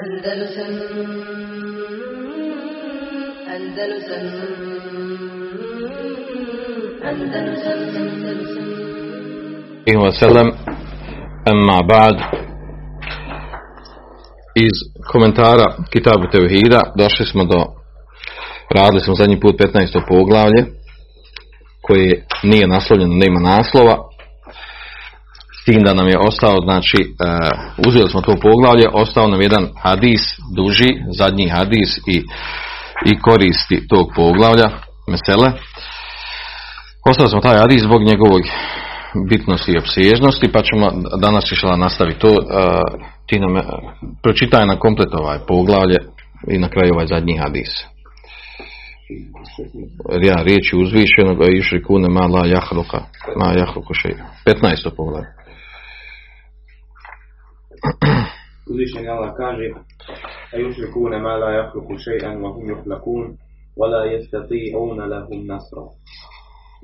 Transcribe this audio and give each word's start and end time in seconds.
Andalusam 0.00 0.72
Andalusam 3.54 4.26
Andalusam 7.10 7.80
amma 11.50 11.78
ba'd 11.88 12.18
iz 14.54 14.76
komentara 15.12 15.76
Kitabu 15.92 16.26
Tevhida 16.32 16.80
došli 16.98 17.26
smo 17.26 17.44
do 17.44 17.64
radili 18.74 19.00
smo 19.00 19.14
zadnji 19.14 19.40
put 19.40 19.60
15. 19.60 20.00
poglavlje 20.08 20.64
koje 21.82 22.26
nije 22.42 22.66
naslovljeno, 22.66 23.14
nema 23.14 23.40
naslova 23.40 24.09
s 25.60 25.64
tim 25.64 25.82
da 25.82 25.94
nam 25.94 26.08
je 26.08 26.18
ostao 26.18 26.56
znači 26.64 26.98
uh, 27.04 27.86
uzeli 27.86 28.10
smo 28.10 28.20
to 28.20 28.34
poglavlje 28.42 28.86
ostao 28.92 29.28
nam 29.28 29.40
jedan 29.40 29.68
hadis 29.82 30.22
duži, 30.56 30.90
zadnji 31.18 31.48
hadis 31.48 31.90
i, 32.06 32.16
i 33.10 33.18
koristi 33.20 33.88
tog 33.88 34.06
poglavlja 34.16 34.68
mesele 35.08 35.52
ostali 37.10 37.30
smo 37.30 37.40
taj 37.40 37.58
hadis 37.58 37.82
zbog 37.82 38.02
njegovog 38.02 38.42
bitnosti 39.30 39.72
i 39.72 39.78
opsežnosti, 39.78 40.52
pa 40.52 40.62
ćemo 40.62 40.90
danas 41.20 41.52
išla 41.52 41.76
nastaviti 41.76 42.20
to. 42.20 42.28
ti 43.26 43.40
nam 43.40 43.54
uh, 43.56 43.62
pročitaj 44.22 44.66
na 44.66 44.78
komplet 44.78 45.08
ovaj 45.12 45.38
poglavlje 45.48 45.96
i 46.48 46.58
na 46.58 46.68
kraju 46.68 46.94
ovaj 46.94 47.06
zadnji 47.06 47.38
hadis. 47.38 47.70
Ja, 50.22 50.42
riječi 50.42 50.76
uzvišenog, 50.76 51.42
a 51.42 51.46
išli 51.52 51.82
kune 51.82 52.08
ma 52.08 52.26
la 52.26 52.46
jahluka, 52.46 53.00
ma 53.36 53.52
jahluku 53.58 53.94
še. 53.94 54.08
15. 54.46 54.90
poglavlje. 54.96 55.39
Uzvišen 58.69 59.09
Allah 59.09 59.31
kaže 59.37 59.67
a 60.53 60.55
yušri 60.63 60.87
kune 60.93 61.17
ma 61.19 61.33
la 61.37 61.49
jahluku 61.57 61.93
še'an 62.05 62.41
wa 62.43 62.49
hum 62.53 62.65
yuhlakun 62.73 63.37
wa 63.79 63.87
la 63.93 64.01
yastati'una 64.13 65.05
lahum 65.13 65.45
nasra 65.51 65.85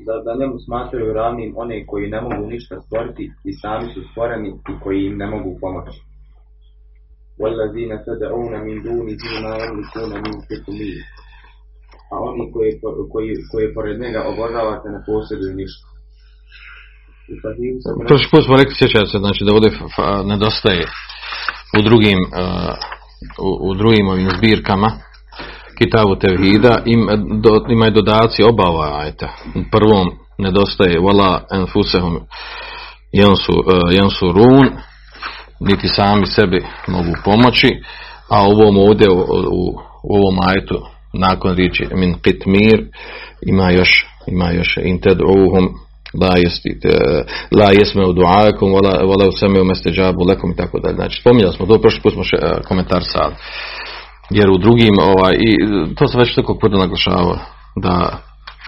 da, 0.05 0.13
da 0.25 0.31
njemu 0.39 0.55
smatraju 0.65 1.13
ravnim 1.13 1.53
one 1.57 1.85
koji 1.85 2.09
ne 2.09 2.21
mogu 2.21 2.43
ništa 2.53 2.81
stvoriti 2.81 3.31
i 3.49 3.51
sami 3.61 3.93
su 3.93 4.01
stvoreni 4.11 4.49
i 4.49 4.73
koji 4.83 5.05
im 5.05 5.17
ne 5.17 5.27
mogu 5.33 5.57
pomoći. 5.61 6.01
وَالَّذِينَ 7.41 7.91
تَدَعُونَ 8.05 8.53
مِنْ 8.67 8.77
دُونِهِ 8.85 9.23
مَا 9.43 9.53
يَمْلِكُونَ 9.63 10.11
مِنْ 10.25 10.33
قِطْمِيرٍ 10.49 11.01
A 12.13 12.15
oni 12.27 12.51
koji, 12.53 12.71
koji, 13.11 13.33
koji 13.51 13.73
pored 13.73 13.99
njega 13.99 14.21
obožavate 14.31 14.87
ne 14.95 14.99
posjeduju 15.07 15.53
ništa. 15.61 15.84
Prošli 18.08 18.28
put 18.30 18.44
smo 18.44 18.56
rekli, 18.56 18.74
sjećate 18.74 19.06
se, 19.06 19.18
znači 19.18 19.44
da 19.44 19.54
ovdje 19.54 19.70
nedostaje 20.24 20.82
u 21.78 21.82
drugim, 21.82 22.18
uh, 22.18 22.74
u, 23.46 23.70
u 23.70 23.74
drugim 23.74 24.08
ovim 24.08 24.28
zbirkama 24.36 24.90
Kitabu 25.78 26.16
Tevhida. 26.16 26.82
Im, 26.84 27.08
do, 27.42 27.50
imaju 27.68 27.90
dodaci 27.90 28.42
oba 28.42 28.64
ova 28.68 29.00
ajta. 29.00 29.28
Prvom 29.72 30.06
nedostaje 30.38 31.00
Vala 31.00 31.44
enfusehum 31.52 32.20
jensu, 33.12 34.28
uh, 34.28 34.34
run 34.36 34.70
niti 35.60 35.88
sami 35.88 36.26
sebi 36.26 36.64
mogu 36.88 37.12
pomoći. 37.24 37.68
A 38.28 38.42
ovom 38.42 38.78
ovdje 38.78 39.10
u, 39.10 39.18
u, 39.18 39.80
u 40.02 40.16
ovom 40.16 40.38
ajtu 40.48 40.80
nakon 41.12 41.56
riječi 41.56 41.86
min 41.94 42.14
qitmir 42.14 42.86
ima 43.42 43.70
još 43.70 44.06
ima 44.26 44.50
još 44.50 44.78
inted 44.82 45.20
uhum 45.20 45.85
la 46.20 46.36
jesti 46.36 46.70
la 47.58 47.70
jesme 47.78 48.06
u 48.06 48.12
duakom 48.12 48.70
wala 48.72 48.92
wala 49.10 49.28
usame 49.28 49.60
u 49.60 49.64
mesteđabu 49.64 50.24
lekom 50.28 50.50
i 50.50 50.56
tako 50.56 50.80
dalje. 50.80 50.94
Znači 50.94 51.20
spominjali 51.20 51.52
smo 51.52 51.66
to 51.66 51.80
prošli 51.80 52.00
put 52.02 52.12
smo 52.12 52.24
še, 52.24 52.36
uh, 52.36 52.66
komentar 52.68 53.02
sad 53.04 53.32
jer 54.30 54.50
u 54.50 54.58
drugim, 54.58 54.94
ovaj, 55.00 55.34
i 55.34 55.56
to 55.94 56.06
se 56.06 56.18
već 56.18 56.34
tako 56.34 56.58
puta 56.58 56.76
naglašava, 56.76 57.38
da, 57.76 58.18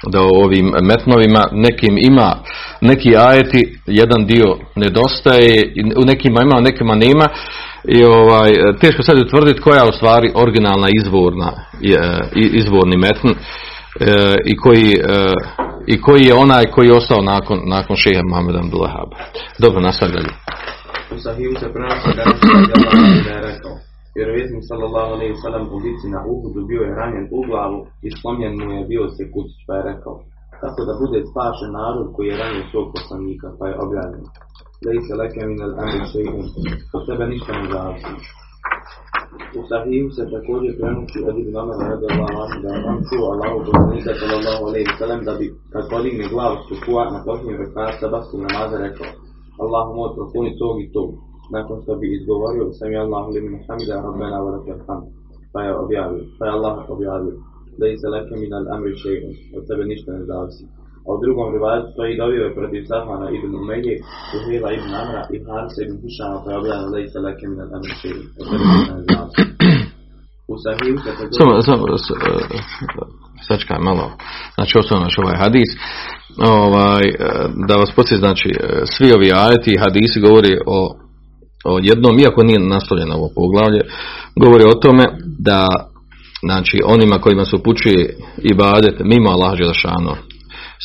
da 0.06 0.22
u 0.22 0.44
ovim 0.44 0.72
metnovima 0.82 1.44
nekim 1.52 1.98
ima, 1.98 2.36
neki 2.80 3.16
ajeti, 3.16 3.78
jedan 3.86 4.26
dio 4.26 4.58
nedostaje, 4.76 5.74
u 6.02 6.04
nekima 6.04 6.42
ima, 6.42 6.56
u 6.58 6.62
nekima 6.62 6.94
nema, 6.94 7.28
i 7.84 8.04
ovaj, 8.04 8.50
teško 8.80 9.02
sad 9.02 9.18
utvrditi 9.18 9.60
koja 9.60 9.82
je 9.82 9.88
u 9.88 9.92
stvari 9.92 10.32
originalna 10.34 10.88
izvorna, 11.00 11.52
izvorni 12.34 12.96
metn, 12.96 13.28
e, 13.28 13.34
i 14.52 14.56
koji, 14.56 14.90
e, 14.92 15.34
i 15.86 16.00
koji 16.00 16.22
je 16.22 16.34
onaj 16.34 16.64
koji 16.74 16.86
je 16.86 16.96
ostao 16.96 17.22
nakon, 17.22 17.58
nakon 17.76 17.96
šeha 17.96 18.22
Muhammeda 18.28 18.58
Abdullahaba. 18.64 19.16
Dobro, 19.58 19.80
nastavi 19.80 20.12
dalje. 20.12 20.32
U 21.14 21.18
Sahiju 21.24 21.52
se 21.60 21.72
prenosi 21.74 22.10
da 22.16 22.22
je 23.36 23.40
rekao, 23.50 23.74
Vjerovjesnik 24.16 24.64
sallallahu 24.70 25.10
alejhi 25.16 25.32
ve 25.34 25.42
sellem 25.44 25.64
u 25.76 25.78
bitci 25.84 26.06
na 26.16 26.20
Uhudu 26.32 26.60
bio 26.70 26.82
je 26.86 26.96
ranjen 27.00 27.26
u 27.38 27.40
glavu 27.48 27.78
i 28.06 28.08
slomljen 28.18 28.54
mu 28.60 28.70
je 28.76 28.82
bio 28.92 29.04
se 29.16 29.22
kucić, 29.32 29.58
pa 29.66 29.72
je 29.78 29.86
rekao 29.90 30.14
tako 30.62 30.80
da 30.88 31.00
bude 31.02 31.18
spašen 31.30 31.70
narod 31.80 32.06
koji 32.14 32.26
je 32.28 32.40
ranio 32.42 32.70
svog 32.70 32.86
poslanika, 32.96 33.46
pa 33.58 33.64
je 33.70 33.80
objavljen. 33.84 34.24
Lejse 34.86 35.12
leke 35.20 35.40
min 35.50 35.60
al 35.66 35.72
amri 35.82 36.04
še'un, 36.12 36.46
od 36.96 37.02
tebe 37.08 37.24
ništa 37.32 37.50
ne 37.58 37.66
zavisi. 37.72 38.12
U 39.58 39.60
Sahiju 39.68 40.06
se 40.16 40.22
također 40.34 40.72
prenosi 40.80 41.18
od 41.28 41.36
Ibn 41.42 41.54
Amara 41.62 41.84
radijallahu 41.94 42.36
anhu 42.44 42.58
da 42.64 42.70
on 42.90 42.98
čuo 43.08 43.26
Allahu 43.34 43.58
poslanika 43.68 44.12
sallallahu 44.20 44.62
alejhi 44.68 44.88
ve 44.90 44.96
sellem 45.00 45.20
da 45.28 45.32
bi 45.40 45.46
kad 45.72 45.84
podigne 45.92 46.24
glavu 46.32 46.56
sukua 46.68 47.02
na 47.14 47.18
posljednju 47.26 47.56
rekata 47.62 47.92
sabahskog 48.00 48.40
namaza 48.46 48.76
rekao 48.86 49.10
Allahu 49.62 49.90
moj 49.98 50.10
propuni 50.16 50.50
tog 50.62 50.74
i 50.84 50.86
tog 50.96 51.08
nakon 51.56 51.76
što 51.82 51.92
bi 52.00 52.06
izgovorio 52.16 52.64
sam 52.78 52.88
je 52.94 52.98
Allahu 53.06 53.28
limin 53.34 53.62
hamida 53.68 53.96
rabbena 54.06 54.38
wa 54.44 54.50
lakal 54.54 54.80
hamd 54.86 55.06
pa 55.52 55.58
je 55.64 55.70
objavio 55.84 56.22
pa 56.38 56.42
je 56.46 56.54
Allah 56.56 56.76
objavio 56.94 57.34
da 57.78 57.84
i 57.88 57.98
se 58.00 58.08
leke 58.14 58.34
min 58.42 58.52
al 58.58 58.66
amri 58.74 58.94
še'un 59.02 59.32
od 59.56 59.62
tebe 59.68 59.82
ništa 59.92 60.08
ne 60.16 60.22
zavisi 60.30 60.64
a 61.08 61.10
u 61.14 61.20
drugom 61.24 61.46
rivajetu 61.56 61.88
stoji 61.94 62.20
dobio 62.22 62.42
je 62.46 62.56
protiv 62.58 62.82
Safana 62.90 63.26
ibn 63.36 63.50
Umeje 63.60 63.94
Uhila 64.36 64.70
ibn 64.78 64.90
Amra 65.02 65.22
i 65.34 65.36
Harisa 65.46 65.80
ibn 65.82 65.96
Hušama 66.02 66.38
pa 66.42 66.48
je 66.50 66.60
objavio 66.62 66.92
da 66.94 66.98
i 67.00 67.10
se 67.12 67.18
leke 67.26 67.44
min 67.50 67.60
al 67.64 67.70
amri 67.76 67.94
še'un 68.00 68.24
od 68.40 68.44
tebe 68.50 68.64
ništa 68.72 68.92
ne 68.98 69.02
zavisi 69.08 69.42
u 70.52 70.54
Sahiju 70.64 70.96
se 71.04 71.10
samo, 71.38 71.52
samo, 71.68 71.84
sačkaj 73.48 73.78
malo. 73.88 74.06
Znači 74.54 74.78
osnovno 74.78 75.04
naš 75.04 75.18
ovaj 75.18 75.36
hadis. 75.44 75.70
Ovaj, 76.58 77.04
da 77.68 77.74
vas 77.82 77.90
podsjeti 77.96 78.24
znači 78.24 78.48
svi 78.94 79.12
ovi 79.16 79.28
ajeti 79.44 79.70
i 79.72 79.80
hadisi 79.84 80.20
govori 80.20 80.54
o 80.66 80.78
o 81.64 81.78
jednom, 81.82 82.18
iako 82.18 82.42
nije 82.42 82.58
naslovljeno 82.58 83.14
ovo 83.14 83.28
poglavlje, 83.34 83.80
govori 84.42 84.64
o 84.64 84.78
tome 84.84 85.04
da 85.38 85.68
znači 86.46 86.78
onima 86.84 87.18
kojima 87.18 87.44
se 87.44 87.56
upućuje 87.56 88.16
i 88.38 88.54
badet 88.54 88.96
mimo 89.04 89.30
Allah 89.30 89.58
Đelšano, 89.58 90.14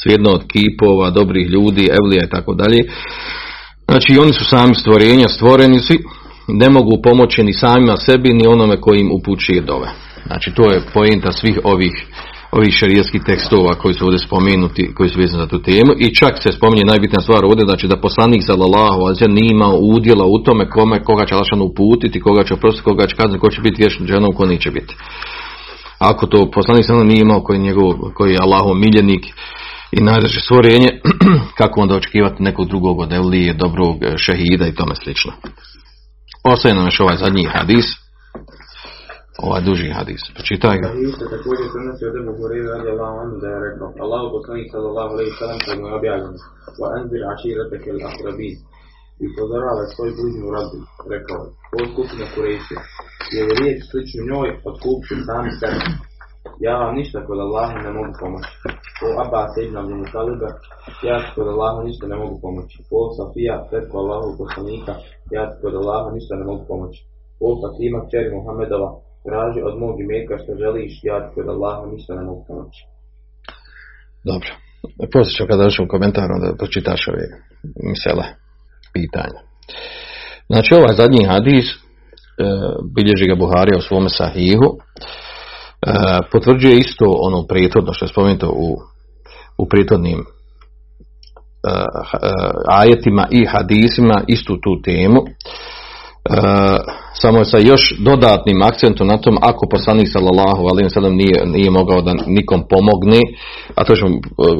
svijedno 0.02 0.30
od 0.30 0.44
kipova, 0.48 1.09
dobrih 1.09 1.50
ljudi, 1.50 1.90
evlija 2.00 2.24
i 2.26 2.30
tako 2.30 2.54
dalje, 2.54 2.80
znači 3.88 4.18
oni 4.18 4.34
su 4.34 4.46
sami 4.46 4.76
stvorenja, 4.76 5.28
stvoreni 5.28 5.80
su, 5.80 5.94
ne 6.48 6.70
mogu 6.70 7.02
pomoći 7.04 7.44
ni 7.44 7.54
samima 7.54 7.98
sebi, 7.98 8.34
ni 8.34 8.48
onome 8.48 8.81
kojim 8.81 9.12
upućuje 9.12 9.62
dove. 9.62 9.90
Znači 10.26 10.52
to 10.56 10.72
je 10.72 10.81
pojenta 10.94 11.31
svih 11.31 11.59
ovih 11.64 11.94
ovih 12.58 12.74
šarijskih 12.74 13.22
tekstova 13.26 13.74
koji 13.81 13.94
su 13.94 14.06
ovdje 14.06 14.20
spomenuti, 14.20 14.94
koji 14.96 15.09
su 15.09 15.20
vezani 15.20 15.44
za 15.44 15.50
tu 15.50 15.59
temu 15.62 15.92
i 16.00 16.16
čak 16.16 16.34
se 16.44 16.52
spominje 16.52 16.84
najbitnija 16.86 17.22
stvar 17.22 17.46
ovdje, 17.46 17.64
znači 17.66 17.88
da 17.88 18.02
poslanik 18.06 18.44
sallallahu 18.46 19.00
alejhi 19.02 19.28
nije 19.28 19.52
imao 19.52 19.75
udjela 19.96 20.25
u 20.25 20.38
tome 20.46 20.70
kome 20.70 21.04
koga 21.04 21.25
će 21.25 21.34
Allahšan 21.34 21.62
uputiti, 21.62 22.22
koga 22.22 22.44
će 22.44 22.54
oprostiti, 22.54 22.84
koga 22.90 23.08
će 23.08 23.16
kazniti, 23.16 23.40
ko 23.40 23.50
će 23.50 23.62
biti 23.62 23.81
vječni 23.81 24.08
dženom, 24.08 24.34
ko 24.38 24.46
neće 24.46 24.72
biti. 24.72 24.96
Ako 26.00 26.28
to 26.28 26.52
poslanik 26.52 26.86
sallallahu 26.86 27.12
nije 27.12 27.22
imao 27.22 27.44
koji 27.44 27.58
je 27.58 27.64
njegov, 27.68 27.94
koji 28.18 28.31
je 28.31 28.44
Allahov 28.46 28.74
miljenik 28.75 29.24
i 29.96 30.04
najdraže 30.09 30.40
stvorenje, 30.46 30.90
kako 31.59 31.76
onda 31.81 31.96
očekivati 31.96 32.44
nekog 32.44 32.66
drugog 32.68 33.00
od 33.00 33.12
Evlije, 33.14 33.54
dobrog 33.54 33.96
šehida 34.26 34.66
i 34.68 34.78
tome 34.80 34.96
slično. 35.04 35.31
Ostaje 36.54 36.76
nam 36.76 36.86
još 36.86 37.00
ovaj 37.00 37.18
zadnji 37.24 37.46
hadis, 37.56 37.88
ovaj 39.48 39.62
duži 39.68 39.88
hadis. 40.00 40.22
Pročitaj 40.36 40.75
ga. 40.81 40.88
Hadis 40.88 41.13
se 41.19 41.25
također 41.36 41.66
prenosi 41.74 42.04
od 42.10 42.16
Ebu 42.19 42.34
rekao 43.66 43.88
Allahu 44.06 44.28
poslanik 44.36 44.68
sallallahu 44.74 45.13
je 45.19 45.25
wa 46.81 46.90
al-akrabin 47.95 48.56
i 49.24 49.25
rekao 51.13 51.40
je, 53.34 53.42
riječ 53.60 53.78
sličnu 53.90 54.22
njoj 54.31 54.50
otkupću 54.69 55.13
sami 55.28 55.51
sebe. 55.60 55.81
Ja 56.66 56.74
vam 56.81 56.94
ništa 57.00 57.18
kod 57.28 57.40
Allaha 57.45 57.78
ne 57.86 57.92
mogu 57.98 58.13
pomoći. 58.22 58.54
O 59.06 59.10
Abbas 59.24 59.52
ibn 59.66 59.76
Abdul 59.82 60.00
Mutaliba, 60.04 60.50
ja 61.10 61.16
ti 61.24 61.30
kod 61.36 61.48
Allaha 61.54 61.80
ništa 61.90 62.06
ne 62.12 62.18
mogu 62.22 62.36
pomoći. 62.46 62.78
O 62.98 63.00
Safija, 63.18 63.56
tetko 63.72 63.96
Allahu 64.04 64.30
poslanika, 64.42 64.94
ja 65.36 65.44
ti 65.50 65.56
kod 65.64 65.74
Allaha 65.82 66.10
ništa 66.18 66.34
ne 66.40 66.46
mogu 66.50 66.64
pomoći. 66.72 67.00
O 67.46 67.48
Fatima, 67.62 68.00
kćeri 68.06 68.36
Muhammedova, 68.38 68.90
traži 69.26 69.60
od 69.70 69.76
mog 69.84 69.96
imeka 70.06 70.36
što 70.42 70.52
želiš, 70.64 70.94
ja 71.10 71.18
ti 71.24 71.30
kod 71.36 71.48
Allaha 71.56 71.84
ništa 71.94 72.12
ne 72.20 72.24
mogu 72.30 72.42
pomoći. 72.50 72.82
Dobro. 74.30 74.50
Poslije 75.14 75.36
ću 75.38 75.44
kada 75.50 75.64
došem 75.64 75.88
komentar, 75.94 76.28
onda 76.36 76.48
pročitaš 76.60 77.02
ove 77.12 77.26
misele, 77.90 78.26
pitanja. 78.96 79.40
Znači 80.52 80.70
ovaj 80.80 80.94
zadnji 81.02 81.32
hadis 81.34 81.68
bilježi 82.96 83.26
ga 83.28 83.36
Buharija 83.36 83.78
u 83.78 83.88
svome 83.88 84.10
sahihu, 84.10 84.70
e, 84.74 84.78
potvrđuje 86.32 86.78
isto 86.78 87.06
ono 87.28 87.46
prethodno 87.48 87.94
što 87.94 88.06
je 88.06 88.10
spomenuto 88.10 88.50
u, 88.50 88.68
u 89.58 89.68
prethodnim 89.70 90.20
e, 90.20 90.26
ajetima 92.68 93.28
i 93.32 93.46
hadisima 93.46 94.22
istu 94.28 94.58
tu 94.64 94.82
temu. 94.82 95.22
samo 97.14 97.40
je 97.40 97.46
sa 97.46 97.58
još 97.58 97.98
dodatnim 98.00 98.62
akcentom 98.62 99.08
na 99.08 99.18
tom 99.18 99.38
ako 99.42 99.68
poslanik 99.72 100.08
sallallahu 100.12 100.62
alejhi 100.62 100.90
ve 101.02 101.10
nije, 101.10 101.46
nije 101.46 101.72
mogao 101.72 102.02
da 102.02 102.14
nikom 102.28 102.64
pomogne, 102.70 103.20
a 103.76 103.84
to 103.84 103.96
ćemo 103.96 104.10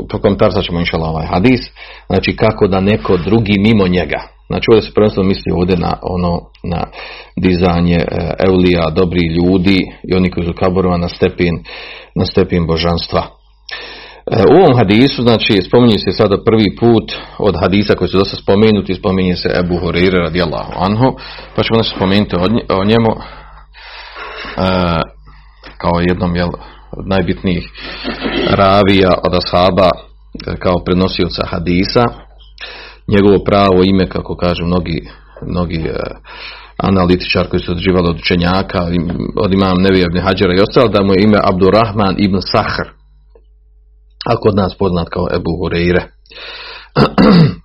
prokomentarati 0.10 0.63
ćemo 0.63 0.80
inshallah 0.80 1.10
ovaj 1.10 1.25
hadis, 1.25 1.62
znači 2.07 2.36
kako 2.36 2.68
da 2.68 2.80
neko 2.80 3.18
drugi 3.18 3.60
mimo 3.60 3.88
njega 3.88 4.34
Znači 4.48 4.66
ovdje 4.69 4.81
se 4.81 4.94
prvenstveno 4.94 5.28
misli 5.28 5.51
ovdje 5.51 5.78
na 5.78 5.92
ono 6.01 6.42
na 6.63 6.81
dizanje 7.36 7.98
eulija, 8.48 8.90
dobri 8.90 9.22
ljudi 9.38 9.78
i 10.10 10.16
oni 10.16 10.31
koji 10.31 10.45
su 10.48 10.54
kaborova 10.54 10.98
na 10.98 11.10
stepin, 11.10 11.56
na 12.16 12.25
stepin 12.25 12.68
božanstva. 12.68 13.28
E, 14.31 14.43
u 14.53 14.55
ovom 14.61 14.77
hadisu, 14.77 15.21
znači, 15.21 15.61
spominje 15.67 15.97
se 15.97 16.11
sada 16.11 16.37
prvi 16.45 16.75
put 16.79 17.11
od 17.37 17.55
hadisa 17.61 17.95
koji 17.95 18.07
su 18.07 18.17
dosta 18.17 18.37
spomenuti, 18.37 18.95
spominje 18.95 19.35
se 19.35 19.49
Ebu 19.59 19.77
Hurire 19.77 20.19
radijallahu 20.19 20.73
anhu, 20.75 21.17
pa 21.55 21.63
ćemo 21.63 21.77
nešto 21.77 21.95
spomenuti 21.95 22.35
o 22.69 22.85
njemu 22.85 23.11
e, 23.11 23.21
kao 25.77 25.99
jednom 26.09 26.35
jel, 26.35 26.49
od 26.91 27.07
najbitnijih 27.07 27.65
ravija 28.49 29.13
od 29.23 29.33
ashaba 29.33 29.89
kao 30.59 30.83
prenosioca 30.85 31.45
hadisa. 31.45 32.03
Njegovo 33.07 33.43
pravo 33.45 33.83
ime, 33.85 34.09
kako 34.09 34.35
kažu 34.35 34.65
mnogi, 34.65 35.07
mnogi 35.47 35.79
e, 35.87 35.95
analitičar 36.77 37.47
koji 37.49 37.59
su 37.59 37.71
odživali 37.71 38.09
od 38.09 38.15
učenjaka, 38.15 38.79
od 39.35 39.53
imam 39.53 39.81
Nevija 39.81 40.05
ibn 40.05 40.19
Hađara 40.19 40.53
i 40.53 40.61
ostalo, 40.61 40.87
da 40.87 41.03
mu 41.03 41.13
je 41.13 41.23
ime 41.23 41.37
Abdurrahman 41.43 42.15
ibn 42.17 42.37
Sahr, 42.41 43.02
a 44.25 44.35
kod 44.35 44.55
nas 44.55 44.77
poznat 44.77 45.09
kao 45.09 45.27
Ebu 45.35 45.51
Hureyre. 45.59 46.03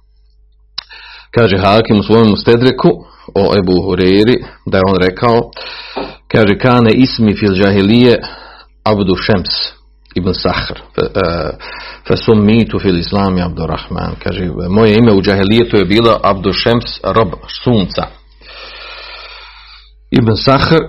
kaže 1.36 1.58
Hakim 1.58 1.98
u 1.98 2.02
svojom 2.02 2.36
stedreku 2.36 2.88
o 3.34 3.56
Ebu 3.58 3.72
Hureyri, 3.72 4.44
da 4.66 4.78
je 4.78 4.84
on 4.86 4.96
rekao, 5.00 5.50
kaže, 6.32 6.58
kane 6.58 6.90
ismi 6.94 7.36
fil 7.36 7.54
džahilije 7.54 8.22
Abdu 8.84 9.16
Šems, 9.16 9.78
ibn 10.14 10.34
Sahr 10.34 10.78
mitu 12.36 12.78
fil 12.78 12.98
islami 12.98 13.42
Abdurrahman 13.42 14.14
kaže 14.22 14.44
moje 14.68 14.94
ime 14.98 15.12
u 15.12 15.22
džahelijetu 15.22 15.76
je 15.76 15.84
bilo 15.84 16.20
Abdu 16.24 16.52
Šems 16.52 17.00
rob 17.02 17.28
sunca 17.64 18.04
Ibn 20.10 20.36
Sahr 20.36 20.80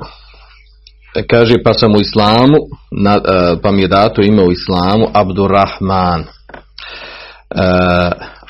kaže 1.28 1.64
pa 1.64 1.74
sam 1.74 1.96
u 1.96 2.02
islamu 2.02 2.58
na, 2.92 3.14
e, 3.16 3.56
pa 3.62 3.72
mi 3.72 3.82
je 3.82 3.88
dato 3.88 4.22
ime 4.22 4.44
u 4.44 4.52
islamu 4.52 5.08
Abdurrahman 5.14 6.20
e, 6.20 6.26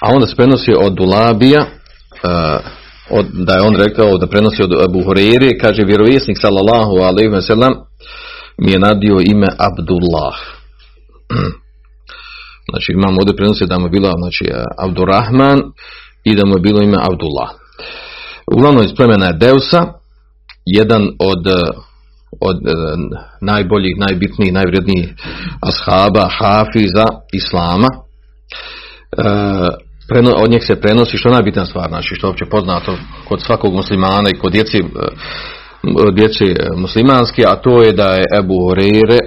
a 0.01 0.09
onda 0.13 0.27
se 0.27 0.35
prenosi 0.35 0.73
od 0.79 0.93
Dulabija 0.93 1.61
e, 1.61 1.67
od, 3.09 3.25
da 3.33 3.53
je 3.53 3.61
on 3.61 3.75
rekao 3.75 4.17
da 4.17 4.27
prenosi 4.27 4.63
od 4.63 4.73
Abu 4.83 4.99
Hureyre 4.99 5.61
kaže 5.61 5.83
vjerovjesnik 5.83 6.37
sallallahu 6.41 6.95
alaihi 6.95 7.29
wa 7.29 7.41
sallam 7.41 7.73
mi 8.57 8.71
je 8.71 8.79
nadio 8.79 9.19
ime 9.25 9.47
Abdullah 9.57 10.35
Znači 12.71 12.91
imamo 12.91 13.17
ovdje 13.19 13.35
prenosi 13.35 13.65
da 13.65 13.79
mu 13.79 13.85
je 13.85 13.89
bila 13.89 14.11
znači, 14.17 14.45
Abdurrahman 14.77 15.59
i 16.23 16.35
da 16.35 16.45
mu 16.45 16.55
je 16.55 16.59
bilo 16.59 16.81
ime 16.81 16.97
Abdullah. 16.97 17.49
Uglavnom 18.53 18.83
iz 18.85 18.93
plemena 18.95 19.25
je 19.25 19.33
Deusa, 19.33 19.81
jedan 20.65 21.03
od, 21.19 21.43
od 22.41 22.57
e, 22.67 22.71
najboljih, 23.41 23.95
najbitnijih, 23.97 24.53
najvrednijih 24.53 25.13
ashaba, 25.61 26.29
hafiza, 26.39 27.05
islama. 27.33 27.87
E, 29.17 30.29
od 30.43 30.51
njeg 30.51 30.63
se 30.63 30.81
prenosi 30.81 31.17
što 31.17 31.29
je 31.29 31.33
najbitnija 31.33 31.65
stvar, 31.65 31.89
znači 31.89 32.15
što 32.15 32.27
je 32.27 32.31
opće 32.31 32.45
poznato 32.45 32.97
kod 33.27 33.41
svakog 33.41 33.73
muslimana 33.73 34.29
i 34.29 34.39
kod 34.39 34.51
djeci 34.51 34.77
e, 34.77 34.83
djeci 36.13 36.55
muslimanski, 36.75 37.45
a 37.45 37.55
to 37.55 37.83
je 37.83 37.93
da 37.93 38.09
je 38.09 38.25
Ebu 38.39 38.59
Horeire 38.67 39.19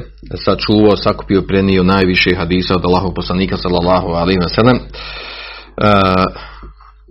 sačuvao, 0.44 0.96
sakupio, 0.96 1.43
prenio 1.43 1.82
najviše 1.82 2.37
hadisa 2.37 2.75
od 2.75 2.84
Allahog 2.84 3.14
poslanika 3.14 3.56
sallallahu 3.56 4.08
alaihi 4.08 4.40
wa 4.40 4.54
sallam 4.54 4.78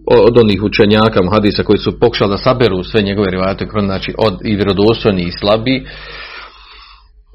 od 0.07 0.38
onih 0.38 0.63
učenjaka 0.63 1.19
hadisa 1.31 1.63
koji 1.63 1.77
su 1.77 2.00
pokušali 2.00 2.31
da 2.31 2.38
saberu 2.38 2.83
sve 2.83 3.01
njegove 3.01 3.31
rivajate, 3.31 3.68
znači 3.86 4.13
od 4.18 4.39
i 4.44 4.56
vjerodostojni 4.56 5.24
i 5.24 5.31
slabi, 5.31 5.86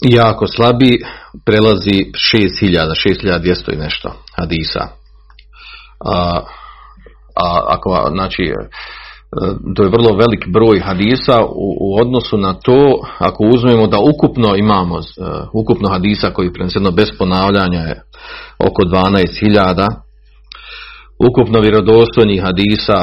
jako 0.02 0.46
slabi, 0.46 0.98
prelazi 1.44 2.04
6000, 2.32 3.08
6200 3.24 3.74
i 3.74 3.76
nešto 3.76 4.12
hadisa. 4.36 4.88
A, 6.04 6.40
a 7.36 7.60
ako, 7.68 8.08
znači, 8.12 8.52
to 9.76 9.82
je 9.82 9.88
vrlo 9.88 10.16
velik 10.16 10.48
broj 10.48 10.80
hadisa 10.80 11.44
u, 11.80 12.00
odnosu 12.00 12.36
na 12.36 12.52
to 12.52 13.00
ako 13.18 13.44
uzmemo 13.44 13.86
da 13.86 13.98
ukupno 13.98 14.56
imamo 14.56 14.94
uh, 14.94 15.02
ukupno 15.52 15.88
hadisa 15.88 16.30
koji 16.30 16.52
preneseno 16.52 16.90
bez 16.90 17.08
ponavljanja 17.18 17.80
je 17.80 18.02
oko 18.58 18.82
12.000 18.82 20.05
ukupno 21.28 21.60
vjerodostojnih 21.60 22.42
hadisa 22.42 22.98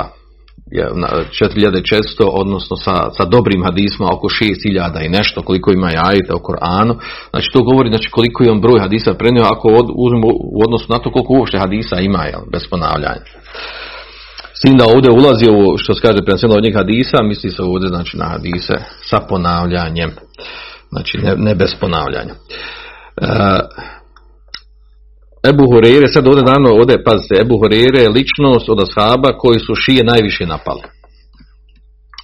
je 0.72 0.90
4400 0.90 2.30
odnosno 2.32 2.76
sa, 2.78 2.96
sa 3.18 3.26
dobrim 3.26 3.64
hadisma 3.64 4.06
oko 4.14 4.28
6000 4.28 5.06
i 5.06 5.10
nešto 5.10 5.42
koliko 5.42 5.72
ima 5.72 5.90
jajite 5.92 6.34
o 6.34 6.40
Koranu 6.40 6.96
znači 7.30 7.48
to 7.54 7.64
govori 7.64 7.90
znači 7.90 8.10
koliko 8.10 8.44
je 8.44 8.52
on 8.52 8.62
broj 8.62 8.80
hadisa 8.80 9.14
prenio 9.14 9.44
ako 9.44 9.68
uzmemo 9.96 10.28
u 10.28 10.60
odnosu 10.66 10.86
na 10.90 11.00
to 11.00 11.12
koliko 11.12 11.34
uopšte 11.34 11.58
hadisa 11.58 12.00
ima 12.00 12.24
jel, 12.24 12.42
bez 12.52 12.64
ponavljanja 12.70 13.22
tim 14.64 14.78
da 14.78 14.86
ovdje 14.96 15.12
ulazi 15.12 15.46
u 15.52 15.78
što 15.78 15.94
se 15.94 16.02
kaže 16.02 16.22
prema 16.26 16.56
od 16.58 16.64
njih 16.64 16.76
hadisa, 16.76 17.18
misli 17.24 17.50
se 17.50 17.62
ovdje 17.64 17.88
znači 17.88 18.18
na 18.18 18.26
hadise 18.26 18.76
sa 19.10 19.20
ponavljanjem. 19.30 20.12
Znači 20.90 21.18
ne, 21.18 21.36
ne 21.38 21.56
bez 21.56 21.72
ponavljanja. 21.80 22.34
E, 22.34 23.28
Ebu 25.50 25.64
Hurere, 25.72 26.08
sad 26.08 26.28
ovdje 26.28 26.44
naravno, 26.44 26.70
ovdje 26.70 27.04
pazite, 27.04 27.42
Ebu 27.42 27.58
Hurere 27.58 28.00
je 28.02 28.10
ličnost 28.10 28.70
od 28.70 28.80
ashaba 28.82 29.38
koji 29.38 29.60
su 29.60 29.76
šije 29.76 30.04
najviše 30.04 30.46
napali. 30.46 30.82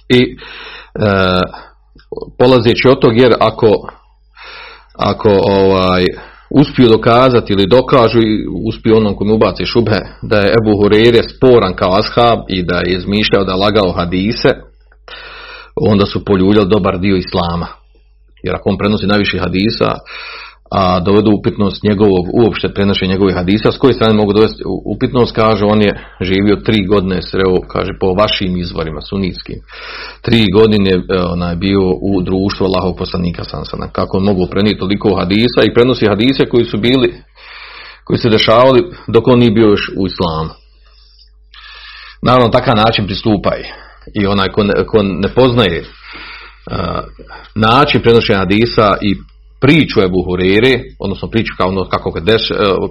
I 0.08 0.20
e, 0.20 0.26
polazeći 2.38 2.88
od 2.88 3.00
tog 3.00 3.16
jer 3.16 3.32
ako 3.40 3.88
ako 5.00 5.28
ovaj 5.48 6.04
uspiju 6.50 6.88
dokazati 6.88 7.52
ili 7.52 7.66
dokažu 7.66 8.18
i 8.18 8.46
uspiju 8.66 8.96
onom 8.96 9.16
kome 9.16 9.32
ubaci 9.32 9.64
šubhe 9.64 10.00
da 10.22 10.38
je 10.38 10.54
Ebu 10.58 10.72
Hureyre 10.80 11.22
sporan 11.36 11.74
kao 11.74 11.92
ashab 11.98 12.38
i 12.48 12.62
da 12.62 12.76
je 12.76 12.96
izmišljao 12.96 13.44
da 13.44 13.52
je 13.52 13.58
lagao 13.58 13.92
hadise, 13.92 14.48
onda 15.90 16.06
su 16.06 16.24
poljuljali 16.24 16.68
dobar 16.68 16.98
dio 16.98 17.16
islama. 17.16 17.66
Jer 18.42 18.54
ako 18.54 18.70
on 18.70 18.78
prenosi 18.78 19.06
najviše 19.06 19.38
hadisa, 19.38 19.90
a 20.70 21.00
dovedu 21.00 21.30
upitnost 21.38 21.82
njegovog, 21.82 22.24
uopšte 22.32 22.68
prenošenja 22.74 23.12
njegovih 23.12 23.34
hadisa, 23.36 23.72
s 23.72 23.78
koje 23.78 23.92
strane 23.94 24.14
mogu 24.14 24.32
dovesti 24.32 24.62
upitnost, 24.94 25.34
kaže, 25.34 25.64
on 25.64 25.82
je 25.82 25.92
živio 26.20 26.56
tri 26.56 26.86
godine, 26.86 27.22
sreo, 27.22 27.54
kaže, 27.72 27.92
po 28.00 28.06
vašim 28.20 28.56
izvorima, 28.56 29.00
sunitskim. 29.00 29.58
Tri 30.22 30.46
godine 30.54 30.90
e, 30.94 31.00
ona 31.34 31.50
je 31.50 31.56
bio 31.56 31.80
u 32.02 32.22
društvu 32.22 32.66
Allahov 32.66 32.94
poslanika 32.96 33.44
Sansana. 33.44 33.86
Kako 33.92 34.16
on 34.16 34.24
mogu 34.24 34.46
prenijeti 34.50 34.78
toliko 34.78 35.16
hadisa 35.16 35.60
i 35.62 35.74
prenosi 35.74 36.06
hadise 36.06 36.44
koji 36.50 36.64
su 36.64 36.78
bili, 36.78 37.14
koji 38.04 38.18
se 38.18 38.28
dešavali 38.28 38.80
dok 39.06 39.28
on 39.28 39.38
nije 39.38 39.50
bio 39.50 39.68
još 39.68 39.90
u 39.96 40.06
islamu. 40.06 40.50
Naravno, 42.22 42.48
takav 42.48 42.76
način 42.76 43.06
pristupaj. 43.06 43.60
I 44.20 44.26
onaj 44.26 44.48
ko 44.48 44.64
ne, 44.64 44.74
ko 44.86 45.02
ne 45.02 45.28
poznaje 45.34 45.80
uh, 45.80 45.86
način 47.54 48.02
prenošenja 48.02 48.38
hadisa 48.38 48.96
i 49.00 49.29
priču 49.60 50.00
Ebu 50.00 50.22
Hurere, 50.26 50.82
odnosno 50.98 51.28
priču 51.28 51.52
kao 51.56 51.68
ono 51.68 51.84
kako, 51.84 52.18
e, 52.18 52.22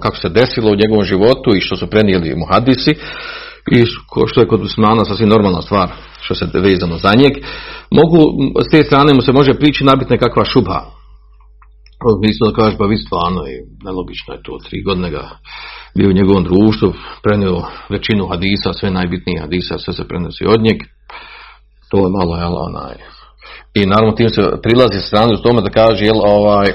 kako 0.00 0.16
se 0.16 0.28
desilo 0.28 0.70
u 0.70 0.80
njegovom 0.82 1.04
životu 1.04 1.50
i 1.56 1.60
što 1.60 1.76
su 1.76 1.86
prenijeli 1.86 2.34
mu 2.36 2.46
hadisi, 2.52 2.94
i 3.70 3.84
što 4.26 4.40
je 4.40 4.48
kod 4.48 4.60
muslimana 4.60 5.04
sasvim 5.04 5.28
normalna 5.28 5.62
stvar 5.62 5.88
što 6.20 6.34
se 6.34 6.60
vezano 6.60 6.98
za 6.98 7.12
njeg, 7.16 7.32
mogu, 7.90 8.20
s 8.66 8.70
te 8.70 8.82
strane 8.82 9.14
mu 9.14 9.22
se 9.22 9.32
može 9.32 9.54
prići 9.54 9.84
nabiti 9.84 10.12
nekakva 10.12 10.44
šubha. 10.44 10.80
Mislim 12.26 12.50
da 12.50 12.56
kažeš, 12.56 12.78
pa 12.78 12.86
vi 12.86 12.96
stvarno 12.96 13.40
i 13.52 13.54
nelogično 13.84 14.34
je 14.34 14.42
to, 14.42 14.52
tri 14.66 14.82
godine 14.82 15.10
ga 15.10 15.24
bio 15.96 16.08
u 16.08 16.18
njegovom 16.18 16.44
društvu, 16.44 16.88
prenio 17.22 17.62
većinu 17.88 18.28
hadisa, 18.32 18.72
sve 18.72 18.90
najbitnije 18.90 19.40
hadisa, 19.40 19.78
sve 19.78 19.92
se 19.94 20.08
prenosi 20.08 20.44
od 20.54 20.60
njeg. 20.66 20.78
To 21.90 21.98
je 22.04 22.10
malo, 22.18 22.36
jel, 22.36 22.54
onaj, 22.68 22.94
i 23.74 23.86
naravno 23.86 24.12
tim 24.12 24.30
se 24.30 24.42
prilazi 24.62 25.00
stranu 25.00 25.32
u 25.32 25.42
tome 25.42 25.62
da 25.62 25.70
kaže 25.70 26.04
jel 26.04 26.20
ovaj 26.24 26.66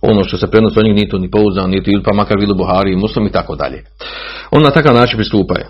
ono 0.00 0.24
što 0.24 0.36
se 0.36 0.50
prenosi 0.50 0.78
od 0.78 0.84
njih 0.84 0.94
nije 0.94 1.08
ni 1.12 1.30
pouzdano, 1.30 1.68
niti 1.68 2.02
pa 2.04 2.14
makar 2.14 2.36
bilo 2.38 2.54
Buhari 2.54 2.92
i 2.92 2.96
Muslim 2.96 3.26
i 3.26 3.32
tako 3.32 3.56
dalje. 3.56 3.84
On 4.50 4.62
na 4.62 4.70
takav 4.70 4.94
način 4.94 5.16
pristupaju. 5.16 5.64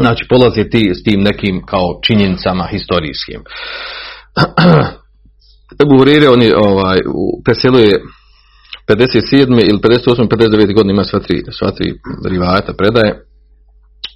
Znači 0.00 0.26
polazi 0.28 0.70
ti 0.70 0.90
s 0.94 1.02
tim 1.02 1.20
nekim 1.20 1.62
kao 1.66 2.00
činjenicama 2.06 2.64
historijskim. 2.64 3.40
Ebu 5.82 5.98
Hurire, 5.98 6.28
on 6.28 6.42
je 6.42 6.56
ovaj, 6.56 6.98
u- 7.14 7.42
preselio 7.44 7.80
je 7.80 8.00
57. 8.88 9.68
ili 9.68 9.78
58. 9.78 10.28
59. 10.28 10.74
godine 10.74 10.92
ima 10.92 11.04
sva 11.04 11.20
tri, 11.20 11.42
sva 11.58 11.70
tri 11.70 11.94
rivajata 12.28 12.72
predaje 12.72 13.24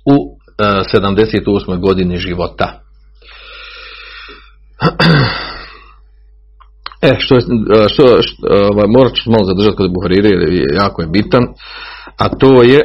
u 0.07 0.39
e, 0.59 0.99
78. 0.99 1.81
godini 1.81 2.17
života. 2.17 2.81
E, 7.03 7.15
što, 7.19 7.35
e, 7.37 7.41
što, 7.89 8.23
što 8.23 8.47
ovaj, 8.73 8.89
morat 8.89 9.15
ću 9.15 9.31
malo 9.31 9.45
zadržati 9.45 9.77
kod 9.77 9.93
Buharire, 9.95 10.29
jer 10.29 10.53
je 10.53 10.67
jako 10.75 11.03
je 11.03 11.09
bitan, 11.09 11.45
a 12.17 12.29
to 12.29 12.63
je 12.63 12.81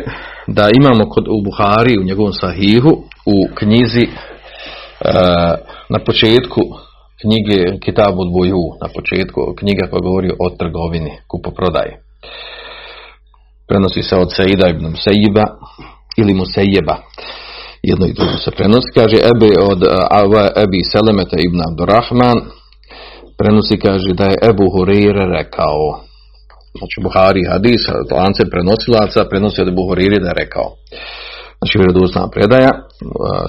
da 0.47 0.69
imamo 0.79 1.09
kod, 1.09 1.27
u 1.27 1.41
Buhari, 1.41 1.99
u 1.99 2.03
njegovom 2.03 2.33
sahihu, 2.33 2.89
u 3.25 3.37
knjizi, 3.55 4.03
e, 4.03 4.09
na 5.89 5.99
početku 6.05 6.61
knjige 7.21 7.79
Kitab 7.79 8.19
od 8.19 8.31
Boju, 8.31 8.63
na 8.81 8.87
početku 8.95 9.53
knjiga 9.59 9.87
koja 9.89 10.01
govori 10.01 10.31
o 10.39 10.49
trgovini, 10.49 11.11
kupoprodaji. 11.27 11.93
Prenosi 13.67 14.03
se 14.03 14.15
od 14.15 14.35
Saida 14.35 14.67
ibn 14.69 14.85
Musaiba 14.85 15.45
ili 16.17 16.33
Musejeba. 16.33 16.95
Jedno 17.83 18.05
i 18.07 18.13
drugo 18.13 18.37
se 18.45 18.51
prenosi. 18.51 18.89
Kaže 18.99 19.17
Ebi 19.31 19.51
od 19.71 19.81
Ava 20.21 20.45
Ebi 20.63 20.81
Selemeta 20.91 21.37
ibn 21.47 21.59
Abdurrahman 21.69 22.37
prenosi 23.37 23.77
kaže 23.79 24.13
da 24.13 24.23
je 24.23 24.37
Ebu 24.49 24.67
Hurire 24.73 25.25
rekao. 25.37 25.81
Znači 26.77 26.95
Buhari 27.03 27.43
hadis 27.51 27.81
lance 28.11 28.43
prenosilaca 28.51 29.29
prenosi 29.29 29.61
od 29.61 29.67
Ebu 29.67 29.83
Hurire 29.87 30.17
da 30.19 30.27
je 30.27 30.39
rekao. 30.43 30.67
Znači 31.59 31.77
vjerodostojna 31.77 32.29
predaja 32.35 32.71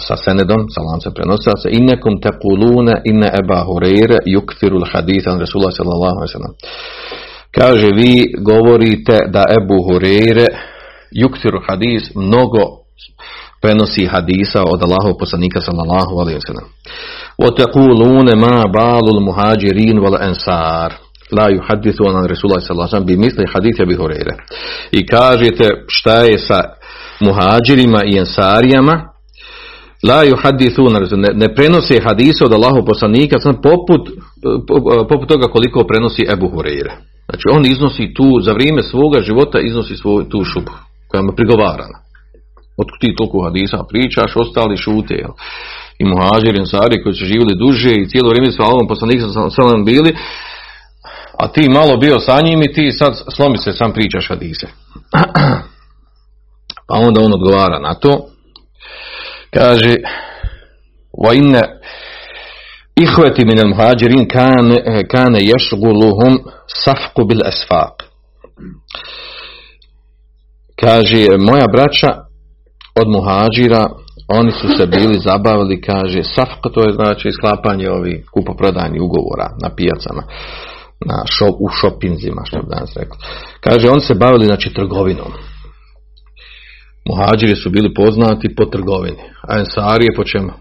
sa 0.06 0.16
senedom 0.16 0.60
sa 0.74 0.80
lancem 0.88 1.12
prenosilaca. 1.16 1.68
Innekum 1.68 2.20
tekulune 2.24 2.94
inne 3.04 3.28
Eba 3.42 3.60
Hurire 3.68 4.18
yukthiru 4.36 4.76
l-hadith 4.82 5.26
an 5.28 5.40
Rasulullah 5.44 5.74
sallallahu 5.78 6.16
alaihi 6.18 6.32
sallam 6.38 6.54
kaže 7.58 7.88
vi 8.00 8.14
govorite 8.50 9.16
da 9.34 9.44
Ebu 9.58 9.78
Hurire 9.86 10.46
yukthiru 11.22 11.60
hadis 11.68 12.14
mnogo 12.14 12.62
prenosi 13.61 14.05
hadisa 14.05 14.63
od 14.73 14.79
Allahov 14.83 15.17
poslanika 15.19 15.61
sallallahu 15.61 16.13
alaihi 16.21 16.39
wa 16.41 16.47
sallam. 16.49 16.67
وَتَقُولُونَ 17.43 18.27
مَا 18.45 18.57
بَالُ 18.77 19.05
الْمُهَاجِرِينَ 19.15 19.97
وَالْأَنْصَارِ 19.99 20.91
la 21.31 21.49
yuhadithu 21.49 22.05
an 22.07 22.27
Rasulullah 22.27 22.61
sallallahu 22.61 22.87
alejhi 22.87 22.93
ve 22.93 22.97
sellem 22.97 23.05
bi 23.05 23.17
misli 23.17 23.45
hadith 23.53 23.81
Abi 23.81 23.95
Hurajre. 23.95 24.33
I 24.91 25.05
kažete 25.05 25.69
šta 25.87 26.17
je 26.21 26.37
sa 26.37 26.59
muhađirima 27.19 28.03
i 28.05 28.17
ensarijama 28.17 29.09
la 30.03 30.25
yuhadithu 30.25 30.89
ne, 31.17 31.29
ne 31.33 31.55
prenose 31.55 32.01
hadise 32.03 32.45
od 32.45 32.53
Allahov 32.53 32.85
poslanika 32.85 33.39
sam 33.39 33.61
poput 33.61 34.09
poput 35.09 35.27
toga 35.29 35.47
koliko 35.47 35.87
prenosi 35.87 36.27
Ebu 36.29 36.47
Hurajre. 36.47 36.93
Znači 37.29 37.45
on 37.51 37.65
iznosi 37.65 38.13
tu 38.13 38.39
za 38.41 38.51
vrijeme 38.53 38.83
svoga 38.83 39.21
života 39.21 39.59
iznosi 39.59 39.95
svoju 39.97 40.23
tu 40.29 40.43
šubu 40.43 40.71
koja 41.07 41.21
mu 41.23 41.31
prigovarana. 41.35 41.97
Od 42.80 42.88
ti 43.00 43.14
toliko 43.18 43.44
hadisa 43.46 43.78
pričaš, 43.88 44.30
ostali 44.36 44.76
šute. 44.76 45.14
Jel? 45.14 45.34
I 45.98 46.04
muhađiri, 46.04 46.58
ensari 46.58 47.02
koji 47.02 47.14
su 47.14 47.24
živjeli 47.24 47.60
duže 47.62 47.92
i 47.94 48.08
cijelo 48.08 48.28
vrijeme 48.28 48.52
su 48.52 48.62
Allahom 48.62 48.88
poslanika 48.88 49.24
sallam 49.28 49.84
bili, 49.84 50.16
a 51.38 51.48
ti 51.48 51.68
malo 51.68 51.96
bio 51.96 52.18
sa 52.18 52.40
njim 52.40 52.62
i 52.62 52.72
ti 52.72 52.92
sad 52.92 53.12
slomi 53.36 53.58
se 53.58 53.72
sam 53.72 53.92
pričaš 53.92 54.28
hadise. 54.28 54.66
Pa 56.88 56.94
onda 56.94 57.20
on 57.20 57.32
odgovara 57.32 57.78
na 57.78 57.94
to. 57.94 58.26
Kaže 59.50 59.96
wa 61.24 61.36
inna 61.36 61.62
ihveti 62.96 63.44
min 63.44 63.58
al-muhađirin 63.58 64.28
kane, 64.28 65.08
kane 65.08 65.40
ješguluhum 65.40 66.38
safku 66.84 67.24
bil 67.24 67.40
asfaq. 67.44 67.94
Kaže, 70.80 71.26
moja 71.38 71.66
braća 71.72 72.29
od 72.94 73.08
muhađira, 73.08 73.86
oni 74.28 74.52
su 74.52 74.68
se 74.76 74.86
bili 74.86 75.18
zabavili, 75.28 75.80
kaže, 75.80 76.22
safka, 76.22 76.68
to 76.74 76.80
je 76.86 76.92
znači 76.92 77.32
sklapanje 77.32 77.90
ovih 77.90 78.24
kupoprodajnih 78.32 79.02
ugovora 79.02 79.48
na 79.62 79.74
pijacama 79.76 80.22
na 81.06 81.22
šop, 81.26 81.54
u 81.60 81.68
šopinzima, 81.68 82.42
što 82.44 82.56
bi 82.58 82.66
danas 82.68 82.96
rekao. 82.96 83.18
Kaže, 83.60 83.90
oni 83.90 84.00
se 84.00 84.14
bavili, 84.14 84.44
znači, 84.46 84.74
trgovinom. 84.74 85.32
Muhađiri 87.08 87.56
su 87.56 87.70
bili 87.70 87.94
poznati 87.94 88.54
po 88.54 88.64
trgovini, 88.64 89.24
a 89.48 89.58
ensarije 89.58 90.10
po 90.16 90.24
čemu? 90.24 90.52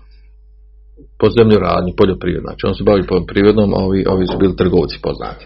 Po 1.20 1.28
zemljoradnji, 1.38 1.96
poljoprivredno. 1.98 2.50
Znači, 2.50 2.66
oni 2.66 2.76
se 2.76 2.84
bavili 2.84 3.08
poljoprivrednom, 3.08 3.74
a 3.74 3.78
ovi, 3.78 4.06
ovi 4.08 4.28
su 4.28 4.38
bili 4.38 4.56
trgovci 4.56 5.00
poznati. 5.02 5.46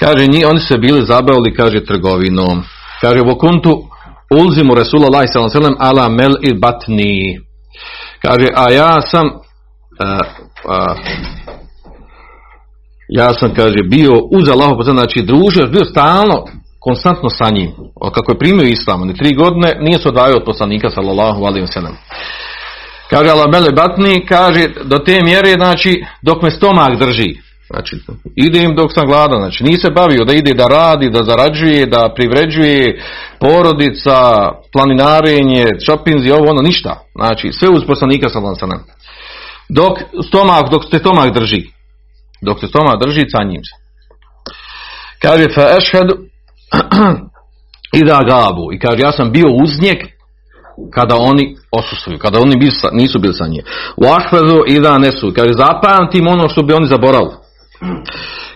Kaže, 0.00 0.26
njih, 0.26 0.46
oni 0.50 0.60
se 0.60 0.78
bili 0.78 1.06
zabavili, 1.06 1.54
kaže, 1.54 1.84
trgovinom. 1.84 2.62
Kaže, 3.00 3.20
vokuntu 3.20 3.72
ulzimu 4.32 4.74
Resulullah 4.74 5.22
sallam 5.26 5.76
ala 5.78 6.08
mel 6.08 6.32
i 6.42 6.54
batni. 6.54 7.40
Kaže, 8.22 8.46
a 8.54 8.72
ja 8.72 9.00
sam 9.00 9.30
a, 9.98 10.18
a, 10.68 10.94
ja 13.08 13.34
sam, 13.34 13.54
kaže, 13.54 13.76
bio 13.90 14.12
uz 14.30 14.48
Allahov 14.48 14.82
znači 14.82 15.22
družio, 15.22 15.66
bio 15.66 15.84
stalno, 15.84 16.44
konstantno 16.80 17.28
sa 17.28 17.50
njim. 17.50 17.70
Kako 18.14 18.32
je 18.32 18.38
primio 18.38 18.66
islam, 18.66 19.06
ni 19.06 19.16
tri 19.16 19.34
godine, 19.34 19.76
nije 19.80 19.98
se 19.98 20.08
odvajao 20.08 20.36
od 20.36 20.44
poslanika, 20.44 20.90
sallallahu 20.90 21.44
alaihi 21.44 21.66
wa 21.66 21.72
sallam. 21.72 21.96
Kaže, 23.10 23.30
ala 23.30 23.48
mele 23.48 23.70
batni, 23.76 24.26
kaže, 24.26 24.68
do 24.84 24.98
te 24.98 25.20
mjere, 25.24 25.52
znači, 25.52 26.04
dok 26.22 26.42
me 26.42 26.50
stomak 26.50 26.98
drži. 26.98 27.34
Znači, 27.72 27.96
idem 28.36 28.74
dok 28.76 28.92
sam 28.92 29.06
gladan, 29.06 29.40
znači, 29.40 29.64
nije 29.64 29.78
se 29.78 29.90
bavio 29.90 30.24
da 30.24 30.32
ide 30.32 30.54
da 30.54 30.66
radi, 30.66 31.10
da 31.10 31.22
zarađuje, 31.22 31.86
da 31.86 32.12
privređuje, 32.16 33.02
porodica, 33.40 34.18
planinarenje, 34.72 35.66
šopinzi, 35.86 36.30
ovo, 36.30 36.50
ono, 36.50 36.62
ništa. 36.62 37.00
Znači, 37.14 37.52
sve 37.52 37.68
uz 37.68 37.82
poslanika, 37.86 38.28
wa 38.28 38.58
sallam. 38.58 38.84
Dok 39.68 39.98
stomak, 40.28 40.70
dok 40.70 40.90
te 40.90 40.98
stomak 40.98 41.34
drži 41.34 41.62
dok 42.42 42.60
se 42.60 42.66
stoma 42.66 42.96
drži 42.96 43.24
sa 43.28 43.44
njim 43.44 43.62
se. 43.68 43.74
Kaže, 45.22 45.46
fa 45.54 45.64
ešhedu 45.78 46.14
ida 48.00 48.20
gabu. 48.28 48.72
I 48.72 48.78
kaže, 48.78 48.98
ja 49.02 49.12
sam 49.12 49.32
bio 49.32 49.48
uz 49.62 49.80
njeg 49.80 49.98
kada 50.94 51.16
oni 51.16 51.56
osustuju, 51.70 52.18
kada 52.18 52.40
oni 52.40 52.70
sa, 52.70 52.88
nisu 52.92 53.18
bili 53.18 53.34
sa 53.34 53.46
njim. 53.46 53.62
U 53.96 54.04
ahvedu 54.06 54.64
ida 54.68 54.98
nesu. 54.98 55.32
Kaže, 55.36 55.52
zapamtim 55.52 56.28
ono 56.28 56.48
što 56.48 56.62
bi 56.62 56.74
oni 56.74 56.86
zaboravili. 56.86 57.41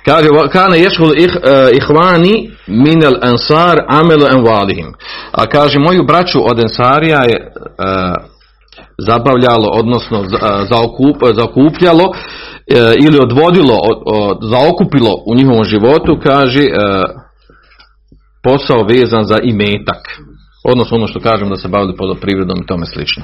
Kaže, 0.04 0.28
kane 0.52 0.78
ješhul 0.78 1.12
ih, 1.16 1.36
uh, 1.36 1.76
ihvani 1.76 2.50
minel 2.66 3.14
ansar 3.22 3.84
amelu 3.88 4.26
envalihim. 4.32 4.92
A 5.32 5.46
kaže, 5.46 5.78
moju 5.78 6.04
braću 6.04 6.38
od 6.50 6.60
ensarija 6.60 7.22
je 7.22 7.52
uh, 7.52 8.36
zabavljalo, 8.98 9.68
odnosno 9.72 10.24
zaokup, 10.70 11.16
zaokupljalo 11.34 12.04
e, 12.04 12.94
ili 13.06 13.18
odvodilo, 13.22 13.74
od, 13.90 14.02
od, 14.06 14.38
zaokupilo 14.42 15.10
u 15.26 15.34
njihovom 15.34 15.64
životu, 15.64 16.18
kaže 16.22 16.62
e, 16.62 16.68
posao 18.42 18.86
vezan 18.88 19.24
za 19.24 19.38
imetak. 19.42 20.02
Odnosno 20.64 20.96
ono 20.96 21.06
što 21.06 21.20
kažem 21.20 21.48
da 21.48 21.56
se 21.56 21.68
bavili 21.68 21.96
poljoprivredom 21.96 22.58
i 22.62 22.66
tome 22.66 22.86
slično. 22.86 23.22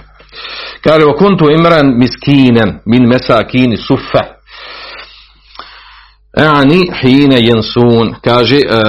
Kaže, 0.84 1.06
o 1.06 1.16
kuntu 1.18 1.44
imran 1.50 1.98
miskinen 1.98 2.78
min 2.86 3.08
mesakini 3.08 3.76
sufe. 3.76 4.24
Ani 6.36 6.90
hine 7.02 7.40
jensun. 7.40 8.14
Kaže, 8.24 8.56
e, 8.56 8.82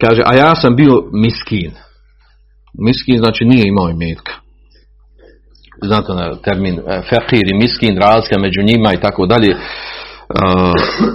kaže, 0.00 0.22
a 0.26 0.36
ja 0.36 0.54
sam 0.54 0.76
bio 0.76 1.02
miskin. 1.12 1.72
Miskin 2.78 3.18
znači 3.18 3.44
nije 3.44 3.64
imao 3.68 3.90
imetka 3.90 4.44
znate 5.82 6.12
na 6.14 6.36
termin 6.36 6.80
fekir 7.10 7.44
i 7.50 7.58
miskin, 7.62 7.98
razlika 7.98 8.38
među 8.38 8.62
njima 8.62 8.92
i 8.92 9.00
tako 9.00 9.26
dalje, 9.26 9.56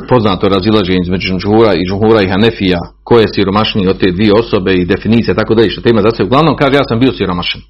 poznato 0.09 0.49
razilaženje 0.49 0.99
između 1.03 1.37
džuhura 1.37 1.73
i 1.73 1.85
džuhura 1.89 2.21
i 2.21 2.29
hanefija, 2.33 2.79
ko 3.03 3.19
je 3.19 3.33
siromašniji 3.35 3.87
od 3.87 3.99
te 3.99 4.11
dvije 4.11 4.31
osobe 4.39 4.73
i 4.73 4.85
definicije, 4.85 5.35
tako 5.35 5.55
dalje, 5.55 5.69
što 5.69 5.81
tema 5.81 6.01
za 6.01 6.11
se. 6.15 6.23
Uglavnom, 6.23 6.55
kaže, 6.55 6.75
ja 6.75 6.83
sam 6.89 6.99
bio 6.99 7.11
siromašan. 7.11 7.61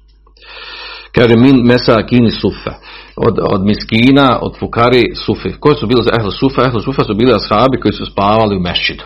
Kaže, 1.14 1.36
min 1.36 1.56
mesa 1.66 2.02
kini 2.08 2.30
sufe. 2.30 2.70
Od, 3.16 3.38
od 3.52 3.64
miskina, 3.64 4.38
od 4.42 4.58
fukari 4.58 5.04
sufe. 5.26 5.50
Koji 5.60 5.76
su 5.76 5.86
bili 5.86 6.02
za 6.02 6.10
ehle 6.18 6.30
sufe? 6.30 6.60
Ehle 6.62 6.82
sufe 6.82 7.04
su 7.04 7.14
bili 7.14 7.34
ashabi 7.34 7.80
koji 7.82 7.92
su 7.92 8.06
spavali 8.06 8.56
u 8.56 8.60
mešćidu 8.60 9.04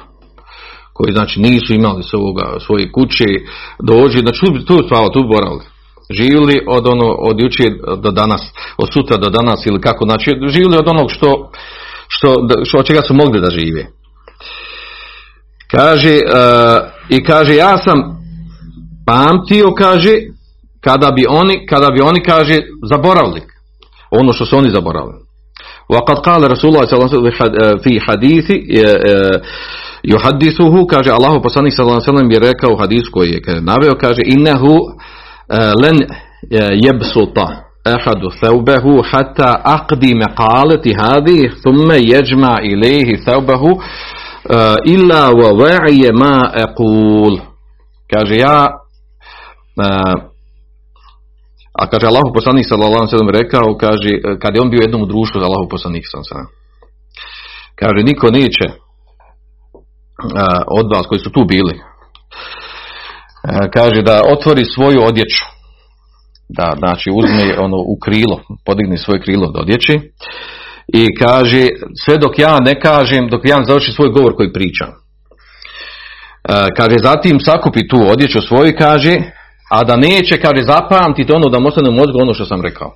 koji 0.96 1.12
znači 1.12 1.40
nisu 1.40 1.74
imali 1.74 2.02
svoga, 2.02 2.56
svoje 2.66 2.92
kuće, 2.92 3.24
dođi, 3.82 4.18
znači 4.18 4.40
tu, 4.40 4.64
tu 4.66 4.86
spavali, 4.86 5.12
tu 5.12 5.22
boravili 5.28 5.64
živjeli 6.10 6.64
od 6.68 6.86
ono 6.86 7.14
od 7.18 7.40
jučer 7.40 7.72
do 7.98 8.10
danas, 8.10 8.42
od 8.76 8.92
sutra 8.92 9.16
do 9.16 9.30
danas 9.30 9.66
ili 9.66 9.80
kako, 9.80 10.04
znači 10.04 10.30
živjeli 10.48 10.76
od 10.76 10.88
onog 10.88 11.10
što, 11.10 11.50
što, 12.08 12.34
što 12.64 12.78
od 12.78 12.86
čega 12.86 13.02
su 13.02 13.14
mogli 13.14 13.40
da 13.40 13.50
žive. 13.50 13.86
Kaže, 15.70 16.14
uh, 16.14 16.82
i 17.08 17.24
kaže, 17.24 17.54
ja 17.54 17.78
sam 17.78 18.02
pamtio, 19.06 19.74
kaže, 19.74 20.12
kada 20.83 21.11
bi 21.11 21.25
oni, 21.29 21.65
kada 21.65 21.87
bi 21.91 22.01
oni, 22.01 22.23
kaže, 22.23 22.55
zaboravili 22.89 23.41
ono 24.11 24.33
što 24.33 24.45
su 24.45 24.57
oni 24.57 24.69
zaboravili. 24.69 25.29
وقد 25.89 26.17
قال 26.19 26.51
رسول 26.51 26.69
الله 26.69 26.85
صلى 26.85 26.97
الله 26.97 27.09
عليه 27.09 27.17
وسلم 27.17 27.77
في 27.83 27.99
حديث 27.99 28.47
yuhadisuhu, 30.03 30.87
kaže 30.87 31.11
Allahu 31.11 31.41
poslanik 31.41 31.73
sallallahu 31.73 32.01
alejhi 32.01 32.11
ve 32.11 32.17
sellem 32.17 32.31
je 32.31 32.39
rekao 32.39 32.71
u 32.73 32.77
hadisu 32.77 33.11
koji 33.11 33.29
je 33.29 33.61
naveo, 33.61 33.95
kaže 34.01 34.21
innehu 34.25 34.77
len 35.83 35.97
jebsuta 36.85 37.47
ahadu 37.85 38.29
thawbahu 38.41 39.03
hatta 39.11 39.61
aqdi 39.63 40.15
maqalati 40.15 40.93
hadhihi 40.93 41.49
thumma 41.63 41.95
yajma 41.95 42.61
ilayhi 42.61 43.17
thawbahu 43.25 43.81
illa 44.85 45.29
wa 45.29 45.49
wa'iya 45.61 46.13
ma 46.13 46.51
aqul. 46.63 47.39
Kaže 48.13 48.35
ja 48.35 48.67
a 51.80 51.86
kaže 51.90 52.06
Allahu 52.06 52.30
poslanik 52.34 52.66
sallallahu 52.68 53.06
alejhi 53.06 53.38
rekao, 53.42 53.76
kaže 53.84 54.10
kad 54.42 54.54
je 54.54 54.62
on 54.62 54.70
bio 54.70 54.80
u 54.80 54.86
jednom 54.86 55.08
društvu 55.08 55.40
za 55.40 55.46
Allahu 55.46 55.68
poslanik 55.74 56.04
sallallahu 56.06 56.52
Kaže 57.80 58.00
niko 58.10 58.26
neće 58.30 58.66
od 60.78 60.86
vas 60.94 61.06
koji 61.06 61.18
su 61.18 61.30
tu 61.30 61.44
bili 61.44 61.74
kaže 63.76 64.02
da 64.02 64.22
otvori 64.32 64.64
svoju 64.64 65.00
odjeću. 65.02 65.44
Da 66.48 66.74
znači 66.78 67.10
uzme 67.14 67.58
ono 67.58 67.76
u 67.76 67.98
krilo 68.04 68.40
podigne 68.66 68.98
svoje 68.98 69.20
krilo 69.20 69.50
do 69.52 69.60
odjeći 69.60 70.00
i 70.94 71.14
kaže 71.16 71.68
sve 72.04 72.18
dok 72.18 72.38
ja 72.38 72.58
ne 72.60 72.80
kažem 72.80 73.28
dok 73.28 73.40
ja 73.44 73.58
ne 73.58 73.64
završi 73.64 73.92
svoj 73.92 74.08
govor 74.08 74.36
koji 74.36 74.52
pričam. 74.52 74.88
Kaže 76.76 76.96
zatim 77.02 77.40
sakupi 77.40 77.88
tu 77.88 77.96
odjeću 78.08 78.40
svoju 78.40 78.74
kaže 78.78 79.16
a 79.70 79.84
da 79.84 79.96
neće 79.96 80.40
kaže 80.40 80.62
zapamtiti 80.62 81.32
ono 81.32 81.48
da 81.48 81.58
mu 81.58 81.68
ostane 81.68 81.88
u 81.88 81.92
mozgu 81.92 82.18
ono 82.22 82.34
što 82.34 82.44
sam 82.44 82.62
rekao 82.62 82.90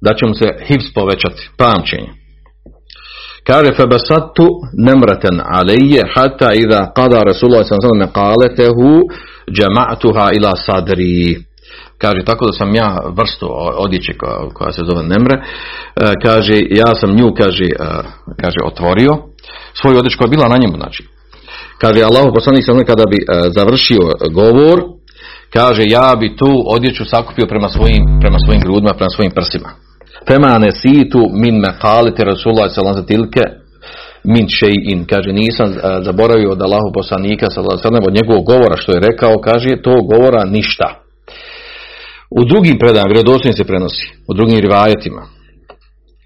da 0.00 0.14
će 0.14 0.26
mu 0.26 0.34
se 0.34 0.46
hivs 0.66 0.94
povećati 0.94 1.50
pamćenje 1.56 2.24
Kaže 3.46 3.70
febasatu 3.76 4.46
nemraten 4.72 5.40
alije 5.58 6.02
hata 6.14 6.50
iza 6.52 6.80
qada 6.96 7.18
Rasulullah 7.30 7.64
sallallahu 7.66 8.12
qaletehu 8.20 8.90
jama'tuha 9.60 10.26
ila 10.36 10.52
sadri. 10.66 11.36
Kaže 11.98 12.20
tako 12.24 12.46
da 12.46 12.52
sam 12.52 12.74
ja 12.74 13.00
vrstu 13.18 13.46
odjeće 13.76 14.12
koja, 14.18 14.48
koja 14.54 14.72
se 14.72 14.82
zove 14.90 15.02
nemre, 15.02 15.36
e, 15.36 15.44
kaže 16.24 16.56
ja 16.70 16.94
sam 17.00 17.10
nju 17.10 17.34
kaže, 17.40 17.64
e, 17.64 17.86
kaže 18.42 18.58
otvorio 18.64 19.12
svoju 19.80 19.98
odjeću 19.98 20.18
koja 20.18 20.26
je 20.26 20.36
bila 20.36 20.48
na 20.48 20.56
njemu 20.56 20.76
znači. 20.76 21.02
Kaže 21.78 22.02
Allah 22.02 22.24
poslanik 22.34 22.64
sam 22.64 22.84
kada 22.84 23.04
bi 23.10 23.16
e, 23.16 23.24
završio 23.56 24.02
govor, 24.40 24.78
kaže 25.56 25.82
ja 25.86 26.16
bi 26.20 26.36
tu 26.36 26.52
odjeću 26.76 27.04
sakupio 27.04 27.46
prema 27.46 27.68
svojim, 27.68 28.04
prema 28.20 28.38
svojim 28.44 28.62
grudima, 28.64 28.92
prema 28.98 29.10
svojim 29.16 29.32
prsima. 29.38 29.70
Fema 30.28 30.58
nesitu 30.58 31.20
min 31.42 31.54
mekalite 31.66 32.24
Rasulullah 32.24 32.66
sallallahu 32.70 33.06
tilke 33.06 33.44
min 34.24 34.46
še'in. 34.58 35.06
Kaže, 35.12 35.30
nisam 35.32 35.66
zaboravio 36.02 36.50
od 36.52 36.62
Allahu 36.62 36.90
poslanika 36.94 37.46
sallallahu 37.50 38.06
od 38.06 38.14
njegovog 38.14 38.44
govora 38.52 38.76
što 38.76 38.92
je 38.92 39.04
rekao, 39.10 39.42
kaže, 39.48 39.82
to 39.82 39.94
govora 40.12 40.44
ništa. 40.44 40.88
U 42.30 42.44
drugim 42.44 42.78
predajama, 42.78 43.12
vjerodostojno 43.12 43.56
se 43.56 43.64
prenosi, 43.64 44.04
u 44.30 44.34
drugim 44.34 44.58
rivajetima, 44.58 45.22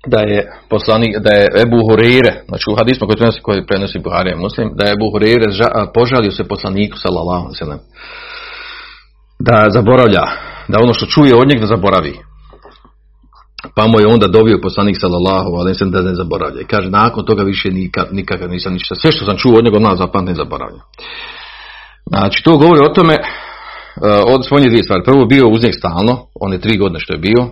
da 0.07 0.21
je 0.21 0.41
poslanik, 0.71 1.13
da 1.19 1.31
je 1.35 1.49
Ebu 1.65 1.81
Hurire, 1.89 2.33
znači 2.49 2.65
u 2.73 2.77
hadismu 2.79 3.07
koji 3.07 3.17
prenosi, 3.17 3.41
koji 3.41 3.67
prenosi 3.67 3.99
Buharija 3.99 4.37
muslim, 4.37 4.69
da 4.79 4.85
je 4.85 4.93
Ebu 4.97 5.11
Hurire 5.13 5.47
požalio 5.95 6.31
se 6.31 6.45
poslaniku 6.45 6.97
sallallahu 6.99 7.47
sallam, 7.53 7.79
da 9.39 9.67
zaboravlja, 9.71 10.23
da 10.69 10.79
ono 10.83 10.95
što 10.95 11.07
čuje 11.07 11.37
od 11.37 11.49
njega 11.49 11.61
da 11.61 11.67
zaboravi. 11.67 12.19
Pa 13.75 13.87
mu 13.87 14.01
je 14.01 14.07
onda 14.07 14.27
dobio 14.27 14.59
poslanik 14.63 14.97
sallallahu 15.01 15.51
alejhi 15.57 15.91
da 15.91 16.03
ne 16.03 16.15
zaboravlja. 16.15 16.61
I 16.61 16.65
kaže 16.65 16.91
nakon 16.91 17.25
toga 17.25 17.43
više 17.43 17.71
nikad 17.71 18.09
nikakav 18.13 18.49
nisam 18.49 18.73
ništa. 18.73 18.95
Sve 18.95 19.13
što 19.13 19.25
sam 19.25 19.37
čuo 19.37 19.59
od 19.59 19.65
njega 19.65 19.77
od 19.77 19.83
nas 19.83 19.99
zapamtim 19.99 20.35
zaboravlja. 20.35 20.81
Znači 22.07 22.43
to 22.45 22.57
govori 22.57 22.81
o 22.81 22.95
tome 22.95 23.15
uh, 23.15 24.35
od 24.35 24.47
svojnje 24.47 24.69
dvije 24.69 24.83
stvari. 24.83 25.03
Prvo 25.05 25.27
bio 25.27 25.49
uz 25.49 25.63
njeg 25.63 25.75
stalno, 25.75 26.27
on 26.41 26.53
je 26.53 26.61
tri 26.61 26.79
godine 26.79 27.01
što 27.01 27.13
je 27.13 27.19
bio, 27.19 27.47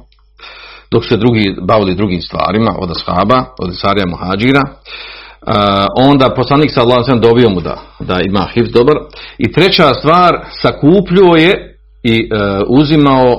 dok 0.91 1.05
se 1.05 1.17
drugi 1.17 1.57
bavili 1.63 1.95
drugim 1.95 2.21
stvarima, 2.21 2.71
od 2.79 2.91
ashaba, 2.91 3.45
od 3.59 3.79
Sarija 3.81 4.07
Muhađira. 4.07 4.63
Uh, 4.63 5.53
onda 5.97 6.35
poslanik 6.37 6.71
alejhi 6.77 7.21
dobio 7.21 7.51
mu 7.51 7.61
da, 7.61 7.77
da 8.01 8.19
ima 8.29 8.49
hifz 8.55 8.71
dobar. 8.73 8.97
I 9.39 9.53
treća 9.53 9.95
stvar, 9.95 10.45
sakupljio 10.63 11.35
je 11.39 11.76
i 12.07 12.15
e, 12.21 12.37
uzimao 12.69 13.29
e, 13.31 13.37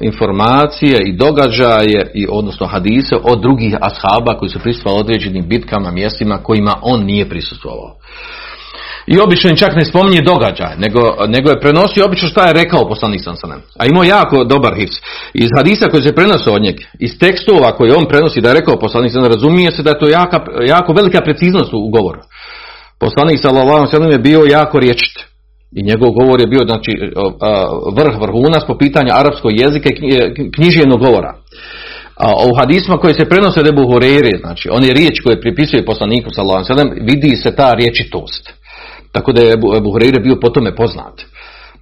informacije 0.00 0.98
i 1.06 1.16
događaje 1.16 2.10
i 2.14 2.26
odnosno 2.30 2.66
hadise 2.66 3.16
od 3.22 3.40
drugih 3.40 3.74
ashaba 3.80 4.38
koji 4.38 4.48
su 4.48 4.58
prisustvovali 4.58 5.00
određenim 5.00 5.48
bitkama, 5.48 5.90
mjestima 5.90 6.42
kojima 6.42 6.74
on 6.82 7.04
nije 7.04 7.28
prisustvovao. 7.28 7.96
I 9.06 9.18
obično 9.20 9.56
čak 9.56 9.76
ne 9.76 9.84
spominje 9.84 10.20
događaj, 10.20 10.76
nego, 10.78 11.00
nego 11.28 11.50
je 11.50 11.60
prenosio 11.60 12.04
obično 12.04 12.28
šta 12.28 12.46
je 12.46 12.52
rekao 12.52 12.88
poslanik 12.88 13.20
sam 13.24 13.36
A 13.78 13.86
imao 13.86 14.04
jako 14.04 14.44
dobar 14.44 14.74
hifs. 14.74 14.96
Iz 15.34 15.48
hadisa 15.56 15.88
koji 15.90 16.02
se 16.02 16.14
prenose 16.14 16.50
od 16.50 16.62
njeg, 16.62 16.76
iz 16.98 17.18
tekstova 17.18 17.72
koje 17.72 17.96
on 17.96 18.08
prenosi 18.08 18.40
da 18.40 18.48
je 18.48 18.54
rekao 18.54 18.78
poslanik 18.78 19.12
sam 19.12 19.24
razumije 19.24 19.70
se 19.70 19.82
da 19.82 19.90
je 19.90 19.98
to 19.98 20.08
jaka, 20.08 20.40
jako 20.66 20.92
velika 20.92 21.20
preciznost 21.20 21.72
u 21.72 21.88
govoru. 21.88 22.20
Poslanik 23.00 23.40
sallallahu 23.42 24.12
je 24.12 24.18
bio 24.18 24.40
jako 24.48 24.78
riječit 24.78 25.35
i 25.72 25.82
njegov 25.82 26.10
govor 26.10 26.40
je 26.40 26.46
bio 26.46 26.64
znači, 26.66 26.92
vrh 27.96 28.14
vrhunac 28.20 28.62
po 28.66 28.78
pitanju 28.78 29.10
arapskog 29.12 29.52
jezika 29.60 29.88
i 29.90 29.96
književnog 30.56 31.00
govora. 31.00 31.34
A 32.16 32.26
u 32.50 32.54
hadisma 32.58 32.96
koji 32.96 33.14
se 33.14 33.28
prenose 33.28 33.60
od 33.60 33.68
Ebu 33.68 33.82
znači 34.40 34.68
on 34.72 34.84
je 34.84 34.94
riječ 34.94 35.20
koju 35.20 35.40
pripisuje 35.40 35.84
poslaniku 35.84 36.30
sallallahu 36.30 36.64
vidi 37.00 37.36
se 37.36 37.56
ta 37.56 37.72
riječitost. 37.72 38.52
Tako 39.12 39.32
da 39.32 39.42
je 39.42 39.52
Ebu, 39.52 39.90
Hureyre 39.92 40.22
bio 40.22 40.36
po 40.40 40.50
tome 40.50 40.76
poznat. 40.76 41.22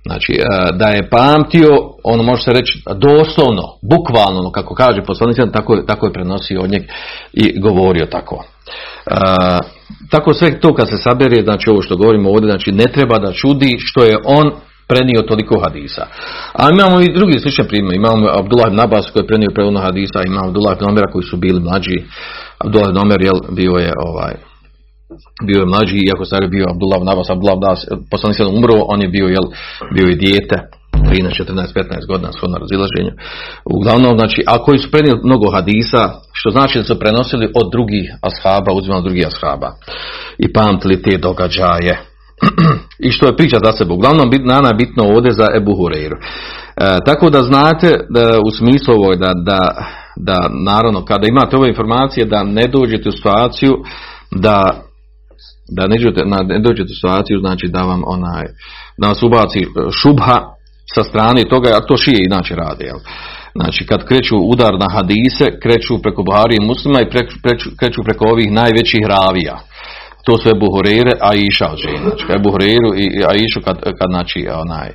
Znači, 0.07 0.33
da 0.75 0.89
je 0.89 1.11
pamtio, 1.11 1.69
ono 2.05 2.23
može 2.23 2.43
se 2.43 2.51
reći 2.51 2.83
doslovno, 2.87 3.63
bukvalno, 3.83 4.53
kako 4.53 4.75
kaže 4.75 5.03
poslanik, 5.07 5.37
tako, 5.53 5.77
tako 5.77 6.07
je 6.07 6.13
prenosio 6.13 6.61
od 6.61 6.71
njeg 6.71 6.83
i 7.33 7.61
govorio 7.61 8.07
tako 8.07 8.45
tako 10.11 10.35
sve 10.35 10.61
to 10.61 10.75
kad 10.75 10.89
se 10.89 10.97
sabere, 10.97 11.43
znači 11.43 11.71
ovo 11.71 11.83
što 11.83 11.97
govorimo 11.97 12.31
ovdje, 12.31 12.51
znači 12.51 12.73
ne 12.73 12.85
treba 12.85 13.19
da 13.19 13.33
čudi 13.33 13.77
što 13.79 14.05
je 14.05 14.17
on 14.25 14.51
prenio 14.89 15.23
toliko 15.29 15.61
hadisa. 15.61 16.07
A 16.53 16.63
imamo 16.71 17.01
i 17.01 17.13
drugi 17.15 17.39
slične 17.39 17.65
primjer. 17.69 17.97
Imamo 17.97 18.29
Abdullah 18.39 18.69
ibn 18.69 18.81
Abbas 18.81 19.11
koji 19.11 19.23
je 19.23 19.27
prenio 19.27 19.55
prevodno 19.55 19.81
hadisa, 19.81 20.19
imamo 20.27 20.47
Abdullah 20.49 20.77
ibn 20.77 20.91
Omera 20.91 21.13
koji 21.13 21.25
su 21.31 21.37
bili 21.37 21.61
mlađi. 21.61 21.97
Abdullah 22.59 22.89
ibn 22.91 22.99
Omer 22.99 23.21
jel, 23.23 23.39
bio 23.51 23.73
je 23.87 23.93
ovaj, 24.09 24.35
bio 25.47 25.61
je 25.61 25.67
mlađi, 25.67 25.97
iako 25.97 26.25
stari 26.25 26.49
bio 26.49 26.67
Abdullah 26.73 26.99
ibn 27.01 27.09
Abbas, 27.09 27.31
Abdullah 27.31 27.57
ibn 27.57 27.65
Abbas, 27.65 27.81
poslanik 28.11 28.37
se 28.37 28.45
umro, 28.45 28.77
on 28.93 29.03
je 29.03 29.09
bio, 29.09 29.27
jel, 29.37 29.47
bio 29.95 30.07
je 30.09 30.17
dijete. 30.25 30.57
13, 31.11 31.37
14, 31.37 31.75
15 31.75 32.07
godina 32.09 32.31
na 32.49 32.59
razilaženju. 32.59 33.13
Uglavnom, 33.65 34.19
znači, 34.19 34.43
a 34.47 34.59
koji 34.59 34.79
su 34.79 34.91
prenijeli 34.91 35.21
mnogo 35.25 35.51
hadisa, 35.51 36.03
što 36.33 36.51
znači 36.51 36.79
da 36.79 36.85
su 36.85 36.99
prenosili 36.99 37.47
od 37.61 37.73
drugih 37.73 38.07
ashaba, 38.29 38.73
uzimali 38.73 39.03
drugih 39.03 39.27
ashaba 39.27 39.71
i 40.39 40.53
pamtili 40.53 41.03
te 41.03 41.19
događaje. 41.19 41.95
I 43.07 43.11
što 43.11 43.27
je 43.27 43.37
priča 43.37 43.59
za 43.65 43.73
sebe. 43.73 43.93
Uglavnom, 43.93 44.31
nana 44.45 44.73
bitno 44.79 45.05
ovdje 45.05 45.33
za 45.33 45.47
Ebu 45.57 45.73
Hureyru. 45.73 46.17
E, 46.17 46.99
tako 47.07 47.31
da 47.31 47.43
znate 47.43 47.93
da, 48.11 48.41
u 48.47 48.51
smislu 48.51 48.95
ovoj 48.95 49.17
da, 49.17 49.33
da, 49.45 49.61
da 50.17 50.49
naravno 50.65 51.05
kada 51.05 51.29
imate 51.29 51.57
ove 51.57 51.69
informacije 51.69 52.27
da 52.27 52.43
ne 52.45 52.67
dođete 52.67 53.09
u 53.09 53.13
situaciju 53.13 53.73
da 54.31 54.85
da 55.69 55.87
ne 55.87 55.97
dođete, 55.97 56.25
ne 56.45 56.59
dođete 56.59 56.91
u 56.93 56.95
situaciju 56.95 57.39
znači 57.41 57.69
da 57.69 57.83
vam 57.83 58.03
onaj 58.07 58.45
da 58.99 59.09
vas 59.09 59.23
ubaci 59.23 59.67
šubha 60.03 60.55
sa 60.95 61.05
strane 61.05 61.45
toga, 61.45 61.69
a 61.77 61.87
to 61.87 61.97
šije 61.97 62.19
inače 62.25 62.55
rade. 62.55 62.85
Jel? 62.85 62.99
Znači, 63.55 63.87
kad 63.87 64.05
kreću 64.09 64.37
udar 64.37 64.75
na 64.79 64.87
hadise, 64.95 65.47
kreću 65.63 66.03
preko 66.03 66.23
Buhari 66.23 66.57
i 66.57 66.67
muslima 66.67 67.01
i 67.01 67.11
kreću, 67.43 67.69
kreću 67.79 68.03
preko 68.05 68.25
ovih 68.29 68.53
najvećih 68.53 69.03
ravija. 69.07 69.57
To 70.25 70.39
su 70.39 70.49
Ebu 70.49 70.67
Hureyre, 70.67 71.15
a 71.21 71.35
Iša 71.35 71.67
od 71.73 71.79
žena. 71.79 72.09
Znači, 72.09 72.25
Ebu 72.39 72.51
Hureyru 72.51 72.91
i 73.03 73.05
Išu 73.45 73.61
kad, 73.65 73.77
kad 73.83 74.09
znači, 74.11 74.47
onaj, 74.65 74.91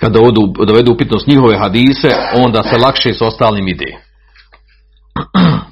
kad 0.00 0.12
dovedu, 0.12 0.40
dovedu 0.66 0.92
upitnost 0.92 1.26
njihove 1.26 1.58
hadise, 1.58 2.10
onda 2.34 2.62
se 2.62 2.76
lakše 2.76 3.14
s 3.14 3.22
ostalim 3.22 3.68
ide. 3.68 3.92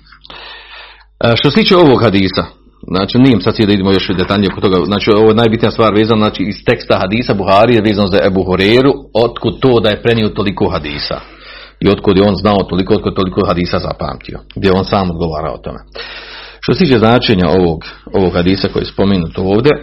E, 1.24 1.36
što 1.36 1.50
se 1.50 1.56
tiče 1.56 1.76
ovog 1.76 2.02
hadisa, 2.02 2.44
Znači, 2.86 3.18
nijem 3.18 3.40
sad 3.40 3.54
da 3.66 3.72
idemo 3.72 3.92
još 3.92 4.08
detaljnije 4.08 4.50
oko 4.52 4.60
toga. 4.60 4.84
Znači, 4.84 5.10
ovo 5.10 5.28
je 5.28 5.34
najbitnija 5.34 5.70
stvar 5.70 5.94
vezana 5.94 6.24
znači, 6.24 6.42
iz 6.42 6.56
teksta 6.66 6.98
hadisa 6.98 7.34
Buhari 7.34 7.74
je 7.74 7.82
vezano 7.82 8.06
za 8.06 8.18
Ebu 8.26 8.42
Horeru, 8.44 8.92
otkud 9.14 9.60
to 9.60 9.80
da 9.80 9.88
je 9.88 10.02
prenio 10.02 10.28
toliko 10.28 10.68
hadisa. 10.68 11.20
I 11.80 11.88
otkud 11.88 12.16
je 12.16 12.24
on 12.28 12.34
znao 12.34 12.58
toliko, 12.58 12.94
otkud 12.94 13.14
toliko 13.14 13.46
hadisa 13.46 13.78
zapamtio. 13.78 14.38
Gdje 14.56 14.72
on 14.72 14.84
sam 14.84 15.10
odgovara 15.10 15.52
o 15.52 15.58
tome. 15.58 15.78
Što 16.60 16.74
se 16.74 16.84
tiče 16.84 16.98
značenja 16.98 17.48
ovog, 17.48 17.84
ovog 18.12 18.32
hadisa 18.34 18.68
koji 18.68 18.82
je 18.82 18.92
spomenut 18.92 19.38
ovdje, 19.38 19.72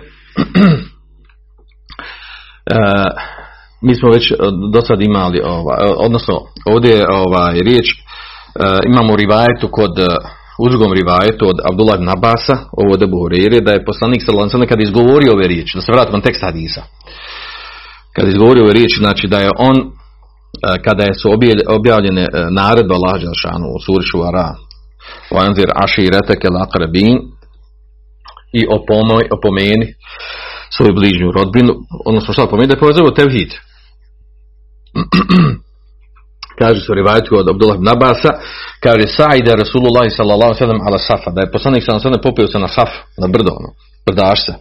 e, 2.72 2.78
mi 3.82 3.96
smo 3.96 4.10
već 4.10 4.34
do 4.74 4.82
sad 4.82 5.02
imali, 5.02 5.42
ovaj, 5.44 5.78
odnosno 5.98 6.40
ovdje 6.66 6.92
je 6.92 7.06
ovaj, 7.12 7.54
riječ, 7.54 7.86
e, 7.92 7.98
imamo 8.86 9.16
rivajetu 9.16 9.68
kod 9.72 9.92
u 10.64 10.70
drugom 10.70 10.92
rivajetu 10.94 11.44
od 11.52 11.58
Abdullah 11.70 11.96
ibn 11.98 12.10
Abasa, 12.10 12.56
ovo 12.82 12.92
od 12.94 13.02
Ebu 13.02 13.30
da 13.66 13.72
je 13.72 13.86
poslanik 13.90 14.22
sallallahu 14.22 14.46
alejhi 14.46 14.52
ve 14.52 14.56
sellem 14.56 14.72
kad 14.72 14.80
je 14.80 14.88
izgovorio 14.90 15.32
ove 15.34 15.46
riječi, 15.48 15.78
da 15.78 15.82
se 15.82 15.92
vratimo 15.96 16.18
na 16.18 16.24
tekst 16.28 16.42
hadisa. 16.48 16.82
Kad 18.14 18.24
je 18.26 18.32
izgovorio 18.32 18.64
ove 18.64 18.74
riječi, 18.74 18.98
znači 19.06 19.26
da 19.28 19.40
je 19.40 19.52
on 19.70 19.78
e, 19.80 19.84
kada 20.86 21.04
je 21.04 21.14
su 21.22 21.28
objavljene 21.78 22.24
e, 22.24 22.30
naredbe 22.60 22.94
Allah 22.96 23.16
Đelšanu 23.22 23.68
u 23.76 23.80
suri 23.86 24.06
Šuara 24.10 24.48
Vanzir 25.36 25.70
Aši 25.84 26.10
Reteke 26.16 26.48
Lakrabin 26.58 27.18
i 28.60 28.62
opomoj, 28.78 29.24
opomeni 29.38 29.88
svoju 30.76 30.94
bližnju 30.94 31.32
rodbinu, 31.38 31.74
odnosno 32.06 32.34
šta 32.34 32.48
pomeni 32.48 32.68
da 32.68 32.74
je 32.74 32.84
povezao 32.84 33.12
tevhid. 33.12 33.52
kaže 36.62 36.80
se 36.82 36.92
u 36.92 37.38
od 37.38 37.50
Abdullah 37.50 37.78
ibn 37.78 37.90
Abasa, 37.96 38.32
kaže 38.86 39.06
Sa'ida 39.18 39.54
Rasulullah 39.64 40.06
sallallahu 40.18 40.54
sallam 40.54 40.82
ala 40.88 41.00
safa, 41.10 41.30
da 41.36 41.42
je 41.42 41.54
poslanik 41.56 41.82
sallallahu 41.84 42.08
sallam 42.08 42.28
popio 42.30 42.48
se 42.48 42.60
na 42.60 42.70
saf, 42.78 42.92
na 43.22 43.28
brdo, 43.34 43.52
ono, 43.60 43.70
brdaš 44.06 44.40
se, 44.46 44.54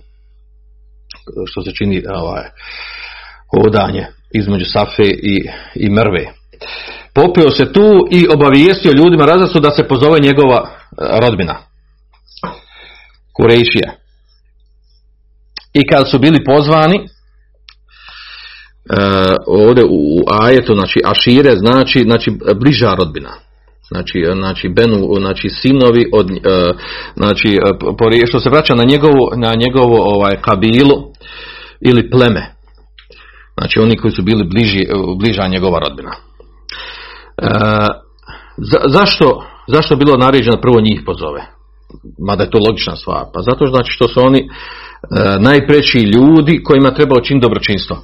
što 1.51 1.59
se 1.65 1.71
čini 1.79 1.97
ovaj, 2.23 2.47
hodanje 3.53 4.07
između 4.41 4.65
safe 4.65 5.09
i, 5.33 5.37
i 5.75 5.91
mrve. 5.91 6.25
Popio 7.15 7.51
se 7.51 7.73
tu 7.73 7.89
i 8.11 8.29
obavijestio 8.35 8.93
ljudima 8.93 9.25
različno 9.25 9.61
da 9.61 9.71
se 9.71 9.89
pozove 9.89 10.21
njegova 10.21 10.59
e, 10.61 10.71
rodbina. 11.21 11.57
Kurejšija. 13.33 13.91
I 15.73 15.87
kad 15.87 16.11
su 16.11 16.19
bili 16.19 16.45
pozvani, 16.45 17.07
ovdje 19.47 19.85
u, 19.85 20.23
ajetu, 20.41 20.75
znači 20.75 21.01
ašire, 21.05 21.57
znači, 21.57 22.01
znači 22.01 22.31
bliža 22.61 22.95
rodbina. 22.95 23.31
Znači, 23.89 24.25
znači, 24.35 24.69
Benu, 24.69 25.15
znači 25.19 25.49
sinovi 25.49 26.09
od, 26.13 26.31
e, 26.31 26.37
znači, 27.17 27.59
što 28.27 28.41
se 28.41 28.51
vraća 28.51 28.75
na 28.75 28.85
njegovu, 28.85 29.29
na 29.37 29.55
njegovu 29.55 29.97
ovaj, 29.97 30.37
kabilu 30.43 30.97
ili 31.81 32.11
pleme. 32.11 32.55
Znači, 33.59 33.81
oni 33.81 33.97
koji 33.97 34.13
su 34.13 34.23
bili 34.23 34.45
bliži, 34.45 34.83
bliža 35.19 35.49
njegova 35.49 35.79
rodbina. 35.79 36.11
E, 36.11 37.49
za, 38.57 38.79
zašto, 38.89 39.45
zašto 39.69 39.97
bilo 39.97 40.17
naređeno 40.17 40.61
prvo 40.61 40.81
njih 40.81 41.03
pozove? 41.07 41.43
Mada 42.27 42.43
je 42.43 42.51
to 42.51 42.59
logična 42.69 42.97
stvar. 42.97 43.25
Pa 43.35 43.41
zato 43.43 43.67
znači 43.67 43.93
što 43.93 44.09
su 44.09 44.21
oni 44.21 44.41
e, 44.41 44.49
najpreći 45.41 45.99
ljudi 45.99 46.63
kojima 46.63 46.95
treba 46.95 47.15
učiniti 47.21 47.45
dobročinstvo. 47.45 47.97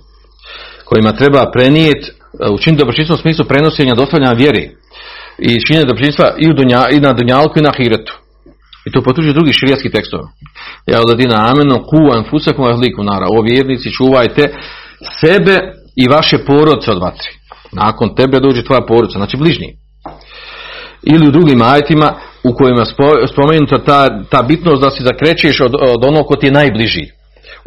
Kojima 0.89 1.13
treba 1.13 1.51
prenijeti, 1.55 2.07
e, 2.11 2.51
učiniti 2.51 2.79
dobročinstvo 2.79 3.15
u 3.15 3.23
smislu 3.25 3.45
prenošenja 3.45 3.95
dostavljanja 3.95 4.33
vjeri. 4.43 4.65
I 5.39 5.51
činjenja 5.67 5.87
dobročinstva 5.87 6.27
i, 6.39 6.51
u 6.51 6.53
dunja, 6.53 6.83
i 6.91 7.01
na 7.01 7.13
dunjalku 7.13 7.59
i 7.59 7.63
na 7.63 7.73
hiretu. 7.77 8.15
I 8.87 8.93
to 8.93 9.03
potvrđuje 9.03 9.35
drugi 9.35 9.53
širijski 9.53 9.91
tekstova. 9.91 10.29
Ja 10.87 11.01
odadina 11.01 11.51
amenu 11.51 11.77
ku 11.91 12.01
anfusakum 12.19 12.65
ahlikum 12.65 13.07
nara. 13.07 13.27
O 13.37 13.43
vjernici 13.43 13.93
čuvajte 13.93 14.45
sebe 15.21 15.57
i 15.97 16.09
vaše 16.09 16.39
porodce 16.39 16.91
od 16.91 16.99
vatri. 16.99 17.31
Nakon 17.73 18.15
tebe 18.15 18.41
dođe 18.41 18.63
tvoja 18.65 18.81
porodica, 18.89 19.19
znači 19.19 19.37
bližnji. 19.37 19.77
Ili 21.03 21.29
u 21.29 21.31
drugim 21.31 21.63
ajetima 21.63 22.15
u 22.45 22.55
kojima 22.55 22.81
je 22.81 22.87
spo- 22.87 23.27
spomenuta 23.33 23.79
ta, 23.85 24.23
ta 24.31 24.43
bitnost 24.43 24.83
da 24.83 24.91
se 24.91 25.05
zakrećeš 25.05 25.61
od, 25.61 25.75
od 25.75 26.05
onog 26.05 26.27
ko 26.27 26.37
ti 26.37 26.47
je 26.47 26.53
najbliži. 26.53 27.05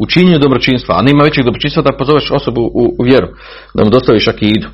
U 0.02 0.06
činjenju 0.06 0.38
dobročinstva, 0.38 0.94
a 0.98 1.02
nema 1.02 1.24
većeg 1.24 1.44
dobročinstva 1.44 1.82
da 1.82 1.96
pozoveš 1.98 2.30
osobu 2.30 2.60
u, 2.60 2.84
u 2.98 3.02
vjeru, 3.04 3.28
da 3.74 3.84
mu 3.84 3.90
dostaviš 3.90 4.28
akidu. 4.28 4.68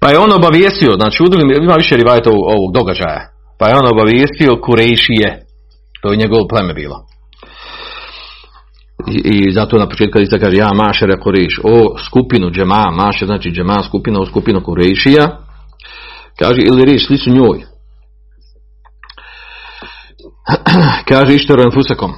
Pa 0.00 0.10
je 0.10 0.18
on 0.18 0.32
obavijestio, 0.32 0.92
znači 1.00 1.22
u 1.22 1.28
drugim, 1.28 1.62
ima 1.62 1.74
više 1.74 1.96
rivajeta 1.96 2.30
ovog, 2.30 2.72
događaja, 2.74 3.28
pa 3.58 3.68
je 3.68 3.76
on 3.76 3.86
obavijestio 3.86 4.60
Kurejšije, 4.62 5.28
to 6.02 6.10
je 6.10 6.16
njegovo 6.16 6.48
pleme 6.48 6.74
bilo. 6.74 6.96
I, 9.08 9.18
i 9.24 9.52
zato 9.52 9.78
na 9.78 9.88
početku 9.88 10.18
kada 10.18 10.38
kaže 10.44 10.56
ja 10.56 10.70
mašere 10.74 11.20
Kurejš, 11.20 11.60
o 11.64 11.98
skupinu 12.06 12.50
džema, 12.50 12.90
maše 12.90 13.26
znači 13.26 13.50
džema 13.50 13.82
skupina 13.82 14.20
u 14.20 14.26
skupinu 14.26 14.62
Kurejšija, 14.64 15.28
kaže 16.38 16.60
ili 16.62 16.84
riječ 16.84 17.06
sliču 17.06 17.30
njoj. 17.30 17.58
kaže 21.08 21.34
ištero 21.34 21.62
enfusakom. 21.62 22.12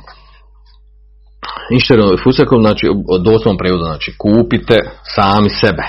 Ištero 1.70 2.10
enfusakom, 2.10 2.62
znači 2.62 2.88
u 2.88 3.18
doslovnom 3.18 3.58
prevodu, 3.58 3.84
znači 3.84 4.14
kupite 4.18 4.76
sami 5.14 5.50
sebe. 5.50 5.82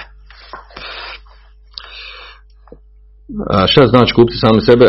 A 3.54 3.68
šta 3.68 3.88
znači 3.88 4.14
kupiti 4.14 4.38
sami 4.38 4.62
sebe? 4.62 4.88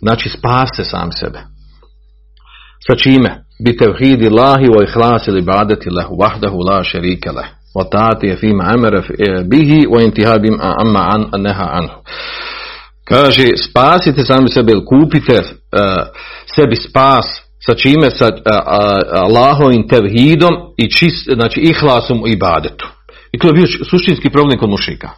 Znači 0.00 0.28
spaste 0.28 0.84
sami 0.84 1.12
sebe. 1.12 1.38
Sa 2.86 2.96
čime? 2.96 3.44
Bi 3.64 3.76
tevhidi 3.76 4.28
lahi 4.28 4.66
wa 4.66 4.82
ihlasi 4.88 5.30
li 5.30 5.42
badeti 5.42 5.90
lehu 5.90 6.16
vahdahu 6.20 6.58
la 6.58 6.84
šerike 6.84 7.30
leh. 7.30 7.46
Wa 7.76 7.84
ta'ati 7.92 8.26
je 8.26 8.36
fima 8.36 8.64
amere 8.74 9.02
bihi 9.44 9.86
wa 9.86 10.04
intihabim 10.04 10.58
amma 10.60 11.08
an 11.14 11.42
neha 11.42 11.68
anhu. 11.72 11.98
Kaže, 13.04 13.46
spasite 13.56 14.24
sami 14.24 14.48
sebe 14.48 14.72
ili 14.72 14.84
kupite 14.84 15.32
uh, 15.32 16.06
sebi 16.56 16.76
spas 16.76 17.47
sa 17.66 17.74
čime? 17.74 18.10
Sa 18.10 18.30
Allahovim 19.10 19.88
tevhidom 19.88 20.54
i 20.76 20.90
čist, 20.90 21.28
znači 21.34 21.60
ihlasom 21.60 22.22
u 22.22 22.28
ibadetu. 22.28 22.86
I 23.32 23.38
to 23.38 23.46
je 23.46 23.52
bio 23.52 23.66
suštinski 23.90 24.30
problem 24.30 24.58
kod 24.58 24.70
mušika. 24.70 25.10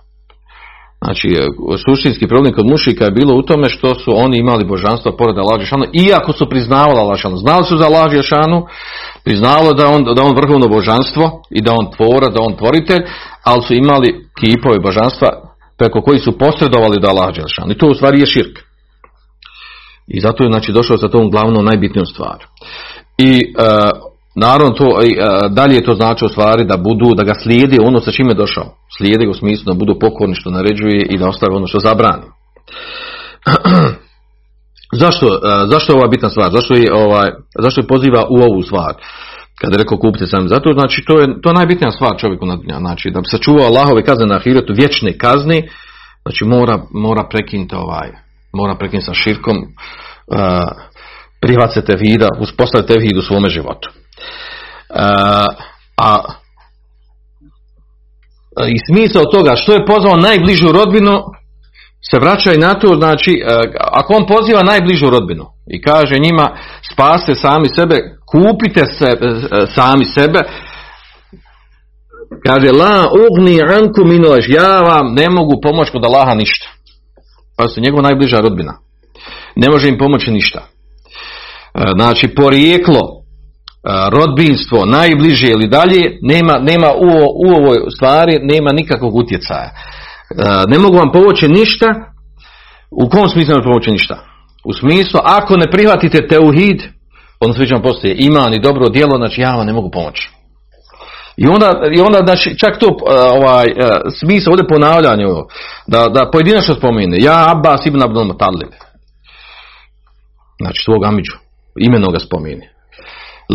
Znači, 1.05 1.29
e, 1.29 1.47
suštinski 1.85 2.27
problem 2.29 2.53
kod 2.55 2.67
mušika 2.67 3.05
je 3.05 3.11
bilo 3.11 3.35
u 3.35 3.43
tome 3.43 3.69
što 3.69 3.95
su 3.95 4.11
oni 4.17 4.39
imali 4.39 4.65
božanstvo 4.65 5.17
pored 5.17 5.39
Allah 5.39 5.61
Žešanu, 5.61 5.85
iako 5.93 6.33
su 6.33 6.49
priznavali 6.49 6.99
Allah 6.99 7.17
Žešanu. 7.17 7.37
Znali 7.37 7.65
su 7.65 7.77
za 7.77 7.85
Allah 7.85 8.11
Žešanu, 8.13 8.67
priznalo 9.25 9.73
da 9.73 9.89
on, 9.89 10.05
da 10.05 10.23
on 10.23 10.37
vrhovno 10.37 10.69
božanstvo 10.69 11.43
i 11.51 11.63
da 11.63 11.73
on 11.73 11.87
tvora, 11.97 12.29
da 12.29 12.41
on 12.43 12.57
tvoritelj, 12.57 13.03
ali 13.45 13.63
su 13.63 13.75
imali 13.75 14.09
kipove 14.41 14.79
božanstva 14.79 15.29
preko 15.79 16.03
koji 16.03 16.19
su 16.19 16.39
posredovali 16.39 17.01
do 17.01 17.09
Allah 17.09 17.35
Žešanu. 17.35 17.73
I 17.73 17.79
to 17.79 17.87
u 17.87 17.95
stvari 17.95 18.21
je 18.21 18.27
širk. 18.27 18.70
I 20.11 20.21
zato 20.21 20.45
je 20.45 20.51
znači, 20.51 20.73
došao 20.73 20.99
sa 20.99 21.09
tom 21.09 21.31
glavnom 21.31 21.65
najbitnijom 21.65 22.07
stvar. 22.07 22.39
I 23.19 23.31
e, 23.35 23.41
naravno 24.37 24.71
to, 24.71 24.85
e, 24.85 25.07
dalje 25.49 25.75
je 25.75 25.85
to 25.85 25.95
znači 25.95 26.25
u 26.25 26.29
stvari 26.29 26.65
da 26.65 26.77
budu, 26.77 27.15
da 27.15 27.23
ga 27.25 27.35
slijedi 27.43 27.79
ono 27.83 28.01
sa 28.01 28.11
čime 28.11 28.31
je 28.31 28.43
došao. 28.45 28.67
Slijedi 28.97 29.25
ga 29.25 29.31
u 29.31 29.35
smislu 29.35 29.65
da 29.67 29.79
budu 29.79 29.99
pokorni 29.99 30.35
što 30.35 30.51
naređuje 30.51 31.07
i 31.11 31.19
da 31.19 31.29
ostave 31.29 31.57
ono 31.57 31.67
što 31.67 31.81
zabrani. 31.81 32.27
zašto, 35.03 35.27
e, 35.27 35.39
zašto 35.67 35.93
je 35.93 35.99
ova 35.99 36.09
bitna 36.09 36.29
stvar? 36.29 36.51
Zašto 36.53 36.75
je, 36.75 36.93
ovaj, 36.95 37.31
zašto 37.59 37.81
je 37.81 37.87
poziva 37.87 38.27
u 38.31 38.37
ovu 38.37 38.63
stvar? 38.63 38.95
Kada 39.61 39.75
je 39.75 39.83
rekao 39.83 39.99
kupite 39.99 40.27
sami. 40.27 40.49
Zato 40.49 40.73
znači 40.73 41.05
to 41.07 41.21
je, 41.21 41.41
to 41.43 41.49
je 41.49 41.55
najbitnija 41.55 41.91
stvar 41.91 42.17
čovjeku. 42.19 42.47
na. 42.47 42.57
Znači 42.79 43.11
da 43.11 43.21
bi 43.21 43.27
sačuvao 43.27 43.67
Allahove 43.67 44.03
kazne 44.03 44.27
na 44.27 44.37
ahiretu, 44.37 44.73
vječne 44.73 45.19
kazne, 45.19 45.69
znači 46.23 46.45
mora, 46.45 46.83
mora 46.91 47.25
prekinuti 47.31 47.75
ovaj, 47.75 48.09
mora 48.53 48.75
prekinuti 48.75 49.07
sa 49.07 49.15
širkom, 49.15 49.57
uh, 49.57 50.37
prihvat 51.41 51.73
se 51.75 51.85
tevhida, 51.85 52.29
uspostaviti 52.41 52.93
tevhid 52.93 53.17
u 53.17 53.23
svome 53.23 53.49
životu. 53.49 53.91
Uh, 53.91 55.47
a 55.97 56.17
i 58.69 58.79
smisao 58.87 59.25
toga 59.25 59.57
što 59.57 59.73
je 59.73 59.87
pozvao 59.87 60.17
najbližu 60.17 60.73
rodbinu 60.73 61.23
se 62.11 62.19
vraća 62.19 62.53
i 62.53 62.59
na 62.59 62.75
to, 62.75 62.95
znači, 62.95 63.43
uh, 63.43 63.71
ako 63.93 64.15
on 64.15 64.27
poziva 64.27 64.63
najbližu 64.63 65.11
rodbinu 65.11 65.47
i 65.67 65.83
kaže 65.83 66.19
njima 66.19 66.57
spaste 66.93 67.35
sami 67.35 67.69
sebe, 67.77 67.97
kupite 68.33 68.87
se 68.87 69.17
sami 69.75 70.05
sebe, 70.05 70.41
kaže 72.47 72.73
la 72.73 73.09
ugni 73.27 73.63
anku 73.63 74.05
minoleš, 74.05 74.47
ja 74.49 74.81
vam 74.81 75.15
ne 75.15 75.31
mogu 75.31 75.61
pomoći 75.63 75.93
kod 75.93 76.05
Allaha 76.05 76.35
ništa. 76.35 76.67
Pa 77.61 77.69
su 77.69 77.81
njegova 77.81 78.03
najbliža 78.03 78.41
rodbina. 78.41 78.79
Ne 79.57 79.71
može 79.71 79.89
im 79.89 79.99
pomoći 79.99 80.31
ništa. 80.31 80.61
Uh, 80.61 81.83
znači, 81.97 82.29
porijeklo 82.29 83.01
rodbinstvo 84.11 84.85
najbliže 84.85 85.49
ili 85.49 85.69
dalje 85.69 86.19
nema, 86.23 86.59
nema 86.59 86.87
u, 86.93 87.11
u 87.45 87.49
ovoj 87.59 87.77
stvari 87.97 88.39
nema 88.43 88.71
nikakvog 88.73 89.17
utjecaja. 89.17 89.71
Ne 90.69 90.79
mogu 90.79 90.97
vam 90.97 91.13
pomoći 91.13 91.49
ništa. 91.49 91.87
U 92.91 93.09
kom 93.09 93.29
smislu 93.29 93.55
ne 93.55 93.63
pomoći 93.63 93.91
ništa? 93.91 94.25
U 94.65 94.73
smislu 94.73 95.21
ako 95.25 95.57
ne 95.57 95.71
prihvatite 95.71 96.29
teuhid 96.29 96.83
onda 97.41 97.57
svi 97.57 97.67
ćemo 97.67 97.83
postoje 97.83 98.17
iman 98.19 98.55
i 98.55 98.61
dobro 98.61 98.89
djelo 98.89 99.17
znači 99.17 99.41
ja 99.41 99.51
vam 99.51 99.67
ne 99.67 99.73
mogu 99.73 99.91
pomoći 99.91 100.31
i 101.45 101.47
onda, 101.49 101.69
i 101.97 102.01
onda 102.01 102.19
znači, 102.27 102.59
čak 102.59 102.79
to 102.79 102.97
ovaj, 103.37 103.67
smisao 104.21 104.51
ovdje 104.51 104.69
ponavljanje 104.69 105.25
da, 105.87 106.09
da 106.09 106.31
pojedinačno 106.33 106.75
spomene 106.75 107.17
ja 107.21 107.45
Abbas 107.51 107.87
ibn 107.87 108.03
Abdul 108.03 108.25
Mutalib 108.25 108.73
znači 110.61 110.83
svog 110.85 111.05
Amidžu 111.05 111.37
imeno 111.77 112.11
ga 112.11 112.19
spomeni 112.19 112.69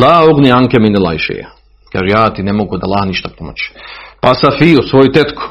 La 0.02 0.24
ogni 0.32 0.52
anke 0.52 0.80
mine 0.80 1.00
lajšeja. 1.00 1.50
Kaže, 1.92 2.06
ja 2.08 2.34
ti 2.34 2.44
ne 2.44 2.54
mogu 2.54 2.78
da 2.78 2.88
la 2.88 3.06
ništa 3.06 3.30
pomoći. 3.38 3.74
Pa 4.22 4.34
Safiju, 4.34 4.80
svoju 4.90 5.12
tetku. 5.12 5.44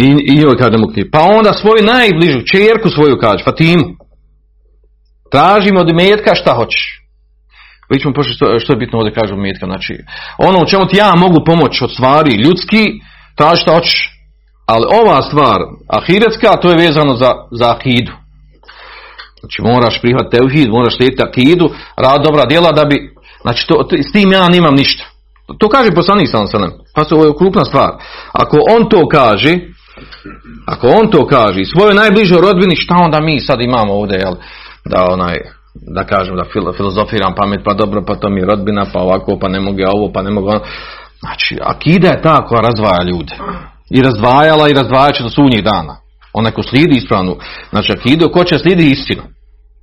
I, 0.00 0.06
i 0.32 0.36
njoj 0.36 0.56
kaže. 0.56 0.72
Pa 1.12 1.20
onda 1.20 1.52
svoju 1.52 1.82
najbližu, 1.84 2.40
čerku 2.52 2.88
svoju 2.88 3.18
kaže, 3.20 3.44
Fatimu. 3.44 3.84
Tražimo 5.30 5.80
od 5.80 5.94
metka 5.94 6.34
šta 6.34 6.54
hoćeš. 6.54 7.07
Vidjet 7.88 8.02
ćemo 8.02 8.14
pošto 8.14 8.32
što, 8.32 8.58
što 8.58 8.72
je 8.72 8.76
bitno 8.76 8.98
ovdje 8.98 9.14
kažu 9.14 9.36
metka. 9.36 9.66
Znači, 9.66 9.94
ono 10.38 10.62
u 10.62 10.66
čemu 10.66 10.86
ti 10.86 10.96
ja 10.96 11.14
mogu 11.16 11.44
pomoći 11.44 11.84
od 11.84 11.92
stvari 11.92 12.42
ljudski, 12.44 12.82
traži 13.36 13.62
šta 13.62 13.74
hoćeš. 13.74 14.14
Ali 14.66 14.86
ova 15.02 15.22
stvar, 15.22 15.58
ahiretska, 15.88 16.56
to 16.56 16.70
je 16.70 16.76
vezano 16.76 17.14
za, 17.14 17.30
za 17.50 17.70
akidu. 17.70 18.12
Znači 19.40 19.62
moraš 19.62 20.00
prihvatiti 20.00 20.36
teuhid, 20.36 20.68
moraš 20.70 20.96
slijediti 20.96 21.22
akidu, 21.22 21.70
rad 21.96 22.24
dobra 22.24 22.44
djela 22.44 22.72
da 22.72 22.84
bi, 22.84 23.14
znači 23.42 23.66
to, 23.66 23.86
s 24.08 24.12
tim 24.12 24.32
ja 24.32 24.48
nemam 24.48 24.74
ništa. 24.74 25.04
To 25.58 25.68
kaže 25.68 25.90
poslanik 25.90 26.28
ve 26.34 26.46
sellem. 26.46 26.72
Pa 26.94 27.02
ovo 27.10 27.24
je 27.24 27.38
krupna 27.38 27.64
stvar. 27.64 27.90
Ako 28.32 28.56
on 28.76 28.88
to 28.88 29.08
kaže, 29.08 29.54
ako 30.66 30.86
on 30.86 31.10
to 31.10 31.26
kaže 31.26 31.60
i 31.60 31.70
svojoj 31.72 31.94
najbližoj 31.94 32.40
rodbini, 32.40 32.76
šta 32.76 32.94
onda 33.00 33.20
mi 33.20 33.40
sad 33.40 33.60
imamo 33.60 33.92
ovdje, 33.92 34.18
jel? 34.18 34.34
Da 34.84 35.06
onaj, 35.10 35.36
da 35.94 36.04
kažem 36.04 36.36
da 36.36 36.44
fil, 36.52 36.72
filozofiram 36.76 37.34
pamet, 37.34 37.60
pa 37.64 37.74
dobro, 37.74 38.04
pa 38.06 38.14
to 38.14 38.28
mi 38.28 38.40
je 38.40 38.46
rodbina, 38.46 38.86
pa 38.92 39.00
ovako, 39.00 39.38
pa 39.40 39.48
ne 39.48 39.60
mogu 39.60 39.80
ja 39.80 39.88
ovo, 39.94 40.12
pa 40.12 40.22
ne 40.22 40.30
mogu 40.30 40.48
ono. 40.48 40.60
Znači, 41.20 41.58
akida 41.62 42.08
je 42.08 42.22
ta 42.22 42.46
koja 42.46 42.60
razdvaja 42.60 43.02
ljude. 43.10 43.34
I 43.90 44.02
razdvajala 44.02 44.68
i 44.68 44.74
razdvajat 44.74 45.14
će 45.14 45.22
do 45.22 45.30
sunnjih 45.30 45.64
dana. 45.64 45.96
Onaj 46.32 46.52
ko 46.52 46.62
slijedi 46.62 46.96
ispravnu, 46.96 47.36
znači 47.70 47.92
akidu, 47.92 48.28
ko 48.28 48.44
će 48.44 48.58
slijedi 48.58 48.90
istinu. 48.90 49.22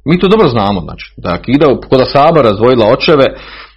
Mi 0.06 0.20
to 0.20 0.28
dobro 0.28 0.48
znamo, 0.48 0.82
znači, 0.82 1.14
da 1.18 1.34
akida 1.34 1.66
kod 1.90 2.02
Saba 2.14 2.42
razdvojila 2.42 2.86
očeve, 2.88 3.26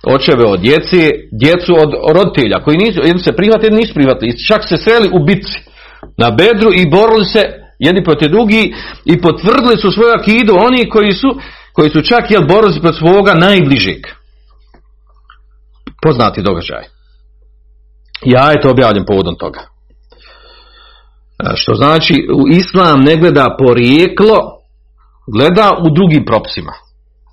očeve 0.06 0.44
od 0.46 0.60
djece, 0.60 1.10
djecu 1.42 1.72
od 1.82 1.90
roditelja, 2.16 2.64
koji 2.64 2.76
nisu, 2.76 3.00
jedni 3.04 3.22
se 3.22 3.32
prihvatili, 3.32 3.66
jedni 3.66 3.80
nisu 3.80 3.94
prihvatili. 3.94 4.46
Čak 4.48 4.60
se 4.68 4.76
sreli 4.76 5.08
u 5.12 5.24
bitci 5.24 5.58
na 6.16 6.30
bedru 6.30 6.70
i 6.74 6.90
borili 6.90 7.24
se 7.24 7.42
jedni 7.78 8.04
protiv 8.04 8.28
drugi 8.28 8.74
i 9.04 9.20
potvrdili 9.20 9.76
su 9.82 9.90
svoju 9.90 10.12
akidu 10.20 10.52
oni 10.66 10.88
koji 10.88 11.12
su, 11.12 11.28
koji 11.78 11.90
su 11.90 12.02
čak 12.02 12.30
jel 12.30 12.42
se 12.72 12.80
protiv 12.80 12.98
svoga 12.98 13.34
najbližeg. 13.34 14.00
Poznati 16.02 16.42
događaj. 16.42 16.84
Ja 18.24 18.50
je 18.50 18.60
to 18.60 18.70
objavljen 18.70 19.04
povodom 19.06 19.36
toga. 19.38 19.60
E, 21.44 21.56
Što 21.56 21.74
znači, 21.74 22.14
u 22.34 22.48
islam 22.48 23.00
ne 23.00 23.16
gleda 23.16 23.56
porijeklo, 23.58 24.38
gleda 25.36 25.70
u 25.84 25.90
drugim 25.94 26.24
propisima. 26.24 26.72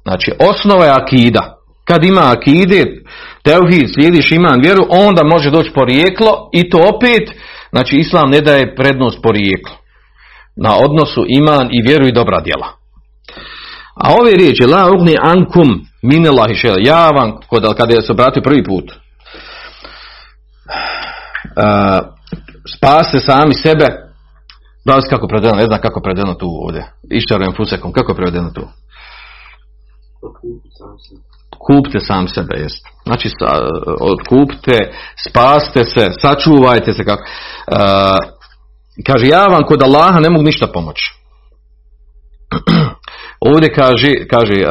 Znači, 0.03 0.31
osnova 0.39 0.86
je 0.86 0.91
akida. 0.91 1.58
Kad 1.86 2.03
ima 2.03 2.31
akide, 2.31 2.84
teuhid, 3.43 3.93
slijediš 3.93 4.31
iman 4.31 4.62
vjeru, 4.62 4.81
onda 4.89 5.23
može 5.23 5.49
doći 5.49 5.71
porijeklo 5.71 6.49
i 6.53 6.69
to 6.69 6.77
opet, 6.95 7.29
znači, 7.69 7.95
islam 7.95 8.29
ne 8.29 8.41
daje 8.41 8.75
prednost 8.75 9.19
porijeklu. 9.23 9.75
Na 10.55 10.77
odnosu 10.77 11.25
iman 11.27 11.69
i 11.71 11.81
vjeru 11.88 12.08
i 12.08 12.12
dobra 12.12 12.41
djela. 12.41 12.86
A 13.95 14.13
ove 14.21 14.31
riječi, 14.31 14.63
la 14.63 14.89
ugni 14.97 15.15
ankum 15.21 15.86
minelahi 16.01 16.55
ja 16.77 17.10
vam, 17.10 17.38
kod, 17.47 17.75
kada 17.77 18.01
se 18.01 18.12
obratio 18.12 18.41
prvi 18.41 18.63
put, 18.63 18.91
a, 21.55 21.99
spase 22.75 23.19
sami 23.19 23.53
sebe, 23.53 23.88
da 24.86 24.95
li 24.95 25.01
kako 25.10 25.27
prevedeno, 25.27 25.55
ne 25.55 25.65
znam 25.65 25.81
kako 25.81 26.01
prevedeno 26.01 26.34
tu 26.34 26.47
ovdje, 26.47 26.91
iščarujem 27.12 27.55
fusekom, 27.58 27.91
kako 27.91 28.12
je 28.12 28.15
prevedeno 28.15 28.51
tu? 28.51 28.62
Kupte 31.67 31.99
sam 31.99 32.27
sebe, 32.27 32.55
jest. 32.58 32.86
Znači, 33.03 33.29
otkupte, 33.99 34.93
spaste 35.27 35.84
se, 35.84 36.12
sačuvajte 36.19 36.93
se, 36.93 37.03
kako. 37.03 37.23
A, 37.67 38.17
kaže, 39.05 39.27
ja 39.27 39.45
vam 39.45 39.63
kod 39.63 39.84
Allaha 39.84 40.19
ne 40.19 40.29
mogu 40.29 40.43
ništa 40.43 40.67
pomoći. 40.67 41.13
Ovdje 43.53 43.73
kaže, 43.73 44.27
kaže 44.27 44.63
uh, 44.63 44.69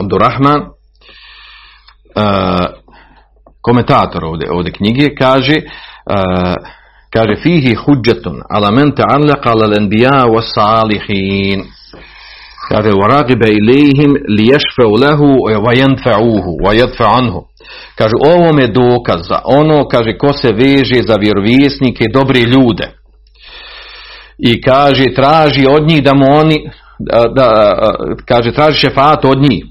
Abdurrahman, 0.00 0.60
uh, 0.60 0.66
komentator 3.60 4.24
ovdje, 4.24 4.50
ovdje 4.50 4.72
knjige, 4.72 5.14
kaže 5.14 5.56
uh, 5.56 6.54
kaže 7.14 7.34
fihi 7.42 7.74
huđetun 7.74 8.42
ala 8.50 8.70
men 8.70 8.94
ta'allaqa 8.94 9.50
ala 9.50 9.66
l'anbiya 9.66 10.26
wa 10.34 10.42
salihin 10.54 11.64
kaže 12.68 12.90
wa 12.90 13.08
ragibe 13.08 13.48
ilihim 13.48 14.12
li 14.28 14.44
yashfa'u 14.52 14.98
lahu 15.04 15.26
wa 15.64 15.72
yanfa'uhu 15.80 16.52
wa 16.64 16.74
yadfa 16.74 17.06
anhu. 17.18 17.40
Kaže 17.98 18.14
ovom 18.26 18.58
je 18.58 18.66
dokaz 18.66 19.20
za 19.28 19.38
ono 19.44 19.88
kaže 19.88 20.18
ko 20.18 20.32
se 20.32 20.52
veže 20.52 21.02
za 21.08 21.16
vjerovjesnike 21.20 22.04
dobre 22.12 22.40
ljude. 22.40 22.86
I 24.38 24.60
kaže 24.60 25.14
traži 25.14 25.66
od 25.76 25.88
njih 25.88 26.02
da 26.02 26.14
mu 26.14 26.24
oni 26.40 26.70
da, 26.98 27.24
da, 27.36 27.46
kaže, 28.26 28.52
traži 28.52 28.78
šefat 28.78 29.24
od 29.24 29.38
njih. 29.38 29.64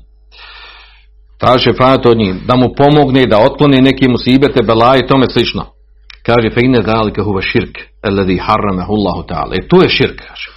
Traži 1.37 1.63
šefat 1.63 2.05
od 2.05 2.17
njih, 2.17 2.35
da 2.45 2.55
mu 2.55 2.73
pomogne, 2.77 3.25
da 3.25 3.39
otkloni 3.39 3.81
neki 3.81 4.07
musibete, 4.07 4.63
belaje 4.63 4.99
i 4.99 5.07
tome 5.07 5.25
slično. 5.29 5.65
Kaže, 6.25 6.49
fe 6.53 6.59
ine 6.63 6.83
zalike 6.85 7.21
huva 7.21 7.41
širk, 7.41 7.77
alladhi 8.01 8.37
harramehu 8.37 8.93
Allahu 8.93 9.27
ta'ala. 9.27 9.55
I 9.55 9.67
to 9.67 9.83
je 9.83 9.89
širk, 9.89 10.21
kaže. 10.27 10.51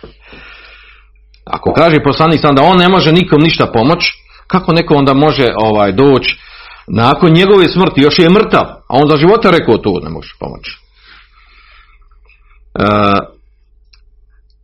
Ako 1.44 1.72
kaže 1.72 2.02
poslanik 2.02 2.40
sam 2.40 2.54
da 2.54 2.62
on 2.62 2.78
ne 2.78 2.88
može 2.88 3.12
nikom 3.12 3.40
ništa 3.40 3.66
pomoć, 3.66 4.04
kako 4.46 4.72
neko 4.72 4.94
onda 4.94 5.14
može 5.14 5.46
ovaj 5.56 5.92
doći 5.92 6.38
nakon 6.86 7.32
njegove 7.32 7.68
smrti, 7.68 8.00
još 8.00 8.18
je 8.18 8.30
mrtav, 8.30 8.64
a 8.64 8.88
on 8.88 9.08
za 9.10 9.16
života 9.16 9.50
rekao 9.50 9.78
to 9.78 10.00
ne 10.02 10.10
može 10.10 10.34
pomoći. 10.40 10.78
E, 12.74 13.35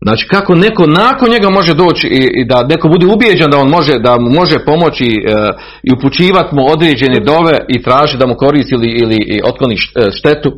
Znači 0.05 0.29
kako 0.29 0.55
neko 0.55 0.87
nakon 0.87 1.31
njega 1.31 1.51
može 1.51 1.75
doći 1.75 2.07
i, 2.07 2.23
i 2.41 2.45
da 2.45 2.67
neko 2.69 2.88
bude 2.88 3.07
ubijeđen 3.07 3.51
da 3.51 3.59
on 3.59 3.69
može, 3.69 3.99
da 3.99 4.19
mu 4.19 4.31
može 4.31 4.65
pomoći 4.65 5.05
e, 5.05 5.35
i 5.83 5.91
upućivati 5.97 6.55
mu 6.57 6.62
određene 6.67 7.21
dove 7.21 7.57
i 7.69 7.83
traži 7.83 8.19
da 8.19 8.27
mu 8.27 8.35
koristi 8.35 8.75
ili, 8.75 8.91
ili 9.03 9.41
otkloni 9.45 9.75
e, 9.75 10.11
štetu 10.11 10.53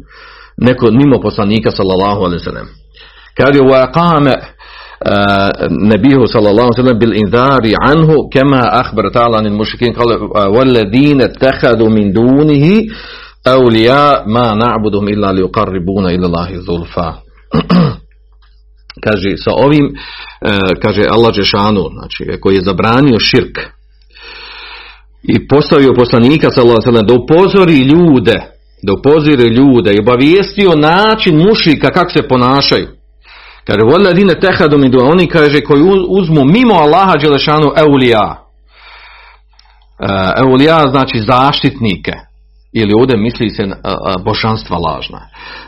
neko 0.56 0.90
mimo 0.90 1.20
poslanika 1.20 1.70
sallallahu 1.70 2.20
alaihi 2.24 2.44
sallam. 2.44 2.66
Kaže 3.36 3.60
u 3.60 3.70
aqame 3.84 4.34
nebihu 5.70 6.26
sallallahu 6.26 6.68
alaihi 6.68 6.82
sallam 6.82 6.98
bil 6.98 7.14
indari 7.14 7.72
anhu 7.90 8.28
kema 8.32 8.62
akhbar 8.72 9.04
ta'ala 9.14 9.38
anil 9.38 9.52
mušrikin 9.52 9.94
kale 9.94 10.14
waladine 10.56 11.28
tehadu 11.40 11.90
min 11.90 12.12
dunihi 12.12 12.88
awliya 13.44 14.22
ma 14.26 14.54
na'buduhum 14.54 15.08
illa 15.08 15.32
liuqarribuna 15.32 16.12
ila 16.12 16.26
Allahi 16.26 16.56
zulfa. 16.66 17.12
kaže 19.04 19.36
sa 19.36 19.50
ovim 19.54 19.84
e, 19.86 19.94
kaže 20.82 21.02
Allah 21.10 21.34
Žešanu 21.34 21.82
znači 21.92 22.40
koji 22.40 22.54
je 22.54 22.64
zabranio 22.64 23.18
širk 23.18 23.58
i 25.22 25.48
postavio 25.48 25.94
poslanika 25.98 26.50
sallallahu 26.50 26.88
alejhi 26.88 27.06
da 27.06 27.14
upozori 27.14 27.78
ljude 27.78 28.36
da 28.82 28.92
upozori 28.92 29.48
ljude 29.48 29.92
i 29.92 30.00
obavijestio 30.00 30.70
način 30.76 31.36
mušika 31.36 31.90
kako 31.90 32.10
se 32.10 32.28
ponašaju 32.28 32.88
Kaže, 33.66 33.80
voladine 33.84 34.40
tehadu 34.40 34.78
mi 34.78 34.90
oni 34.96 35.26
kaže 35.26 35.60
koji 35.60 35.82
uz- 35.82 36.06
uzmu 36.08 36.44
mimo 36.44 36.74
Allaha 36.74 37.12
Đelešanu 37.16 37.72
eulija. 37.76 38.44
E, 40.00 40.06
eulija 40.40 40.86
znači 40.90 41.18
zaštitnike. 41.18 42.12
Ili 42.74 42.94
ovdje 42.94 43.16
misli 43.16 43.50
se 43.50 43.62
božanstva 44.24 44.78
lažna. 44.78 45.20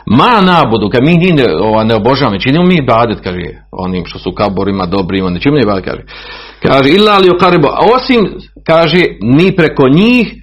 Ma 0.05 0.41
nabudu, 0.41 0.89
kad 0.89 1.03
mi 1.03 1.17
njih 1.17 1.33
ne, 1.35 1.45
ne 1.85 1.95
obožavamo, 1.95 2.39
činimo 2.39 2.65
mi 2.65 2.75
ibadet, 2.75 3.19
kaže, 3.23 3.39
onim 3.71 4.05
što 4.05 4.19
su 4.19 4.31
kaborima 4.31 4.85
dobrima, 4.85 5.29
ne 5.29 5.39
činimo 5.39 5.75
ne 5.75 5.81
kaže. 5.81 6.03
Kaže, 6.61 6.89
illa 6.89 7.17
li 7.17 7.29
ukaribu, 7.35 7.67
osim, 7.95 8.21
kaže, 8.65 9.03
mi 9.21 9.55
preko 9.55 9.89
njih, 9.89 10.33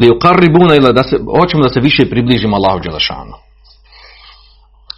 li 0.00 0.10
ukaribuna, 0.16 0.74
ila 0.74 0.92
da 0.92 1.02
se, 1.02 1.16
hoćemo 1.40 1.62
da 1.62 1.68
se 1.68 1.80
više 1.80 2.10
približimo 2.10 2.56
Allahu 2.56 2.80
Đelešanu. 2.80 3.36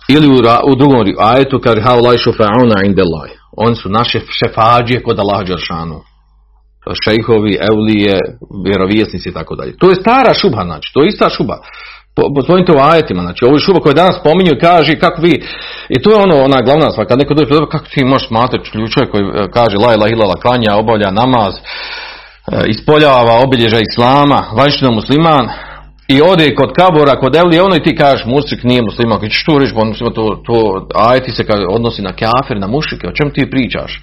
Ili 0.09 0.29
u, 0.29 0.39
u 0.73 0.75
drugom 0.77 1.01
ajetu 1.19 1.61
kaže 1.65 1.81
haulaj 1.81 2.17
šufa'una 2.17 2.87
indelaj. 2.87 3.31
Oni 3.57 3.77
su 3.77 3.89
naše 3.89 4.21
šefađije 4.39 5.03
kod 5.03 5.19
Allaha 5.19 5.45
Đeršanu. 5.45 6.01
Šejhovi, 7.05 7.59
evlije, 7.71 8.19
vjerovjesnici 8.67 9.29
i 9.29 9.33
tako 9.33 9.57
dalje. 9.57 9.77
To 9.79 9.91
je 9.91 9.95
stara 9.95 10.35
šuba, 10.35 10.65
znači, 10.65 10.91
to 10.95 11.03
je 11.03 11.09
ista 11.09 11.29
šuba. 11.29 11.57
Po, 12.17 12.43
svojim 12.47 12.67
to 12.67 12.75
ajetima, 12.93 13.23
znači, 13.23 13.45
je 13.45 13.59
šuba 13.59 13.81
koju 13.81 13.95
danas 13.95 14.21
spominju 14.21 14.53
i 14.55 14.61
kaže 14.61 15.01
kako 15.01 15.23
vi, 15.23 15.35
i 15.89 16.03
to 16.03 16.11
je 16.11 16.17
ono, 16.17 16.37
ona 16.45 16.59
glavna 16.67 16.91
stvar, 16.91 17.07
kad 17.07 17.19
neko 17.19 17.35
dođe, 17.35 17.49
pa 17.51 17.69
kako 17.69 17.87
ti 17.87 18.05
možeš 18.05 18.29
smatrati 18.29 18.71
čovjek 18.71 19.11
koji 19.11 19.25
e, 19.25 19.49
kaže 19.57 19.77
la 19.77 19.95
ilaha 19.95 20.13
illallah, 20.13 20.41
klanja, 20.43 20.77
obavlja 20.77 21.11
namaz, 21.11 21.55
e, 21.57 21.61
ispoljava 22.67 23.43
obilježa 23.45 23.79
islama, 23.81 24.45
vanjština 24.59 24.91
musliman, 24.91 25.47
i 26.09 26.23
ode 26.23 26.55
kod 26.55 26.73
kabora, 26.73 27.21
kod 27.21 27.37
Evlije, 27.37 27.63
ono 27.63 27.77
i 27.77 27.83
ti 27.83 27.97
kažeš 27.97 28.27
mušik 28.27 28.63
nije 28.63 28.83
musliman, 28.83 29.19
što 29.31 29.59
reći, 29.59 29.73
on 29.77 29.89
muslima, 29.89 30.11
to, 30.11 30.43
to 30.47 30.87
ajeti 30.95 31.31
se 31.31 31.45
kaže, 31.45 31.67
odnosi 31.69 32.03
na 32.03 32.13
kafir, 32.13 32.61
na 32.61 32.67
mušike, 32.67 33.09
o 33.09 33.13
čem 33.13 33.31
ti 33.31 33.51
pričaš? 33.51 34.01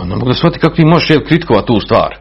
Kao 0.00 0.08
ne 0.08 0.16
mogu 0.16 0.28
da 0.28 0.34
shvatiti 0.34 0.60
kako 0.60 0.76
ti 0.76 0.84
možeš 0.84 1.10
jel, 1.10 1.20
kritikovati 1.28 1.66
tu 1.66 1.80
stvar. 1.80 2.16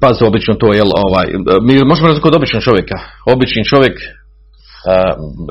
Pa 0.00 0.14
se 0.14 0.24
obično 0.24 0.54
to, 0.54 0.72
jel, 0.72 0.90
ovaj, 1.06 1.26
mi 1.62 1.84
možemo 1.84 2.08
razlikovati 2.08 2.36
običnog 2.36 2.62
čovjeka. 2.62 2.96
Obični 3.26 3.64
čovjek, 3.64 3.96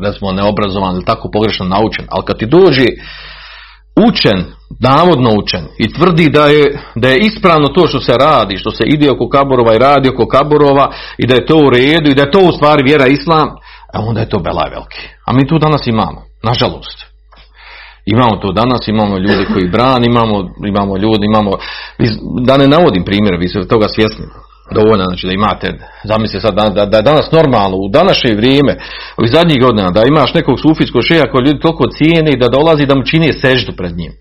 recimo 0.05 0.31
neobrazovan 0.31 0.95
ili 0.95 1.05
tako 1.05 1.29
pogrešno 1.33 1.65
naučen, 1.65 2.05
ali 2.10 2.25
kad 2.25 2.38
ti 2.39 2.45
dođe 2.45 2.86
učen, 4.10 4.39
navodno 4.79 5.29
učen 5.41 5.63
i 5.77 5.93
tvrdi 5.93 6.29
da 6.29 6.45
je, 6.47 6.79
da 6.95 7.07
je 7.10 7.19
ispravno 7.19 7.67
to 7.67 7.88
što 7.88 7.99
se 7.99 8.13
radi, 8.19 8.57
što 8.57 8.71
se 8.71 8.83
ide 8.86 9.12
oko 9.12 9.29
kaburova 9.29 9.75
i 9.75 9.83
radi 9.88 10.10
oko 10.10 10.27
kaburova 10.27 10.93
i 11.17 11.27
da 11.27 11.33
je 11.36 11.45
to 11.45 11.57
u 11.57 11.69
redu 11.69 12.10
i 12.10 12.15
da 12.15 12.21
je 12.21 12.31
to 12.31 12.39
u 12.39 12.51
stvari 12.51 12.83
vjera 12.83 13.07
islam, 13.07 13.47
a 13.93 13.97
onda 13.99 14.19
je 14.19 14.29
to 14.29 14.39
belaj 14.39 14.69
veliki. 14.69 15.03
A 15.25 15.33
mi 15.33 15.47
tu 15.47 15.60
danas 15.60 15.88
imamo, 15.88 16.21
nažalost. 16.43 17.16
Imamo 18.13 18.35
to 18.41 18.51
danas, 18.51 18.87
imamo 18.87 19.17
ljudi 19.17 19.45
koji 19.53 19.73
brani, 19.75 20.05
imamo, 20.07 20.35
imamo 20.71 20.97
ljudi, 20.97 21.25
imamo, 21.25 21.51
da 22.47 22.57
ne 22.57 22.67
navodim 22.67 23.03
primjer, 23.05 23.35
vi 23.39 23.47
ste 23.47 23.67
toga 23.67 23.87
svjesni 23.87 24.25
dovoljno 24.71 25.03
znači 25.05 25.27
da 25.27 25.33
imate, 25.33 25.67
zamislite 26.03 26.41
sad 26.41 26.53
da, 26.55 26.85
da 26.85 26.97
je 26.97 27.03
danas 27.03 27.31
normalno, 27.31 27.77
u 27.77 27.89
današnje 27.89 28.35
vrijeme, 28.35 28.73
u 29.23 29.27
zadnjih 29.27 29.61
godina, 29.61 29.89
da 29.89 30.03
imaš 30.05 30.33
nekog 30.33 30.59
sufijskog 30.59 31.01
šeja 31.03 31.31
koji 31.31 31.45
ljudi 31.45 31.59
toliko 31.59 31.83
cijene 31.97 32.31
i 32.31 32.39
da 32.41 32.47
dolazi 32.49 32.85
da 32.85 32.95
mu 32.95 33.03
čini 33.03 33.33
seždu 33.33 33.71
pred 33.77 33.97
njim. 33.97 34.11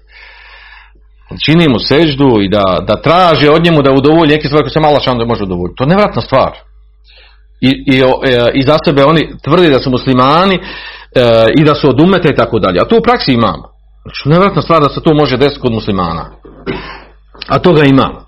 Čini 1.45 1.69
mu 1.69 1.79
seždu 1.79 2.29
i 2.41 2.49
da, 2.49 2.65
da 2.89 3.03
traže 3.03 3.51
od 3.51 3.65
njemu 3.65 3.83
da 3.83 3.91
udovolji 3.91 4.35
neke 4.35 4.49
stvari 4.49 4.65
koje 4.65 4.73
se 4.73 4.81
malo 4.81 5.01
šan 5.01 5.19
da 5.19 5.25
može 5.25 5.43
udovoljiti. 5.45 5.77
To 5.77 5.85
je 5.85 5.89
nevratna 5.89 6.23
stvar. 6.23 6.53
I, 7.61 7.71
i, 7.87 7.97
e, 7.99 8.51
i 8.55 8.63
za 8.63 8.79
sebe 8.85 9.05
oni 9.05 9.23
tvrdi 9.45 9.71
da 9.71 9.79
su 9.79 9.91
muslimani 9.91 10.55
e, 10.55 10.61
i 11.59 11.65
da 11.65 11.75
su 11.75 11.89
od 11.89 12.01
umeta 12.01 12.29
i 12.29 12.37
tako 12.37 12.59
dalje. 12.59 12.81
A 12.81 12.85
to 12.85 12.97
u 12.97 13.03
praksi 13.03 13.33
imamo. 13.33 13.76
Znači, 14.07 14.29
nevratna 14.29 14.63
stvar 14.63 14.81
da 14.83 14.89
se 14.89 15.01
to 15.01 15.15
može 15.15 15.37
desiti 15.37 15.61
kod 15.61 15.73
muslimana. 15.73 16.31
A 17.49 17.59
toga 17.59 17.85
imamo 17.85 18.27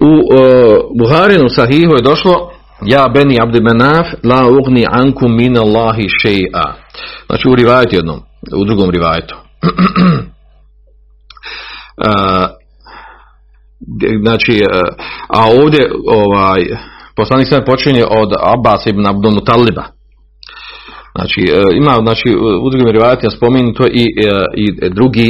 u 0.00 0.12
uh, 0.12 0.18
Buharinu 0.98 1.48
sahihu 1.48 1.92
je 1.94 2.02
došlo 2.02 2.50
ja 2.86 3.06
beni 3.14 3.40
abdi 3.42 3.60
menaf 3.60 4.06
la 4.24 4.46
ugni 4.48 4.86
anku 4.90 5.28
min 5.28 5.58
Allahi 5.58 6.06
še'a. 6.22 6.72
Znači 7.26 7.48
u 7.48 7.54
rivajetu 7.54 7.96
jednom, 7.96 8.20
u 8.56 8.64
drugom 8.64 8.90
rivajetu. 8.90 9.34
uh, 12.06 12.46
znači, 14.22 14.62
uh, 14.62 14.80
a 15.28 15.44
ovdje 15.62 15.92
ovaj, 16.06 16.60
poslanik 17.16 17.48
sam 17.48 17.64
počinje 17.66 18.04
od 18.04 18.32
Abbas 18.42 18.86
ibn 18.86 19.06
Abdul 19.06 19.30
Mutaliba. 19.30 19.84
Znači, 21.18 21.40
uh, 21.48 21.76
ima 21.82 21.94
znači, 22.06 22.28
u 22.64 22.70
drugim 22.70 22.90
rivajetima 22.96 23.30
spomenuto 23.30 23.84
i, 24.02 24.04
uh, 24.26 24.44
i 24.62 24.90
drugi 24.90 25.28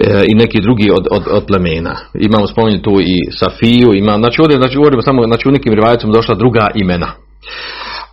E, 0.00 0.24
i 0.28 0.34
neki 0.34 0.60
drugi 0.60 0.88
od, 0.96 1.06
od, 1.10 1.24
od 1.30 1.44
plemena. 1.46 1.96
Imamo 2.14 2.46
spomenuti 2.46 2.82
tu 2.82 2.94
i 3.00 3.16
Safiju, 3.38 3.88
ima, 3.94 4.14
znači 4.18 4.40
ovdje 4.40 4.56
znači, 4.56 4.76
govorimo 4.76 5.02
samo, 5.02 5.22
znači 5.22 5.48
u 5.48 5.52
nekim 5.52 5.72
rivajicom 5.72 6.12
došla 6.12 6.34
druga 6.34 6.66
imena. 6.74 7.10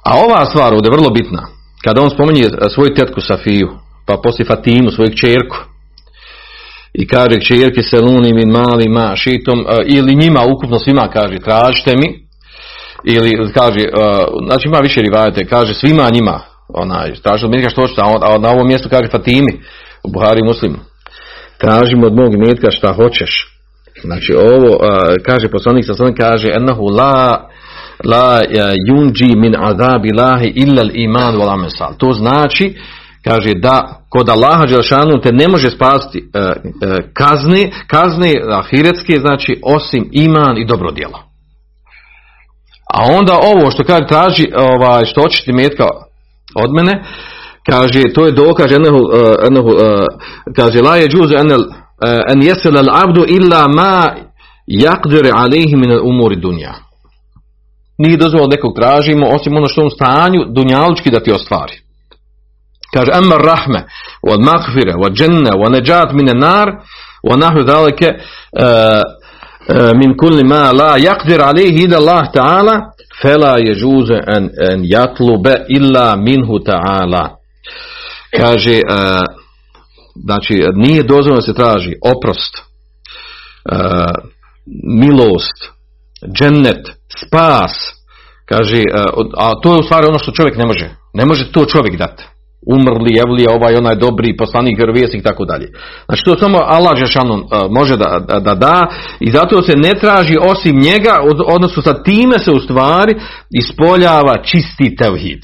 A 0.06 0.12
ova 0.26 0.46
stvar 0.46 0.74
ovdje 0.74 0.88
je 0.90 0.98
vrlo 0.98 1.10
bitna. 1.10 1.48
Kada 1.84 2.02
on 2.02 2.10
spominje 2.10 2.44
svoju 2.74 2.96
tetku 2.96 3.22
Safiju, 3.22 3.70
pa 4.08 4.16
poslije 4.24 4.46
Fatimu, 4.46 4.92
svoju 4.92 5.16
čerku, 5.16 5.58
i 6.94 7.08
kaže 7.08 7.40
čerke 7.40 7.82
Seluni 7.84 8.34
min 8.34 8.50
mali 8.50 8.90
ma 8.90 9.16
šitom, 9.16 9.60
e, 9.60 9.64
ili 9.86 10.16
njima 10.16 10.42
ukupno 10.54 10.80
svima 10.80 11.08
kaže 11.14 11.40
tražite 11.40 11.96
mi, 11.96 12.10
ili 13.04 13.54
kaže, 13.54 13.80
e, 13.80 13.90
znači 14.48 14.68
ima 14.68 14.80
više 14.80 15.02
rivajate, 15.02 15.46
kaže 15.46 15.74
svima 15.74 16.10
njima, 16.10 16.40
onaj, 16.70 17.14
tražite 17.24 17.48
mi 17.48 17.70
što 17.70 17.82
hoćete, 17.82 18.02
a 18.04 18.38
na 18.38 18.50
ovom 18.50 18.68
mjestu 18.68 18.90
kaže 18.90 19.08
Fatimi, 19.12 19.54
u 20.04 20.12
Buhari 20.12 20.44
muslimu 20.44 20.78
tražimo 21.64 22.08
od 22.08 22.16
mog 22.16 22.36
metka 22.48 22.72
šta 22.72 22.94
hoćeš. 22.94 23.48
Znači 24.02 24.34
ovo, 24.34 24.78
kaže 25.26 25.52
poslanik 25.52 25.86
sa 25.86 25.94
kaže, 26.18 26.48
ennahu 26.54 26.84
la 26.84 27.50
la 28.06 28.42
yunji 28.90 29.36
min 29.36 29.56
azabi 29.60 30.10
lahi 30.18 30.54
illa 30.56 30.84
iman 30.94 31.36
wal 31.36 31.54
amsal. 31.54 31.94
To 31.98 32.14
znači 32.14 32.76
kaže 33.24 33.54
da 33.54 34.06
kod 34.10 34.30
Allaha 34.30 34.66
dželešanu 34.66 35.22
te 35.22 35.32
ne 35.32 35.48
može 35.48 35.70
spasti 35.70 36.20
uh, 36.20 36.42
uh, 36.42 36.98
kazne, 37.14 37.72
kazne 37.88 38.34
ahiretske, 38.52 39.20
znači 39.20 39.60
osim 39.64 40.10
iman 40.12 40.58
i 40.58 40.66
dobro 40.66 40.92
djelo. 40.92 41.20
A 42.94 43.04
onda 43.20 43.34
ovo 43.34 43.72
što 43.72 43.84
kaže 43.84 44.08
traži 44.08 44.46
ovaj 44.56 45.06
što 45.06 45.22
hoćeš 45.22 45.44
ti 45.44 45.54
metka 45.54 45.86
od 46.56 46.72
mene, 46.76 47.04
kaže 47.70 48.14
to 48.14 48.26
je 48.26 48.32
dokaz 48.32 48.72
enahu, 48.72 49.02
enahu 49.48 49.72
kaže 50.56 50.82
la 50.82 50.96
je 50.98 51.08
džuz 51.08 51.32
enel 51.32 51.64
en 52.32 52.44
jesel 52.44 52.78
al 52.78 52.90
abdu 53.04 53.26
illa 53.28 53.68
ma 53.68 54.16
yaqdir 54.68 55.32
alayhi 55.36 55.76
min 55.76 55.92
al 55.92 56.02
umuri 56.04 56.36
dunya. 56.36 56.74
Nije 57.98 58.18
dozvoljeno 58.18 58.50
nekog 58.50 58.76
tražimo 58.76 59.28
osim 59.28 59.58
ono 59.58 59.68
što 59.68 59.86
u 59.86 59.90
stanju 59.90 60.46
dunjalučki 60.56 61.12
da 61.12 61.20
ti 61.20 61.32
ostvari. 61.32 61.74
Kaže 62.94 63.12
amma 63.14 63.36
rahme 63.38 63.86
wal 64.28 64.44
maghfira 64.44 64.94
wal 64.94 65.14
janna 65.22 65.52
wa 65.62 65.70
najat 65.72 66.14
min 66.14 66.30
an 66.30 66.40
nar 66.40 66.68
wa 67.30 67.38
nahwu 67.38 67.64
dhalika 67.64 68.08
min 69.96 70.18
kulli 70.18 70.44
ma 70.44 70.72
la 70.72 70.98
yaqdir 70.98 71.42
alayhi 71.42 71.84
illa 71.84 71.98
Allah 71.98 72.32
ta'ala 72.34 72.93
fela 73.24 73.58
yajuzu 73.60 74.14
an 74.28 74.50
an 74.72 74.84
yatluba 74.84 75.56
illa 75.68 76.16
minhu 76.16 76.60
ta'ala. 76.60 77.30
Kaže 78.38 78.80
uh, 78.90 79.24
znači 80.16 80.54
nije 80.76 81.04
dozvoljeno 81.04 81.36
da 81.36 81.46
se 81.46 81.54
traži 81.54 81.94
oprost 82.16 82.58
uh, 82.58 82.66
milost 85.00 85.58
džennet 86.38 86.90
spas. 87.18 87.74
Kaže 88.46 88.78
uh, 88.78 89.26
a 89.38 89.52
to 89.64 89.74
je 89.74 89.80
u 89.80 89.84
stvari 89.84 90.08
ono 90.08 90.20
što 90.20 90.32
čovjek 90.32 90.58
ne 90.58 90.66
može. 90.66 90.90
Ne 91.14 91.26
može 91.26 91.52
to 91.52 91.66
čovjek 91.66 91.98
dati 91.98 92.24
umrli, 92.76 93.20
evlija, 93.26 93.50
ovaj 93.52 93.76
onaj 93.76 93.96
dobri 93.96 94.38
poslanik, 94.38 94.78
vjerovjesnik 94.78 95.22
i 95.22 95.24
tako 95.24 95.46
dalje. 95.46 95.68
Znači 96.06 96.22
to 96.26 96.36
samo 96.40 96.58
Allah 96.62 96.94
Žešanu 96.98 97.34
uh, 97.34 97.44
može 97.70 97.98
da, 97.98 98.20
da, 98.28 98.40
da, 98.40 98.56
da 98.56 98.88
i 99.20 99.32
zato 99.32 99.62
se 99.62 99.74
ne 99.76 99.92
traži 100.00 100.38
osim 100.42 100.80
njega, 100.80 101.20
od, 101.30 101.38
odnosno 101.56 101.82
sa 101.82 102.04
time 102.04 102.40
se 102.40 102.52
u 102.52 102.60
stvari 102.60 103.16
ispoljava 103.52 104.44
čisti 104.44 104.96
tevhid 104.96 105.44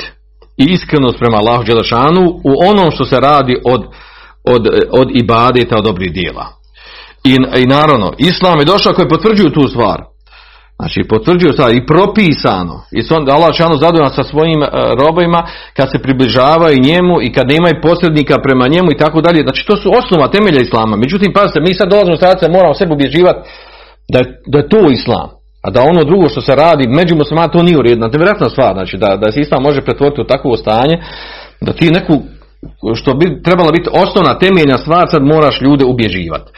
i 0.58 0.63
iskrenost 0.73 1.17
prema 1.19 1.38
Allahu 1.38 1.63
Đelešanu 1.63 2.23
u 2.49 2.51
onom 2.69 2.91
što 2.91 3.05
se 3.05 3.19
radi 3.19 3.55
od, 3.73 3.82
od, 4.53 4.67
od 4.91 5.08
ibadeta, 5.13 5.77
od 5.77 5.86
dobrih 5.86 6.13
dijela. 6.13 6.45
I, 7.23 7.36
I 7.62 7.65
naravno, 7.65 8.13
Islam 8.17 8.60
je 8.60 8.65
došao 8.65 8.93
koji 8.93 9.08
potvrđuju 9.10 9.49
tu 9.49 9.67
stvar. 9.67 9.99
Znači, 10.80 11.08
potvrđuju 11.10 11.54
stvar 11.54 11.74
i 11.74 11.86
propisano. 11.86 12.76
I 12.98 13.02
su 13.02 13.15
onda 13.15 13.32
Allah 13.32 13.50
Đelešanu 13.50 13.78
zadovoljan 13.78 14.15
sa 14.15 14.24
svojim 14.24 14.62
uh, 14.62 14.68
robovima 15.02 15.42
kad 15.78 15.88
se 15.92 16.04
približavaju 16.06 16.86
njemu 16.89 17.15
i 17.22 17.34
kad 17.36 17.46
nemaju 17.54 17.82
posrednika 17.88 18.36
prema 18.46 18.65
njemu 18.68 18.89
i 18.92 18.98
tako 19.04 19.22
dalje. 19.22 19.42
Znači, 19.42 19.65
to 19.68 19.76
su 19.82 19.88
osnova 20.00 20.28
temelja 20.28 20.62
Islama. 20.62 20.96
Međutim, 20.98 21.34
pazite, 21.34 21.60
mi 21.60 21.74
sad 21.74 21.89
dolazimo 21.89 22.13
u 22.13 22.18
situacije, 22.18 22.52
moramo 22.52 22.74
sebi 22.74 22.94
ubježivati 22.94 23.39
da, 24.13 24.20
da 24.52 24.58
je 24.58 24.70
to 24.70 24.82
Islam. 24.92 25.30
A 25.65 25.68
da 25.70 25.82
ono 25.82 26.04
drugo 26.04 26.30
što 26.30 26.42
se 26.42 26.56
radi 26.56 26.88
među 26.88 27.15
muslimana 27.15 27.48
to 27.48 27.63
nije 27.63 27.78
uredno. 27.78 28.08
Nevjerojatna 28.08 28.50
stvar, 28.50 28.74
znači 28.74 28.98
da, 28.98 29.10
da 29.22 29.32
se 29.32 29.39
islam 29.42 29.63
može 29.63 29.82
pretvoriti 29.82 30.22
u 30.22 30.30
takvo 30.34 30.58
stanje, 30.58 30.96
da 31.62 31.72
ti 31.74 31.92
neku 31.92 32.13
što 32.95 33.13
bi 33.13 33.43
trebala 33.43 33.72
biti 33.72 33.89
osnovna 33.93 34.39
temeljna 34.39 34.78
stvar, 34.78 35.08
sad 35.12 35.24
moraš 35.24 35.62
ljude 35.62 35.86
ubježivati. 35.86 36.52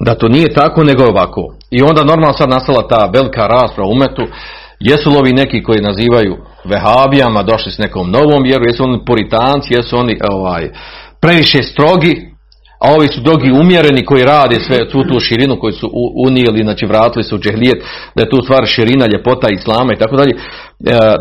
Da 0.00 0.14
to 0.14 0.28
nije 0.28 0.54
tako, 0.54 0.84
nego 0.84 1.04
ovako. 1.04 1.54
I 1.70 1.82
onda 1.82 2.04
normalno 2.04 2.32
sad 2.32 2.48
nastala 2.48 2.88
ta 2.88 3.10
velika 3.14 3.46
rasprava 3.46 3.88
u 3.88 3.92
umetu, 3.92 4.22
jesu 4.80 5.10
li 5.22 5.32
neki 5.32 5.62
koji 5.62 5.80
nazivaju 5.80 6.36
vehabijama, 6.64 7.42
došli 7.42 7.72
s 7.72 7.78
nekom 7.78 8.10
novom 8.10 8.42
vjeru, 8.42 8.64
jesu 8.64 8.84
oni 8.84 9.04
puritanci, 9.06 9.74
jesu 9.74 9.96
oni 9.96 10.18
ovaj, 10.30 10.70
previše 11.20 11.62
strogi, 11.62 12.37
a 12.80 12.94
ovi 12.94 13.08
su 13.08 13.20
drugi 13.20 13.50
umjereni 13.50 14.04
koji 14.04 14.24
rade 14.24 14.56
sve 14.60 14.88
tu 14.88 15.04
tu 15.08 15.20
širinu 15.20 15.60
koju 15.60 15.72
su 15.72 15.90
unijeli, 16.26 16.62
znači 16.62 16.86
vratili 16.86 17.24
su 17.24 17.36
u 17.36 17.38
džehlijet, 17.38 17.82
da 18.14 18.22
je 18.22 18.30
tu 18.30 18.40
stvar 18.44 18.66
širina, 18.66 19.06
ljepota 19.12 19.48
islama 19.50 19.92
i 19.92 19.98
tako 19.98 20.16
dalje, 20.16 20.32
e, 20.34 20.38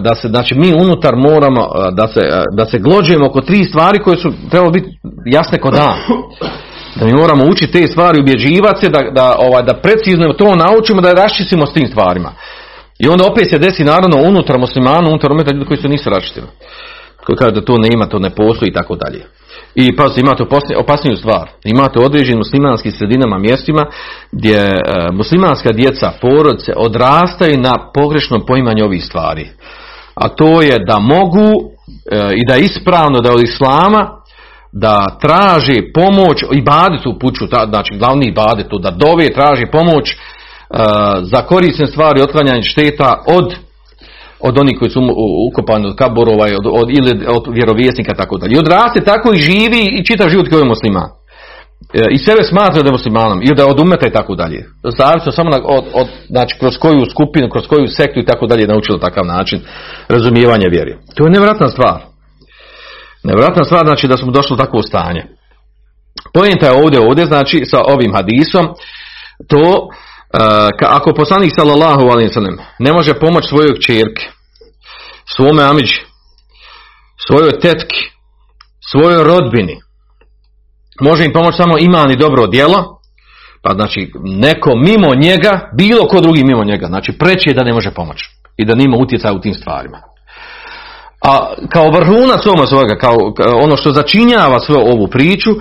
da 0.04 0.16
se, 0.16 0.28
znači 0.28 0.56
mi 0.56 0.74
unutar 0.74 1.16
moramo 1.16 1.62
e, 1.62 1.92
da 1.92 2.08
se, 2.08 2.20
e, 2.20 2.44
da 2.52 2.66
se 2.66 2.78
glođujemo 2.78 3.26
oko 3.26 3.42
tri 3.42 3.64
stvari 3.64 4.00
koje 4.00 4.18
su 4.18 4.34
trebalo 4.50 4.72
biti 4.72 4.90
jasne 5.26 5.60
kod 5.60 5.74
dan. 5.74 5.98
Da 6.96 7.06
mi 7.06 7.14
moramo 7.14 7.44
učiti 7.52 7.72
te 7.72 7.88
stvari, 7.88 8.20
ubježivati 8.20 8.86
se, 8.86 8.90
da, 8.90 9.00
da, 9.12 9.36
ovaj, 9.40 9.64
da 9.64 9.74
precizno 9.74 10.34
to 10.34 10.56
naučimo, 10.56 11.02
da 11.02 11.12
raščistimo 11.12 11.66
s 11.66 11.74
tim 11.74 11.88
stvarima. 11.88 12.32
I 13.00 13.08
onda 13.08 13.26
opet 13.32 13.50
se 13.50 13.60
desi 13.60 13.84
naravno 13.84 14.30
unutar 14.30 14.58
muslimana, 14.60 15.10
unutar 15.10 15.32
umeta 15.32 15.54
ljudi 15.54 15.66
koji 15.66 15.78
su 15.82 15.88
nisu 15.88 16.10
raščistili. 16.10 16.48
Koji 17.26 17.38
kažu 17.38 17.52
da 17.52 17.66
to 17.66 17.78
ne 17.78 17.90
ima, 17.94 18.06
to 18.06 18.20
ne 18.20 18.30
postoji 18.30 18.70
i 18.70 18.74
tako 18.74 18.96
dalje. 18.96 19.26
I 19.80 19.96
pa 19.96 20.10
imate 20.18 20.44
opasniju 20.78 21.18
stvar. 21.18 21.50
Imate 21.64 22.00
određenim 22.00 22.38
muslimanskim 22.38 22.92
sredinama, 22.92 23.38
mjestima 23.38 23.86
gdje 24.32 24.58
e, 24.58 24.76
muslimanska 25.12 25.72
djeca, 25.72 26.12
porodce 26.22 26.74
odrastaju 26.76 27.58
na 27.58 27.74
pogrešnom 27.94 28.46
poimanju 28.48 28.86
ovih 28.86 29.06
stvari. 29.06 29.50
A 30.16 30.30
to 30.30 30.62
je 30.62 30.76
da 30.88 31.00
mogu 31.00 31.50
e, 32.12 32.34
i 32.36 32.46
da 32.48 32.56
je 32.56 32.64
ispravno 32.64 33.22
da 33.22 33.34
od 33.34 33.44
islama 33.44 34.10
da 34.72 35.18
traži 35.22 35.92
pomoć 35.94 36.44
i 36.54 36.62
badetu 36.62 37.20
puću, 37.20 37.48
ta, 37.48 37.66
znači 37.70 37.98
glavni 37.98 38.28
ibadetu, 38.28 38.80
da 38.80 38.92
dove 38.92 39.34
traži 39.34 39.66
pomoć 39.72 40.12
e, 40.12 40.16
za 41.22 41.42
korisne 41.42 41.88
stvari 41.88 42.22
otklanjanje 42.22 42.62
šteta 42.62 43.24
od 43.28 43.67
od 44.40 44.58
onih 44.58 44.76
koji 44.80 44.92
su 44.92 45.00
ukopani 45.52 45.88
od 45.88 45.96
kaborova 45.96 46.46
od, 46.46 46.66
od, 46.82 46.90
ili 46.90 47.26
od 47.28 47.44
vjerovjesnika 47.54 48.14
tako 48.14 48.38
dalje. 48.38 48.56
I 48.56 48.60
odraste 48.60 49.00
tako 49.06 49.34
i 49.34 49.38
živi 49.38 49.84
i 50.00 50.06
čitav 50.06 50.30
život 50.30 50.50
koji 50.50 50.62
je 50.62 50.66
musliman. 50.66 51.10
e, 51.94 52.02
i 52.12 52.18
sebe 52.18 52.44
smatra 52.44 52.82
da 52.82 52.88
je 52.88 52.92
muslimanom 52.92 53.42
ili 53.42 53.56
da 53.56 53.64
je 53.64 53.70
od 53.70 53.80
umeta 53.80 54.08
i 54.08 54.12
tako 54.12 54.36
dalje. 54.36 54.66
Zavisno 54.98 55.32
samo 55.32 55.50
na, 55.50 55.58
od, 55.66 55.86
od, 55.94 56.08
znači, 56.28 56.56
kroz 56.60 56.78
koju 56.78 57.06
skupinu, 57.12 57.50
kroz 57.50 57.68
koju 57.68 57.88
sektu 57.88 58.20
i 58.20 58.26
tako 58.26 58.48
dalje 58.48 58.62
je 58.62 58.68
naučilo 58.68 58.98
takav 58.98 59.26
način 59.26 59.60
razumijevanja 60.08 60.68
vjeri. 60.68 60.98
To 61.16 61.24
je 61.24 61.30
nevjerojatna 61.30 61.68
stvar. 61.68 62.02
Nevjerojatna 63.24 63.64
stvar 63.64 63.86
znači 63.86 64.08
da 64.08 64.18
smo 64.18 64.32
došli 64.32 64.54
u 64.54 64.58
takvo 64.58 64.82
stanje. 64.82 65.24
Pojenta 66.34 66.66
je 66.66 66.84
ovdje, 66.84 67.00
ovdje 67.00 67.26
znači 67.26 67.66
sa 67.66 67.80
ovim 67.86 68.14
hadisom 68.14 68.66
to 69.48 69.90
ako 70.88 71.14
poslanik 71.14 71.52
sallallahu 71.56 72.02
alaihi 72.02 72.34
sallam 72.34 72.58
ne 72.80 72.94
može 72.94 73.14
pomoći 73.14 73.48
svojoj 73.48 73.80
kćerki, 73.80 74.26
svome 75.36 75.64
amiđi, 75.64 76.02
svojoj 77.28 77.60
tetki, 77.60 78.04
svojoj 78.92 79.24
rodbini, 79.24 79.80
može 81.02 81.26
im 81.26 81.34
pomoći 81.34 81.58
samo 81.58 81.78
iman 81.80 82.12
i 82.12 82.16
dobro 82.16 82.48
djelo, 82.48 83.00
pa 83.62 83.74
znači 83.74 84.12
neko 84.24 84.76
mimo 84.76 85.16
njega, 85.16 85.72
bilo 85.78 86.08
ko 86.08 86.22
drugi 86.22 86.44
mimo 86.44 86.64
njega, 86.64 86.88
znači 86.88 87.18
preći 87.18 87.50
je 87.50 87.54
da 87.54 87.64
ne 87.64 87.74
može 87.74 87.92
pomoći 87.92 88.30
i 88.58 88.66
da 88.66 88.76
nima 88.76 88.98
utjecaja 88.98 89.34
u 89.34 89.40
tim 89.40 89.54
stvarima. 89.54 90.02
A 91.26 91.54
kao 91.70 91.92
vrhunac 91.92 92.46
ovog 92.46 92.68
svega, 92.68 92.98
kao, 93.00 93.16
ono 93.64 93.78
što 93.78 93.92
začinjava 93.92 94.60
sve 94.60 94.76
ovu 94.76 95.08
priču, 95.08 95.52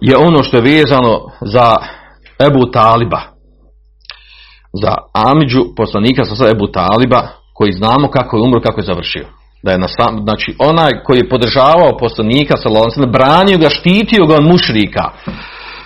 je 0.00 0.16
ono 0.16 0.42
što 0.42 0.56
je 0.56 0.62
vezano 0.62 1.20
za 1.40 1.76
Ebu 2.46 2.70
Taliba. 2.72 3.33
Za 4.82 4.94
Amidžu, 5.12 5.64
poslanika 5.76 6.24
sa 6.24 6.48
Ebu 6.50 6.66
Taliba, 6.66 7.28
koji 7.54 7.72
znamo 7.72 8.10
kako 8.10 8.36
je 8.36 8.42
umro, 8.42 8.60
kako 8.60 8.80
je 8.80 8.86
završio. 8.86 9.26
Da 9.62 9.72
je 9.72 9.78
na 9.78 9.86
znači 10.22 10.56
onaj 10.58 10.92
koji 11.04 11.18
je 11.18 11.28
podržavao 11.28 11.96
poslanika 11.98 12.56
sa 12.56 13.06
branio 13.06 13.58
ga, 13.58 13.70
štitio 13.70 14.26
ga 14.26 14.34
od 14.34 14.44
mušrika. 14.44 15.04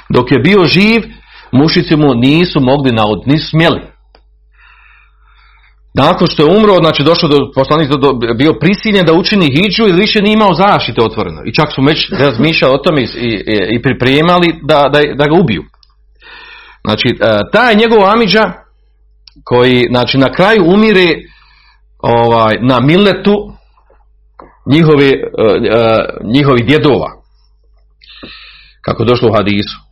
Dok 0.08 0.32
je 0.32 0.38
bio 0.38 0.64
živ, 0.64 1.02
mušici 1.52 1.96
mu 1.96 2.14
nisu 2.14 2.60
mogli 2.60 2.92
naud, 2.92 3.18
nisu 3.26 3.50
smjeli. 3.50 3.80
Nakon 5.94 6.26
što 6.26 6.42
je 6.42 6.56
umro, 6.58 6.74
znači 6.74 7.02
došao 7.02 7.28
do 7.28 7.38
poslanik 7.54 7.88
bio 8.36 8.52
prisiljen 8.60 9.06
da 9.06 9.12
učini 9.12 9.54
hidžu 9.56 9.82
ili 9.82 10.00
više 10.00 10.22
nije 10.22 10.34
imao 10.34 10.54
zaštite 10.54 11.00
otvoreno. 11.04 11.40
I 11.44 11.54
čak 11.54 11.72
su 11.74 11.82
već 11.82 12.10
razmišljali 12.12 12.74
o 12.74 12.78
tome 12.78 13.02
i, 13.02 13.06
i, 13.06 13.36
i 13.70 13.82
pripremali 13.82 14.48
da, 14.62 14.78
da, 14.92 15.00
da 15.14 15.24
ga 15.26 15.40
ubiju. 15.40 15.62
Znači, 16.84 17.08
taj 17.52 17.74
njegov 17.74 18.10
Amidža 18.12 18.52
koji 19.44 19.86
znači, 19.90 20.18
na 20.18 20.32
kraju 20.32 20.64
umire 20.66 21.06
ovaj, 21.98 22.58
na 22.60 22.80
miletu 22.80 23.52
njihovi, 24.66 25.22
njihovi 26.24 26.62
djedova. 26.62 27.12
Kako 28.84 29.04
došlo 29.04 29.28
u 29.28 29.32
hadisu 29.32 29.88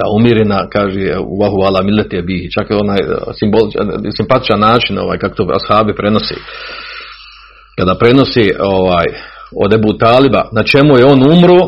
da 0.00 0.04
umire 0.16 0.44
na, 0.44 0.68
kaže, 0.72 1.12
Allahu 1.12 1.58
ala 1.66 1.82
mileti 1.82 2.50
čak 2.54 2.70
je 2.70 2.76
onaj 2.76 2.98
simboličan, 3.38 3.86
simpatičan 4.16 4.60
način, 4.60 4.98
ovaj, 4.98 5.18
kako 5.18 5.34
to 5.34 5.46
ashabi 5.58 5.94
prenosi. 5.94 6.34
Kada 7.78 7.94
prenosi 7.94 8.46
ovaj, 8.60 9.06
od 9.64 9.72
Ebu 9.74 9.92
Taliba, 9.98 10.48
na 10.52 10.62
čemu 10.62 10.98
je 10.98 11.04
on 11.04 11.20
umro, 11.32 11.60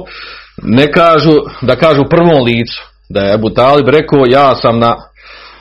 ne 0.63 0.93
kažu, 0.93 1.33
da 1.63 1.77
kažu 1.77 2.03
prvom 2.11 2.45
licu, 2.45 2.83
da 3.09 3.21
je 3.21 3.35
Ebu 3.35 3.51
Talib 3.51 3.89
rekao, 3.89 4.21
ja 4.27 4.55
sam 4.55 4.79
na, 4.79 4.95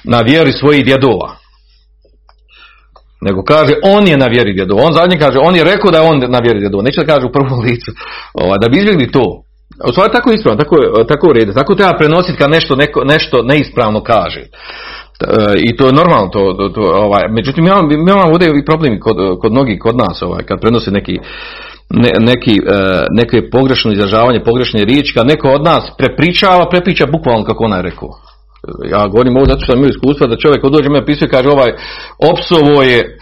na 0.04 0.20
vjeri 0.20 0.52
svojih 0.52 0.86
djedova. 0.86 1.36
Nego 3.22 3.43
kaže, 3.43 3.74
on 3.84 4.08
je 4.08 4.18
na 4.18 4.26
vjeri 4.26 4.54
djedova. 4.54 4.84
On 4.86 4.93
zadnji 4.93 5.18
kaže, 5.20 5.38
on 5.39 5.56
je 5.56 5.64
rekao 5.64 5.91
da 5.91 5.97
je 5.97 6.10
on 6.10 6.20
na 6.30 6.39
vjeri 6.39 6.60
djedova. 6.60 6.84
Neće 6.84 7.02
da 7.02 7.14
kaže 7.14 7.28
u 7.28 7.32
prvom 7.32 7.60
licu. 7.68 7.91
Ovaj, 8.34 8.58
da 8.62 8.70
bi 8.70 8.78
izbjegli 8.78 9.12
to. 9.12 9.43
U 9.88 9.91
stvari 9.91 10.12
tako 10.14 10.32
ispravno, 10.32 10.64
tako, 10.64 10.76
tako 11.08 11.28
u 11.28 11.34
redu. 11.34 11.54
Tako 11.54 11.76
treba 11.76 11.97
prenositi 11.97 12.38
kad 12.38 12.49
nešto, 12.49 12.76
neko, 12.76 13.04
nešto 13.04 13.43
neispravno 13.43 14.04
kaže. 14.04 14.43
I 15.68 15.76
to 15.78 15.86
je 15.88 15.93
normalno. 15.93 16.28
To, 16.28 16.54
to, 16.58 16.70
to 16.70 16.82
ovaj. 16.82 17.24
Međutim, 17.30 17.66
imamo, 17.66 17.88
mi 17.88 17.93
imamo 17.93 18.32
ovdje 18.32 18.47
i 18.47 18.66
problemi 18.66 18.99
kod, 18.99 19.18
kod 19.41 19.52
mnogih, 19.52 19.80
kod 19.80 19.95
nas, 19.97 20.22
ovaj, 20.22 20.43
kad 20.43 20.62
prenosi 20.62 20.91
neki, 20.91 21.20
ne, 21.89 22.10
neki, 22.20 22.60
neke 23.12 23.49
pogrešno 23.49 23.91
izražavanje, 23.91 24.43
pogrešne 24.43 24.86
riječi, 24.86 25.14
kad 25.14 25.28
neko 25.28 25.47
od 25.49 25.64
nas 25.64 25.84
prepričava, 25.97 26.70
prepriča 26.70 27.06
bukvalno 27.06 27.45
kako 27.45 27.64
ona 27.64 27.76
je 27.76 27.82
rekao. 27.82 28.10
Ja 28.91 29.07
govorim 29.07 29.38
ovo 29.38 29.45
zato 29.45 29.62
što 29.64 29.74
imam 29.74 29.89
iskustva 29.89 30.28
da 30.28 30.38
čovjek 30.43 30.62
dođe 30.64 30.89
me 30.89 31.01
opisuje 31.01 31.30
kaže 31.30 31.49
ovaj 31.49 31.72
opsovo 32.32 32.84
je 32.84 33.18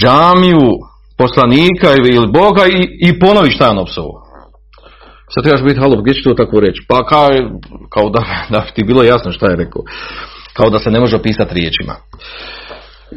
džamiju 0.00 0.66
poslanika 1.18 1.88
ili 1.98 2.32
Boga 2.32 2.64
i, 2.66 2.80
i 3.08 3.18
ponovi 3.18 3.50
šta 3.50 3.64
je 3.64 3.70
on 3.70 3.78
opsovo. 3.78 4.12
Sad 5.32 5.44
trebaš 5.44 5.62
biti 5.62 5.80
halo, 5.80 6.02
gdje 6.02 6.14
će 6.14 6.22
to 6.22 6.34
tako 6.34 6.60
reći? 6.60 6.80
Pa 6.88 7.06
kao, 7.06 7.28
kao 7.94 8.10
da, 8.10 8.22
da 8.50 8.66
ti 8.74 8.84
bilo 8.84 9.02
jasno 9.02 9.32
šta 9.32 9.46
je 9.46 9.56
rekao. 9.56 9.82
Kao 10.52 10.70
da 10.70 10.78
se 10.78 10.90
ne 10.90 11.00
može 11.00 11.16
opisati 11.16 11.54
riječima. 11.54 11.94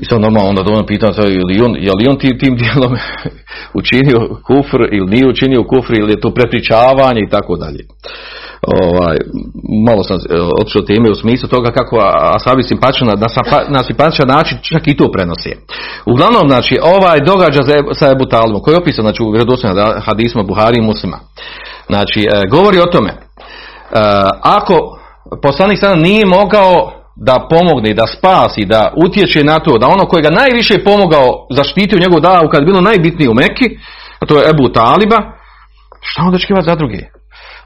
I 0.01 0.05
sad 0.05 0.21
normalno 0.21 0.49
onda 0.49 0.63
dovoljno 0.63 0.85
pitam, 0.85 1.13
je 1.17 1.43
li 1.47 1.61
on, 1.65 1.75
je 1.75 1.91
li 1.97 2.07
on 2.09 2.17
tim, 2.17 2.39
tim 2.39 2.55
dijelom 2.55 2.93
učinio 3.79 4.19
kufr 4.47 4.81
ili 4.91 5.07
nije 5.07 5.27
učinio 5.27 5.63
kufr 5.63 5.93
ili 5.93 6.11
je 6.11 6.21
to 6.21 6.33
prepričavanje 6.33 7.21
i 7.21 7.29
tako 7.29 7.55
dalje. 7.55 7.83
Ovaj, 8.67 9.17
malo 9.87 10.03
sam 10.03 10.17
otišao 10.61 10.81
teme 10.81 11.11
u 11.11 11.15
smislu 11.15 11.49
toga 11.49 11.71
kako 11.71 11.95
Asabi 12.37 12.63
simpatičan 12.63 13.07
na, 13.07 13.15
na 13.69 13.83
simpatičan 13.83 14.27
način 14.27 14.57
čak 14.61 14.87
i 14.87 14.97
to 14.97 15.11
prenosi. 15.11 15.51
Uglavnom, 16.05 16.43
znači, 16.47 16.77
ovaj 16.81 17.19
događa 17.19 17.61
sa 17.93 18.11
Ebu 18.11 18.25
Talibom, 18.25 18.61
koji 18.61 18.73
je 18.73 18.81
opisan 18.81 19.03
znači, 19.03 19.23
u 19.23 19.31
vjerodostojnom 19.31 19.77
hadisma 20.05 20.43
Buhari 20.43 20.77
i 20.77 20.81
muslima. 20.81 21.19
Znači, 21.87 22.21
e, 22.21 22.47
govori 22.51 22.79
o 22.79 22.85
tome, 22.85 23.09
e, 23.09 23.17
ako 24.41 24.75
poslanik 25.41 25.79
sada 25.79 25.95
nije 25.95 26.25
mogao 26.25 26.91
da 27.15 27.47
pomogne, 27.49 27.93
da 27.93 28.07
spasi, 28.07 28.65
da 28.65 28.93
utječe 29.05 29.43
na 29.43 29.59
to, 29.59 29.77
da 29.77 29.87
ono 29.87 30.05
koji 30.05 30.23
ga 30.23 30.29
najviše 30.29 30.83
pomogao 30.83 31.47
zaštitio 31.49 31.99
njegov 31.99 32.19
davu 32.19 32.49
kad 32.49 32.61
je 32.61 32.65
bilo 32.65 32.81
najbitnije 32.81 33.29
u 33.29 33.33
Mekki, 33.33 33.77
a 34.19 34.25
to 34.25 34.37
je 34.37 34.49
Ebu 34.49 34.69
Taliba, 34.69 35.17
šta 36.01 36.21
onda 36.21 36.35
očekivati 36.35 36.69
za 36.69 36.75
druge? 36.75 36.97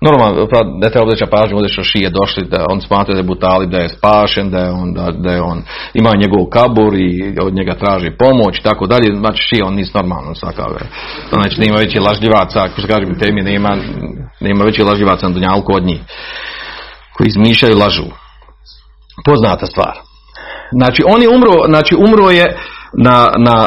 Normalno, 0.01 0.47
ne 0.81 0.89
treba 0.89 1.05
odreća 1.05 1.25
pažnju, 1.25 1.57
ovdje 1.57 1.83
šije 1.83 2.09
došli, 2.09 2.47
da 2.51 2.65
on 2.69 2.81
smatra 2.81 3.13
da 3.13 3.19
je 3.19 3.23
Butalib, 3.23 3.69
da 3.69 3.77
je 3.77 3.89
spašen, 3.89 4.49
da 4.49 4.57
je 4.57 4.71
on, 4.71 4.93
da, 4.93 5.11
da 5.11 5.31
je 5.31 5.41
on 5.41 5.61
ima 5.93 6.11
njegov 6.21 6.45
kabur 6.49 6.93
i 6.95 7.35
od 7.41 7.53
njega 7.53 7.75
traži 7.75 8.11
pomoć 8.19 8.57
i 8.57 8.63
tako 8.63 8.87
dalje, 8.87 9.15
znači 9.15 9.43
šije 9.43 9.63
on 9.63 9.75
nis 9.75 9.93
normalno 9.93 10.35
svakav. 10.35 10.69
Znači 11.29 11.61
nema 11.61 11.77
veći 11.77 11.99
lažljivaca, 11.99 12.59
ako 12.59 12.81
se 12.81 12.87
kažem 12.87 13.19
temi, 13.19 13.41
nema, 13.41 13.77
nema 14.39 14.63
veći 14.63 14.83
lažljivaca 14.83 15.27
na 15.27 15.33
Dunjalku 15.33 15.73
od 15.73 15.83
njih, 15.83 15.99
koji 17.13 17.27
izmišljaju 17.27 17.77
lažu. 17.77 18.05
Poznata 19.25 19.65
stvar. 19.65 19.95
Znači 20.71 21.03
on 21.07 21.21
je 21.21 21.29
umro, 21.29 21.53
znači 21.67 21.95
umro 21.95 22.29
je 22.29 22.57
na, 22.93 23.27
na, 23.37 23.65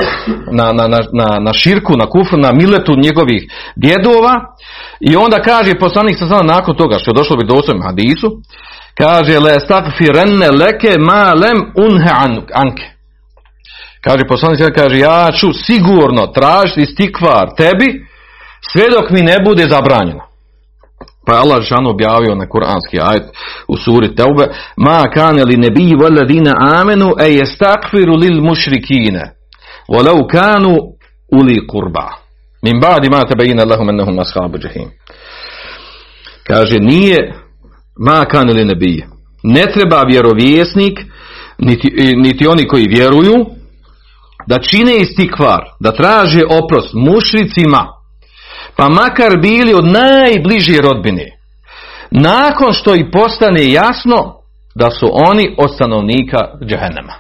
na, 0.53 0.73
na, 0.73 1.39
na, 1.41 1.53
širku, 1.53 1.97
na 1.97 2.07
kufru, 2.07 2.39
na 2.39 2.53
miletu 2.53 2.97
njegovih 2.97 3.43
djedova. 3.77 4.35
I 5.01 5.17
onda 5.17 5.43
kaže 5.43 5.79
poslanik 5.79 6.19
sa 6.19 6.29
sada 6.29 6.43
nakon 6.43 6.77
toga 6.77 6.99
što 6.99 7.11
je 7.11 7.15
došlo 7.15 7.37
bi 7.37 7.45
do 7.45 7.55
hadisu 7.87 8.31
kaže 8.99 9.39
le 9.39 9.61
stakfirenne 9.61 10.51
leke 10.51 10.99
ma 10.99 11.33
lem 11.35 11.73
unha 11.77 12.15
anke. 12.55 12.87
Kaže 14.05 14.25
poslanik 14.29 14.75
kaže 14.75 14.99
ja 14.99 15.33
ću 15.33 15.53
sigurno 15.53 16.27
tražiti 16.27 16.93
stikvar 16.93 17.49
tebi 17.57 18.07
sve 18.73 18.85
dok 18.91 19.11
mi 19.11 19.21
ne 19.21 19.37
bude 19.45 19.67
zabranjeno 19.69 20.30
pa 21.31 21.37
je 21.37 21.41
Allah 21.41 21.63
žano 21.63 21.91
objavio 21.91 22.35
na 22.35 22.49
kuranski 22.49 23.01
ajet 23.01 23.23
u 23.69 23.77
suri 23.77 24.15
Teube 24.15 24.47
ma 24.77 25.11
kane 25.15 25.45
li 25.45 25.57
nebiji 25.57 25.95
valadina 25.95 26.55
amenu 26.81 27.13
e 27.21 27.29
jestakfiru 27.33 28.17
lil 28.17 28.43
mušrikine 28.43 29.33
walau 29.89 30.27
kanu 30.27 30.77
uli 31.33 31.67
kurba 31.67 32.09
min 32.63 32.81
ba'di 32.81 33.11
ma 33.11 33.25
tabayyana 33.25 33.65
lahum 33.65 33.89
annahum 33.89 34.19
ashabu 34.19 34.59
jahim. 34.59 34.91
Kaže 36.47 36.79
nije 36.79 37.35
ma 37.99 38.25
kane 38.25 38.53
li 38.53 38.65
nebiji 38.65 39.05
ne 39.43 39.67
treba 39.75 40.03
vjerovjesnik 40.03 41.01
niti, 41.59 41.89
niti 42.17 42.47
oni 42.47 42.69
koji 42.69 42.87
vjeruju 42.89 43.35
da 44.47 44.59
čine 44.59 44.97
istikvar 44.97 45.61
da 45.81 45.93
traže 45.93 46.43
oprost 46.45 46.95
mušricima 46.95 48.00
pa 48.81 48.89
makar 48.89 49.39
bili 49.43 49.75
od 49.75 49.85
najbliže 49.85 50.81
rodbine, 50.83 51.27
nakon 52.11 52.73
što 52.73 52.95
i 52.95 53.11
postane 53.11 53.73
jasno 53.73 54.17
da 54.75 54.91
su 54.91 55.11
oni 55.13 55.55
od 55.59 55.75
stanovnika 55.75 56.39
džehennema. 56.69 57.15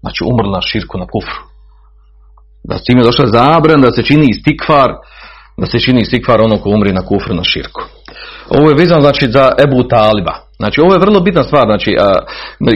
Znači 0.00 0.24
umrli 0.30 0.52
na 0.52 0.60
širku, 0.60 0.98
na 0.98 1.06
kufru. 1.12 1.40
Da 2.68 2.78
s 2.78 2.84
time 2.84 3.02
došla 3.02 3.26
zabran 3.26 3.80
da 3.80 3.90
se 3.90 4.02
čini 4.02 4.26
istikvar, 4.30 4.90
da 5.60 5.66
se 5.66 5.78
čini 5.80 6.00
istikvar 6.00 6.40
ono 6.40 6.56
ko 6.56 6.68
umri 6.70 6.92
na 6.92 7.02
kufru, 7.06 7.34
na 7.34 7.44
širku. 7.44 7.82
Ovo 8.48 8.68
je 8.68 8.76
vezano 8.76 9.00
znači 9.00 9.30
za 9.30 9.52
Ebu 9.64 9.88
Taliba. 9.88 10.34
Znači 10.58 10.80
ovo 10.80 10.92
je 10.94 11.04
vrlo 11.04 11.20
bitna 11.20 11.42
stvar, 11.42 11.64
znači 11.66 11.90
a, 12.00 12.08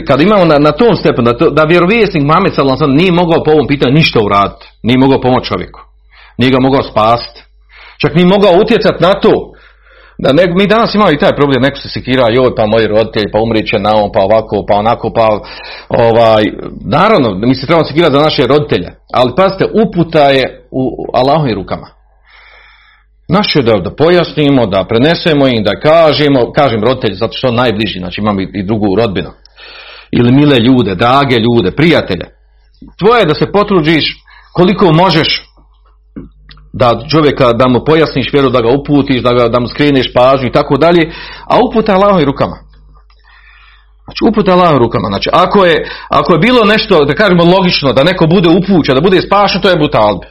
kad 0.07 0.21
imamo 0.21 0.45
na, 0.45 0.57
na 0.59 0.71
tom 0.71 0.95
stepenu, 0.95 1.31
da, 1.31 1.49
da 1.49 1.63
vjerovjesnik 1.63 2.23
Mamed 2.23 2.53
nije 2.87 3.11
mogao 3.11 3.43
po 3.43 3.51
ovom 3.51 3.67
pitanju 3.67 3.93
ništa 3.93 4.19
uraditi, 4.23 4.65
nije 4.83 4.97
mogao 4.97 5.21
pomoći 5.21 5.47
čovjeku, 5.51 5.79
nije 6.37 6.51
ga 6.51 6.59
mogao 6.61 6.83
spasiti, 6.83 7.44
čak 8.01 8.15
nije 8.15 8.27
mogao 8.27 8.53
utjecati 8.63 9.03
na 9.03 9.13
to 9.13 9.55
Da 10.17 10.33
ne, 10.33 10.43
mi 10.47 10.67
danas 10.67 10.95
imamo 10.95 11.11
i 11.11 11.17
taj 11.17 11.35
problem, 11.35 11.61
neko 11.61 11.77
se 11.77 11.89
sekira, 11.89 12.25
joj, 12.29 12.55
pa 12.55 12.65
moji 12.65 12.87
roditelji, 12.87 13.31
pa 13.33 13.39
umrit 13.39 13.69
će 13.69 13.79
na 13.79 13.95
ovom, 13.95 14.11
pa 14.13 14.21
ovako, 14.21 14.65
pa 14.67 14.75
onako, 14.75 15.13
pa 15.13 15.27
ovaj, 15.89 16.43
naravno, 16.85 17.47
mi 17.47 17.55
se 17.55 17.65
trebamo 17.65 17.87
sekirati 17.87 18.15
za 18.15 18.21
naše 18.21 18.47
roditelje, 18.47 18.89
ali 19.13 19.35
pazite, 19.37 19.65
uputa 19.83 20.29
je 20.29 20.67
u 20.71 20.83
Allahovim 21.13 21.55
rukama. 21.55 21.87
Naše 23.29 23.61
da, 23.61 23.73
da 23.73 23.95
pojasnimo, 23.95 24.65
da 24.65 24.85
prenesemo 24.89 25.47
im, 25.47 25.63
da 25.63 25.79
kažemo, 25.79 26.51
kažem 26.51 26.83
roditelji, 26.83 27.15
zato 27.15 27.33
što 27.37 27.47
su 27.47 27.53
najbliži, 27.53 27.99
znači 27.99 28.21
imamo 28.21 28.41
i, 28.41 28.47
i 28.53 28.63
drugu 28.63 28.95
rodbinu. 28.95 29.31
Ili 30.11 30.31
mile 30.31 30.59
ljude, 30.59 30.95
drage 30.95 31.39
ljude, 31.39 31.71
prijatelje. 31.71 32.25
Tvoje 32.99 33.19
je 33.21 33.25
da 33.25 33.33
se 33.33 33.51
potruđiš 33.51 34.05
koliko 34.53 34.93
možeš 34.93 35.43
da 36.81 36.87
čovjeka, 37.11 37.53
da 37.53 37.67
mu 37.67 37.79
pojasniš 37.85 38.33
vjeru, 38.33 38.49
da 38.49 38.61
ga 38.61 38.69
uputiš, 38.79 39.21
da, 39.21 39.31
ga, 39.37 39.47
da 39.47 39.59
mu 39.59 39.67
skreneš 39.67 40.13
pažnju 40.13 40.47
i 40.47 40.51
tako 40.51 40.77
dalje, 40.77 41.03
a 41.51 41.53
uputa 41.65 41.93
Allahovim 41.93 42.25
rukama. 42.25 42.57
Znači 44.05 44.19
uputa 44.29 44.51
Allahovim 44.51 44.83
rukama. 44.85 45.07
Znači 45.07 45.29
ako 45.33 45.65
je, 45.65 45.75
ako 46.09 46.33
je 46.33 46.39
bilo 46.39 46.61
nešto, 46.73 47.05
da 47.05 47.13
kažemo 47.13 47.43
logično, 47.55 47.93
da 47.93 48.03
neko 48.03 48.27
bude 48.27 48.49
upućen, 48.49 48.95
da 48.95 49.01
bude 49.01 49.21
spašen, 49.21 49.61
to 49.61 49.69
je 49.69 49.81
butalbe. 49.85 50.27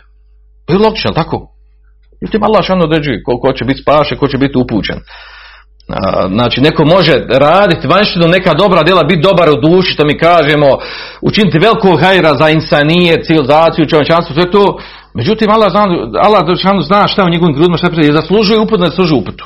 To 0.66 0.72
je 0.72 0.78
logično, 0.78 1.11
tako? 1.11 1.36
Međutim, 2.20 2.42
Allah 2.45 2.64
šano 2.64 2.84
određuje 2.84 3.22
ko, 3.42 3.53
će 3.59 3.64
biti 3.64 3.82
spašen, 3.82 4.18
ko 4.18 4.26
će 4.28 4.38
biti 4.38 4.59
upućen. 4.59 4.99
Znači, 6.36 6.61
neko 6.61 6.84
može 6.84 7.14
raditi 7.28 7.88
vanštinu 7.88 8.26
neka 8.28 8.53
dobra 8.55 8.82
djela, 8.82 9.03
biti 9.03 9.26
dobar 9.28 9.49
u 9.51 9.61
duši, 9.61 9.97
to 9.97 10.05
mi 10.07 10.18
kažemo, 10.18 10.68
učiniti 11.20 11.59
velikog 11.59 12.01
hajra 12.01 12.34
za 12.40 12.49
insanije, 12.51 13.22
civilizaciju, 13.24 13.86
čovječanstvo, 13.86 14.34
sve 14.34 14.51
to. 14.51 14.78
Međutim, 15.14 15.50
Allah 15.50 15.70
zna, 15.70 15.84
Allah 16.26 16.42
zna 16.86 17.08
šta 17.08 17.22
je 17.22 17.26
u 17.26 17.30
njegovim 17.30 17.54
grudima, 17.54 17.76
šta 17.76 17.88
je 17.96 18.12
zaslužuje 18.12 18.60
uput, 18.60 18.80
ne 18.80 18.86
zaslužuje 18.86 19.18
uputu. 19.18 19.44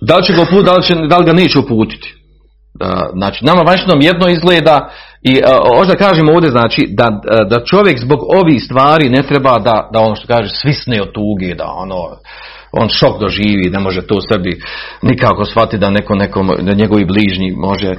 Da 0.00 0.16
li 0.16 0.24
će 0.24 0.32
ga 0.32 0.42
uputiti, 0.42 0.70
da 0.70 0.82
će, 0.82 0.94
da 0.94 1.16
li 1.18 1.24
ga 1.24 1.32
neće 1.32 1.58
uputiti. 1.58 2.14
Znači, 3.12 3.44
nama 3.44 3.62
vanštinom 3.62 4.00
jedno 4.00 4.28
izgleda 4.28 4.90
i 5.22 5.40
možda 5.78 5.94
kažemo 5.94 6.32
ovdje 6.32 6.50
znači 6.50 6.88
da, 6.90 7.06
da 7.50 7.64
čovjek 7.64 7.98
zbog 7.98 8.18
ovih 8.42 8.64
stvari 8.64 9.08
ne 9.08 9.22
treba 9.22 9.58
da, 9.58 9.88
da 9.92 10.00
ono 10.00 10.16
što 10.16 10.26
kaže 10.26 10.48
svisne 10.54 11.02
od 11.02 11.12
tuge, 11.12 11.54
da 11.54 11.64
ono 11.64 11.96
on 12.72 12.88
šok 12.88 13.20
doživi, 13.20 13.70
ne 13.70 13.80
može 13.80 14.06
to 14.06 14.20
sebi 14.32 14.60
nikako 15.02 15.44
shvatiti 15.44 15.78
da 15.78 15.90
neko, 15.90 16.14
nekom, 16.14 16.50
da 16.60 16.72
njegovi 16.74 17.04
bližnji 17.04 17.52
može 17.56 17.92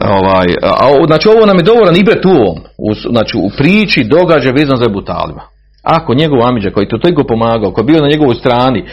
ovaj, 0.00 0.46
a, 0.62 1.04
znači 1.06 1.28
ovo 1.28 1.46
nam 1.46 1.56
je 1.56 1.62
dovoljan 1.62 1.96
ibret 1.96 2.24
u 2.24 2.30
ovom, 2.30 2.58
u, 2.78 2.94
znači 2.94 3.36
u 3.36 3.50
priči 3.56 4.04
događa 4.04 4.50
vezan 4.50 4.76
za 4.76 4.88
butalima. 4.88 5.55
Ako 5.86 6.14
njegov 6.14 6.46
amiđa 6.46 6.70
koji 6.70 6.88
to 6.88 6.98
toliko 6.98 7.24
pomagao, 7.24 7.72
koji 7.72 7.82
je 7.82 7.86
bio 7.92 8.02
na 8.02 8.08
njegovoj 8.08 8.34
strani, 8.34 8.84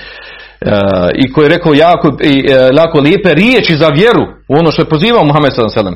Uh, 0.66 0.72
i 1.16 1.32
koji 1.34 1.46
je 1.46 1.50
rekao 1.50 1.74
jako, 1.74 2.08
i, 2.08 2.46
uh, 2.50 2.78
jako 2.78 3.00
lijepe 3.00 3.34
riječi 3.34 3.78
za 3.78 3.88
vjeru 3.88 4.24
u 4.50 4.54
ono 4.60 4.72
što 4.72 4.82
je 4.82 4.90
pozivao 4.90 5.26
Muhammed 5.26 5.52
sallam 5.56 5.96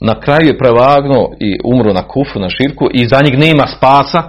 na 0.00 0.20
kraju 0.20 0.46
je 0.46 0.58
prevagnuo 0.58 1.30
i 1.40 1.58
umro 1.64 1.92
na 1.92 2.08
kufu, 2.08 2.38
na 2.38 2.48
širku 2.50 2.88
i 2.92 3.08
za 3.08 3.20
njih 3.24 3.38
nema 3.38 3.66
spasa 3.76 4.22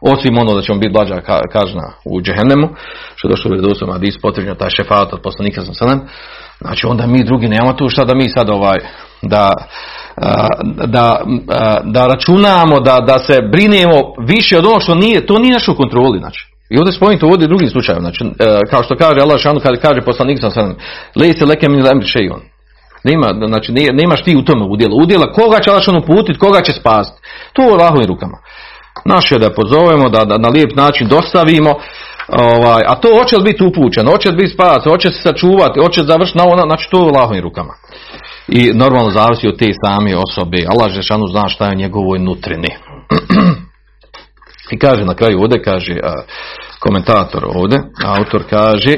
osim 0.00 0.38
ono 0.38 0.54
da 0.54 0.62
će 0.62 0.72
on 0.72 0.80
biti 0.80 0.92
blađa 0.92 1.20
kažna 1.52 1.92
u 2.04 2.20
džehennemu 2.22 2.68
što 3.14 3.28
je 3.28 3.30
došlo 3.30 3.50
u 3.50 3.54
redosom 3.54 3.90
Adis 3.90 4.20
potrebno 4.22 4.54
taj 4.54 4.70
šefat 4.70 5.12
od 5.12 5.20
poslanika 5.22 5.62
sam 5.62 6.00
znači 6.60 6.86
onda 6.86 7.06
mi 7.06 7.24
drugi 7.24 7.48
nemamo 7.48 7.72
tu 7.72 7.88
šta 7.88 8.04
da 8.04 8.14
mi 8.14 8.28
sad 8.28 8.50
ovaj 8.50 8.78
da 9.22 9.52
da, 10.86 11.20
da 11.84 12.06
računamo 12.06 12.80
da, 12.80 13.00
da 13.00 13.18
se 13.18 13.42
brinemo 13.52 13.94
više 14.28 14.58
od 14.58 14.66
onog 14.66 14.82
što 14.82 14.94
nije 14.94 15.26
to 15.26 15.38
nije 15.38 15.54
naša 15.54 15.72
u 15.72 15.76
kontroli 15.76 16.18
znači 16.18 16.52
i 16.72 16.78
ovdje 16.78 16.92
spomenuti 16.92 17.24
ovdje 17.24 17.48
drugim 17.48 17.68
slučajem, 17.68 18.00
znači, 18.00 18.24
kao 18.70 18.82
što 18.82 18.96
kaže 18.96 19.20
Allah 19.20 19.40
šanu, 19.40 19.60
kada 19.60 19.76
kaže 19.76 20.00
poslanik 20.00 20.40
sam 20.40 20.50
sam, 20.50 20.74
lejte 21.16 21.44
leke 21.44 21.66
šejon. 22.06 22.40
Nema, 23.04 23.46
znači, 23.46 23.72
nemaš 23.72 24.22
ti 24.24 24.36
u 24.36 24.44
tome 24.44 24.64
udjela. 24.64 24.94
Udjela 25.02 25.32
koga 25.32 25.60
će 25.60 25.70
Allah 25.70 25.82
uputiti, 25.96 26.38
koga 26.38 26.60
će 26.62 26.72
spasti. 26.72 27.20
To 27.52 27.62
u 27.62 27.72
Allahovim 27.72 28.06
rukama. 28.06 28.38
Naše 29.04 29.38
da 29.38 29.50
pozovemo, 29.50 30.08
da, 30.08 30.24
da 30.24 30.38
na 30.38 30.48
lijep 30.48 30.76
način 30.76 31.08
dostavimo, 31.08 31.74
ovaj, 32.28 32.82
a 32.86 32.94
to 32.94 33.18
hoće 33.18 33.36
li 33.36 33.44
biti 33.44 33.64
upućen, 33.64 34.06
hoće 34.06 34.30
li 34.30 34.36
biti 34.36 34.54
spas, 34.54 34.84
hoće 34.84 35.10
se 35.10 35.22
sačuvati, 35.22 35.80
hoće 35.80 36.02
završiti 36.02 36.38
na 36.38 36.44
ono, 36.46 36.62
znači 36.62 36.90
to 36.90 36.98
je 36.98 37.38
u 37.38 37.42
rukama. 37.42 37.74
I 38.48 38.72
normalno 38.74 39.10
zavisi 39.10 39.48
od 39.48 39.58
te 39.58 39.70
same 39.84 40.16
osobe. 40.16 40.66
Allah 40.68 40.90
Žešanu 40.90 41.26
zna 41.26 41.48
šta 41.48 41.66
je 41.66 41.76
njegovoj 41.76 42.18
nutrini. 42.18 42.68
I 44.72 44.78
kaže 44.78 45.04
na 45.04 45.14
kraju 45.14 45.40
ovdje, 45.40 45.62
kaže 45.62 45.96
komentator 46.78 47.44
ovdje, 47.54 47.82
autor 48.04 48.42
kaže, 48.50 48.96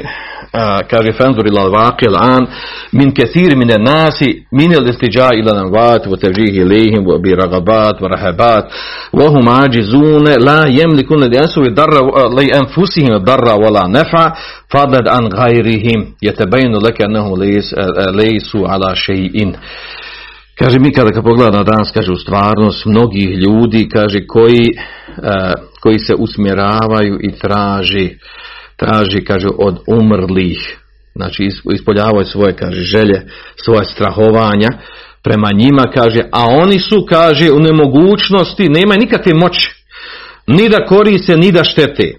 a, 0.55 0.83
kaže 0.89 1.11
fenzur 1.19 1.47
ila 1.47 1.63
vaqi 1.69 2.07
an 2.33 2.43
min 2.91 3.09
kathir 3.17 3.51
min 3.61 3.69
nasi 3.91 4.29
min 4.51 4.71
al-istija 4.79 5.29
ila 5.39 5.51
al-amwat 5.55 6.07
wa 6.11 6.17
tawjih 6.17 6.53
ilayhim 6.63 7.03
wa 7.09 7.17
bi 7.23 7.31
ragabat 7.41 8.01
wa 8.01 8.07
rahabat 8.13 8.65
wa 9.13 9.25
hum 9.33 9.45
ajizun 9.63 10.25
la 10.47 10.59
yamlikun 10.79 11.19
li 11.23 11.35
yasu 11.37 11.61
darra 11.79 12.01
li 12.37 12.47
anfusihim 12.59 13.23
darra 13.25 13.53
wala 13.63 13.83
nafa 13.87 14.25
fadad 14.71 15.07
an 15.07 15.29
ghayrihim 15.29 15.99
yatabayanu 16.21 16.79
laka 16.85 17.05
annahum 17.07 17.39
laysu 18.19 18.59
ala 18.73 18.95
shay'in. 18.95 19.55
Kaže, 20.59 20.79
mi 20.79 20.91
kada 20.91 21.21
pogledamo 21.21 21.63
danas, 21.63 21.91
kaže, 21.91 22.11
u 22.11 22.15
stvarnost 22.15 22.85
mnogih 22.85 23.29
ljudi, 23.29 23.89
kaže, 23.89 24.27
koji, 24.27 24.67
uh, 24.71 25.53
koji 25.81 25.99
se 25.99 26.13
usmjeravaju 26.15 27.19
i 27.21 27.31
traži, 27.31 28.17
traži, 28.77 29.25
kaže, 29.25 29.47
od 29.57 29.79
umrlih, 29.87 30.77
znači 31.15 31.49
ispoljavaju 31.73 32.25
svoje, 32.25 32.55
kaže, 32.55 32.81
želje, 32.81 33.21
svoje 33.55 33.85
strahovanja 33.85 34.69
prema 35.23 35.49
njima, 35.57 35.83
kaže, 35.93 36.21
a 36.31 36.45
oni 36.49 36.79
su, 36.79 37.05
kaže, 37.09 37.51
u 37.51 37.59
nemogućnosti, 37.59 38.69
nemaju 38.69 38.99
nikakve 38.99 39.33
moći, 39.33 39.71
ni 40.47 40.69
da 40.69 40.85
koriste, 40.85 41.37
ni 41.37 41.51
da 41.51 41.63
štete. 41.63 42.13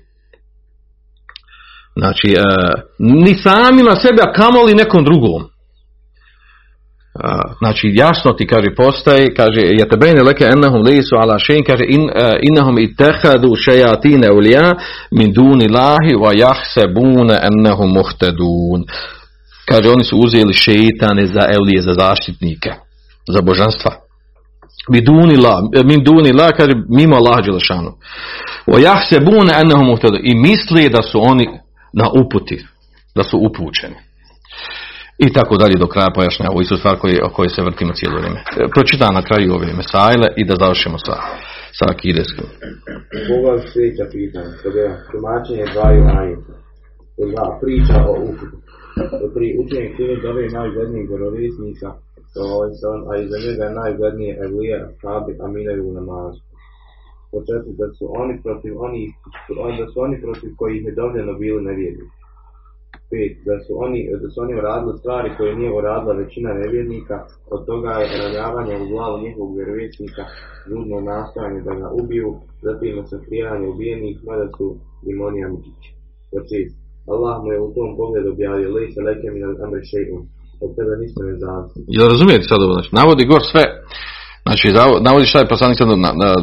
Znači, 1.97 2.35
uh, 2.37 2.83
ni 2.99 3.35
samima 3.35 3.97
sebe, 3.97 4.23
a 4.23 4.33
kamoli 4.33 4.75
nekom 4.75 5.05
drugom 5.05 5.56
znači 7.59 7.93
jasno 7.95 8.33
ti 8.33 8.47
kaže 8.47 8.75
postaje 8.77 9.35
kaže 9.35 9.61
yatabayna 9.61 10.23
laka 10.25 10.45
annahum 10.55 10.83
laysu 10.83 11.17
ala 11.17 11.39
shay'in 11.39 11.65
kaže 11.65 11.85
in 11.89 12.11
innahum 12.43 12.79
ittakhadhu 12.79 13.57
shayatin 13.57 14.25
awliya 14.25 14.75
min 15.11 15.33
duni 15.33 15.69
lahi 15.69 16.15
wa 16.15 16.33
yahsabuna 16.35 17.39
annahum 17.43 17.93
muhtadun. 17.93 18.85
Kaže 19.69 19.91
oni 19.91 20.05
su 20.05 20.19
uzeli 20.19 20.53
šejtane 20.53 21.27
za 21.27 21.41
evlije 21.57 21.83
za 21.83 21.95
zaštitnike 21.95 22.73
za 23.29 23.43
božanstva. 23.43 23.93
Min 25.85 26.05
duni 26.05 26.33
la 26.33 26.53
kaže 26.53 26.73
mimo 26.89 27.17
Allaha 27.17 27.43
dželešanu 27.43 27.93
wa 28.67 28.79
yahsabuna 28.81 29.53
annahum 29.55 29.87
muhtadun. 29.87 30.21
I 30.23 30.35
misli 30.35 30.89
da 30.89 31.03
su 31.03 31.21
oni 31.23 31.47
na 31.93 32.11
uputi 32.21 32.65
da 33.15 33.23
su 33.23 33.39
upućeni 33.39 33.95
i 35.25 35.29
tako 35.37 35.55
dalje 35.63 35.77
do 35.83 35.89
kraja 35.93 36.11
pojašnja 36.17 36.47
ovu 36.51 36.61
istu 36.63 36.77
stvar 36.81 36.95
koji, 37.03 37.17
o 37.27 37.31
kojoj 37.37 37.53
se 37.55 37.67
vrtimo 37.69 37.93
cijelo 37.99 38.17
vrijeme. 38.19 38.41
E, 38.41 38.45
pročitam 38.75 39.13
na 39.19 39.23
kraju 39.29 39.49
ove 39.57 39.69
mesajle 39.81 40.29
i 40.41 40.43
da 40.49 40.55
završimo 40.63 40.99
sa, 41.07 41.17
sa 41.79 41.85
akideskom. 41.95 42.47
Koga 43.29 43.53
sljedeća 43.71 44.07
pitanja? 44.17 44.53
Kada 44.63 44.79
je 44.85 44.91
tumačenje 45.11 45.67
dvaju 45.75 46.03
ajeta. 46.21 46.55
Dva, 47.33 47.47
priča 47.63 47.99
o 48.13 48.15
uputu. 48.31 48.57
Pri 49.35 49.47
učenju 49.63 49.89
knjige 49.95 50.17
dove 50.27 50.43
najglednijih 50.59 51.07
vjerovjesnika, 51.13 51.91
a 53.09 53.13
iza 53.25 53.37
njega 53.45 53.65
je 53.67 53.79
najglednije 53.83 54.33
Evlija, 54.47 54.81
Sabi, 55.01 55.33
Aminaju 55.45 55.83
u 55.87 55.97
namazu. 56.01 56.41
Po 57.31 57.39
četiri, 57.47 57.73
da 57.83 57.89
su 57.97 58.05
oni 58.23 58.35
protiv 58.45 58.73
onih, 58.87 59.11
da 59.81 59.87
su 59.91 59.97
oni 60.07 60.17
protiv 60.25 60.51
kojih 60.61 60.81
je 60.87 60.99
dovljeno 61.01 61.33
bili 61.43 61.61
nevjernici 61.69 62.26
pet, 63.11 63.35
da 63.49 63.57
su 63.65 63.73
oni, 63.85 64.01
da 64.23 64.29
su 64.33 64.37
oni 64.45 64.53
uradili 64.61 64.99
stvari 65.01 65.29
koje 65.37 65.59
nije 65.61 65.73
uradila 65.81 66.13
većina 66.23 66.51
nevjernika, 66.63 67.17
od 67.55 67.61
toga 67.71 67.93
je 68.01 68.19
ranjavanje 68.23 68.75
u 68.79 68.89
glavu 68.93 69.17
njihovog 69.25 69.51
vjerovjesnika, 69.59 70.23
žudno 70.69 70.97
nastojanje 71.11 71.61
da 71.69 71.73
ga 71.81 71.89
ubiju, 72.01 72.31
zatim 72.67 72.95
sakrijanje 73.13 73.67
ubijenih, 73.75 74.15
mada 74.29 74.47
su 74.57 74.67
im 75.11 75.19
oni. 75.29 75.41
Znači, 76.33 76.59
Allah 77.15 77.37
mu 77.43 77.49
je 77.55 77.59
u 77.67 77.71
tom 77.77 77.91
pogledu 78.01 78.29
objavio, 78.35 78.75
lej 78.77 78.87
se 78.95 79.01
leke 79.09 79.27
mi 79.35 79.41
amre 79.65 79.83
še'un, 79.91 80.23
od 80.65 80.71
tebe 80.77 80.93
ništa 81.03 81.21
ne 81.29 81.35
zavisi. 81.43 81.79
Jel 81.97 82.07
razumijete 82.13 82.45
sad 82.51 82.61
ovo? 82.63 82.73
Znači, 82.77 82.91
navodi 83.01 83.31
gor 83.33 83.43
sve, 83.53 83.65
znači, 84.47 84.67
navodi 85.07 85.27
šta 85.31 85.39
je 85.41 85.53
poslanik 85.53 85.79
sad 85.79 85.89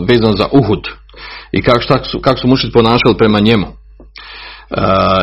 vezano 0.10 0.36
za 0.42 0.48
Uhud 0.60 0.84
i 1.58 1.60
kako, 1.66 1.82
šta 1.88 1.96
su, 2.12 2.18
kako 2.26 2.38
su 2.40 2.76
ponašali 2.78 3.20
prema 3.22 3.40
njemu 3.48 3.68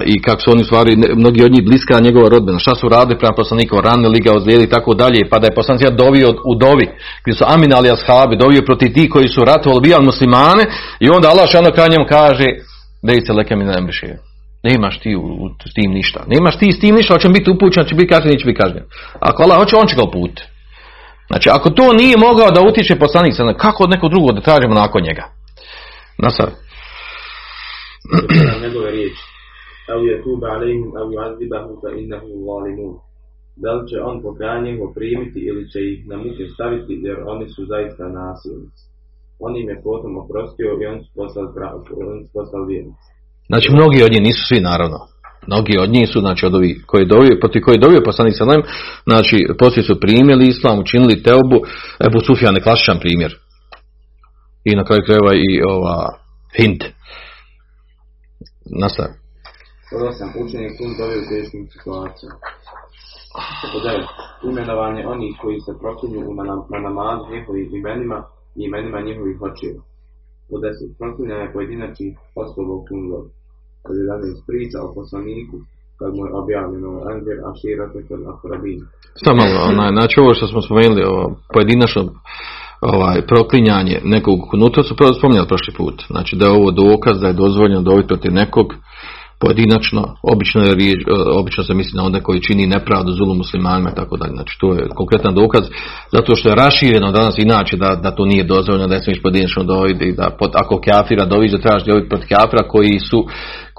i 0.06 0.22
kako 0.22 0.40
su 0.40 0.50
oni 0.50 0.64
stvari, 0.64 0.96
mnogi 1.16 1.44
od 1.44 1.52
njih 1.52 1.64
bliska 1.64 2.00
njegova 2.00 2.28
rodbina, 2.28 2.58
šta 2.58 2.74
su 2.74 2.88
radili 2.88 3.18
prema 3.18 3.34
poslaniku, 3.36 3.80
ranili 3.80 4.20
ga, 4.20 4.36
ozlijeli 4.36 4.64
i 4.64 4.68
tako 4.68 4.94
dalje, 4.94 5.28
pa 5.30 5.38
da 5.38 5.46
je 5.46 5.54
poslanik 5.54 5.90
dovio 5.90 6.28
u 6.50 6.54
dovi, 6.54 6.86
gdje 7.22 7.34
su 7.34 7.44
Amin 7.46 7.72
ali 7.74 7.90
ashabi, 7.90 8.36
dovio 8.36 8.62
protiv 8.66 8.92
ti 8.94 9.08
koji 9.08 9.28
su 9.28 9.40
ratovali, 9.44 9.80
bijali 9.80 10.04
muslimane, 10.04 10.64
i 11.00 11.08
onda 11.10 11.28
Allah 11.28 11.48
šano 11.50 11.70
kaže, 12.08 12.46
dej 13.02 13.20
se 13.26 13.32
leke 13.32 13.56
mi 13.56 13.64
ne 13.64 13.72
Nemaš 14.62 15.00
ti 15.00 15.16
u, 15.16 15.20
u 15.20 15.46
s 15.70 15.74
tim 15.74 15.90
ništa. 15.92 16.20
Nemaš 16.26 16.58
ti 16.58 16.72
s 16.72 16.80
tim 16.80 16.94
ništa, 16.94 17.14
hoće 17.14 17.28
biti 17.28 17.50
upućen, 17.50 17.84
će 17.84 17.94
biti 17.94 18.12
kažnjen, 18.12 18.32
neće 18.32 18.46
biti 18.46 18.60
kažnjen. 18.60 18.84
Ako 19.20 19.42
Allah 19.42 19.56
hoće, 19.58 19.76
on 19.76 19.86
će 19.86 19.96
ga 19.96 20.02
uputiti. 20.02 20.42
Znači, 21.26 21.48
ako 21.50 21.70
to 21.70 21.92
nije 21.92 22.16
mogao 22.16 22.50
da 22.50 22.60
utiče 22.60 22.98
poslanik, 22.98 23.34
kako 23.58 23.84
od 23.84 23.90
nekog 23.90 24.10
drugog 24.10 24.34
da 24.34 24.40
tražimo 24.40 24.74
nakon 24.74 25.02
njega? 25.02 25.24
Nasar. 26.18 26.50
na 28.52 28.66
njegove 28.66 28.90
riječi. 28.90 29.29
Tuba 30.24 30.46
alejhim, 30.56 30.90
evo 31.00 31.08
yu'azibahu 31.16 31.72
fa 31.80 31.88
innahu 32.02 32.30
zalimun. 32.48 32.92
Da 33.62 33.70
li 33.76 33.82
će 33.88 33.96
on 34.10 34.16
pokajanje 34.26 34.70
njihovo 34.70 34.92
primiti 34.98 35.40
ili 35.50 35.62
će 35.70 35.78
ih 35.92 35.98
na 36.10 36.16
muke 36.24 36.44
staviti 36.54 36.92
jer 37.06 37.16
oni 37.32 37.46
su 37.54 37.62
zaista 37.72 38.04
nasilnici. 38.20 38.84
On 39.44 39.52
im 39.60 39.68
je 39.72 39.82
potom 39.88 40.12
oprostio 40.22 40.68
i 40.80 40.86
oni 40.90 41.00
su 41.04 41.10
postali, 41.18 41.48
pra- 41.56 41.74
oni 42.12 42.22
su 42.30 42.64
vjernici. 42.70 43.06
Znači, 43.50 43.68
mnogi 43.76 43.98
od 44.02 44.12
njih 44.12 44.22
nisu 44.28 44.42
svi, 44.48 44.60
naravno. 44.70 44.98
Mnogi 45.46 45.74
od 45.84 45.90
njih 45.90 46.06
su, 46.12 46.18
znači, 46.20 46.46
od 46.46 46.54
ovih 46.54 46.84
koji 46.86 47.00
je 47.02 47.12
dovio, 47.14 47.40
protiv 47.40 47.60
koji 47.62 47.78
dovio 47.78 48.08
poslanik 48.08 48.34
sallam, 48.36 48.62
znači, 49.10 49.36
poslije 49.58 49.82
su 49.84 50.00
primjeli 50.00 50.44
islam, 50.48 50.78
učinili 50.78 51.22
teobu, 51.22 51.58
Ebu 52.06 52.18
Sufjan 52.26 52.56
je 52.56 52.62
klasičan 52.66 52.98
primjer. 53.00 53.32
I 54.64 54.70
na 54.76 54.84
kraju 54.84 55.02
krajeva 55.06 55.32
i 55.34 55.62
ova 55.74 55.98
Hind. 56.56 56.80
Nastav. 58.82 59.06
Pod 59.90 60.00
osam, 60.10 60.28
učenje 60.42 60.68
kun 60.76 60.90
dovio 60.98 61.20
u 61.22 61.28
teškim 61.32 61.62
situacijama. 61.74 62.38
Pod 63.72 63.82
devet, 63.86 64.08
imenovanje 64.50 65.02
onih 65.14 65.32
koji 65.42 65.58
se 65.66 65.72
proklinju 65.82 66.20
u 66.30 66.34
na, 66.38 66.54
njihovim 67.32 67.68
imenima 67.80 68.18
i 68.58 68.60
imenima 68.68 69.06
njihovih 69.08 69.36
očeva. 69.48 69.82
Pod 70.48 70.60
deset, 70.64 70.90
proklinjanje 71.00 71.52
pojedinačnih 71.54 72.12
osoba 72.42 72.72
u 72.78 72.84
kun 72.86 73.00
dovio. 73.10 73.32
Pod 73.84 73.94
11, 73.96 74.46
priča 74.48 74.78
o 74.86 74.94
poslaniku 74.98 75.56
kad 75.98 76.10
mu 76.16 76.22
je 76.26 76.32
objavljeno 76.42 76.90
Anzir 77.10 77.36
Ašira 77.50 77.86
Tekal 77.92 78.22
Akrabin. 78.32 78.80
Samo 79.24 79.40
malo, 79.42 79.58
onaj, 79.70 79.90
znači 79.98 80.14
ovo 80.22 80.30
što 80.38 80.46
smo 80.52 80.60
spomenuli, 80.66 81.02
ovo 81.12 81.24
pojedinačno 81.54 82.02
ovaj, 82.94 83.18
proklinjanje 83.30 83.96
nekog 84.14 84.38
kunuta, 84.50 84.82
su 84.82 84.96
prvo 84.96 85.12
spominjali 85.18 85.50
prošli 85.52 85.72
put. 85.80 85.96
Znači 86.12 86.32
da 86.36 86.44
je 86.46 86.56
ovo 86.58 86.70
dokaz 86.70 87.20
da 87.20 87.26
je 87.26 87.40
dozvoljeno 87.44 87.82
dobiti 87.88 88.08
protiv 88.12 88.32
nekog 88.42 88.66
pojedinačno, 89.40 90.16
obično, 90.22 90.62
je 90.62 90.70
e, 90.70 90.94
obično 91.38 91.64
se 91.64 91.74
misli 91.74 91.96
na 91.96 92.04
onda 92.04 92.20
koji 92.20 92.42
čini 92.42 92.66
nepravdu 92.66 93.12
zulu 93.12 93.34
muslimanima 93.34 93.90
i 93.90 93.94
tako 93.94 94.16
dalje. 94.16 94.32
Znači 94.32 94.56
to 94.60 94.74
je 94.74 94.88
konkretan 94.94 95.34
dokaz 95.34 95.64
zato 96.12 96.34
što 96.34 96.48
je 96.48 96.54
rašireno 96.54 97.12
danas 97.12 97.38
inače 97.38 97.76
da, 97.76 98.00
da 98.02 98.10
to 98.10 98.24
nije 98.24 98.44
dozvoljeno 98.44 98.86
da 98.86 98.94
ne 98.94 99.02
smiješ 99.02 99.22
pojedinačno 99.22 99.62
dobiti 99.64 100.04
i 100.04 100.12
da 100.12 100.30
pod, 100.38 100.50
ako 100.54 100.80
kafira 100.80 101.24
doviš 101.24 101.52
da 101.52 101.58
trebaš 101.58 101.84
dobiti 101.84 102.08
protiv 102.08 102.28
kafira 102.28 102.68
koji 102.68 102.98
su 102.98 103.26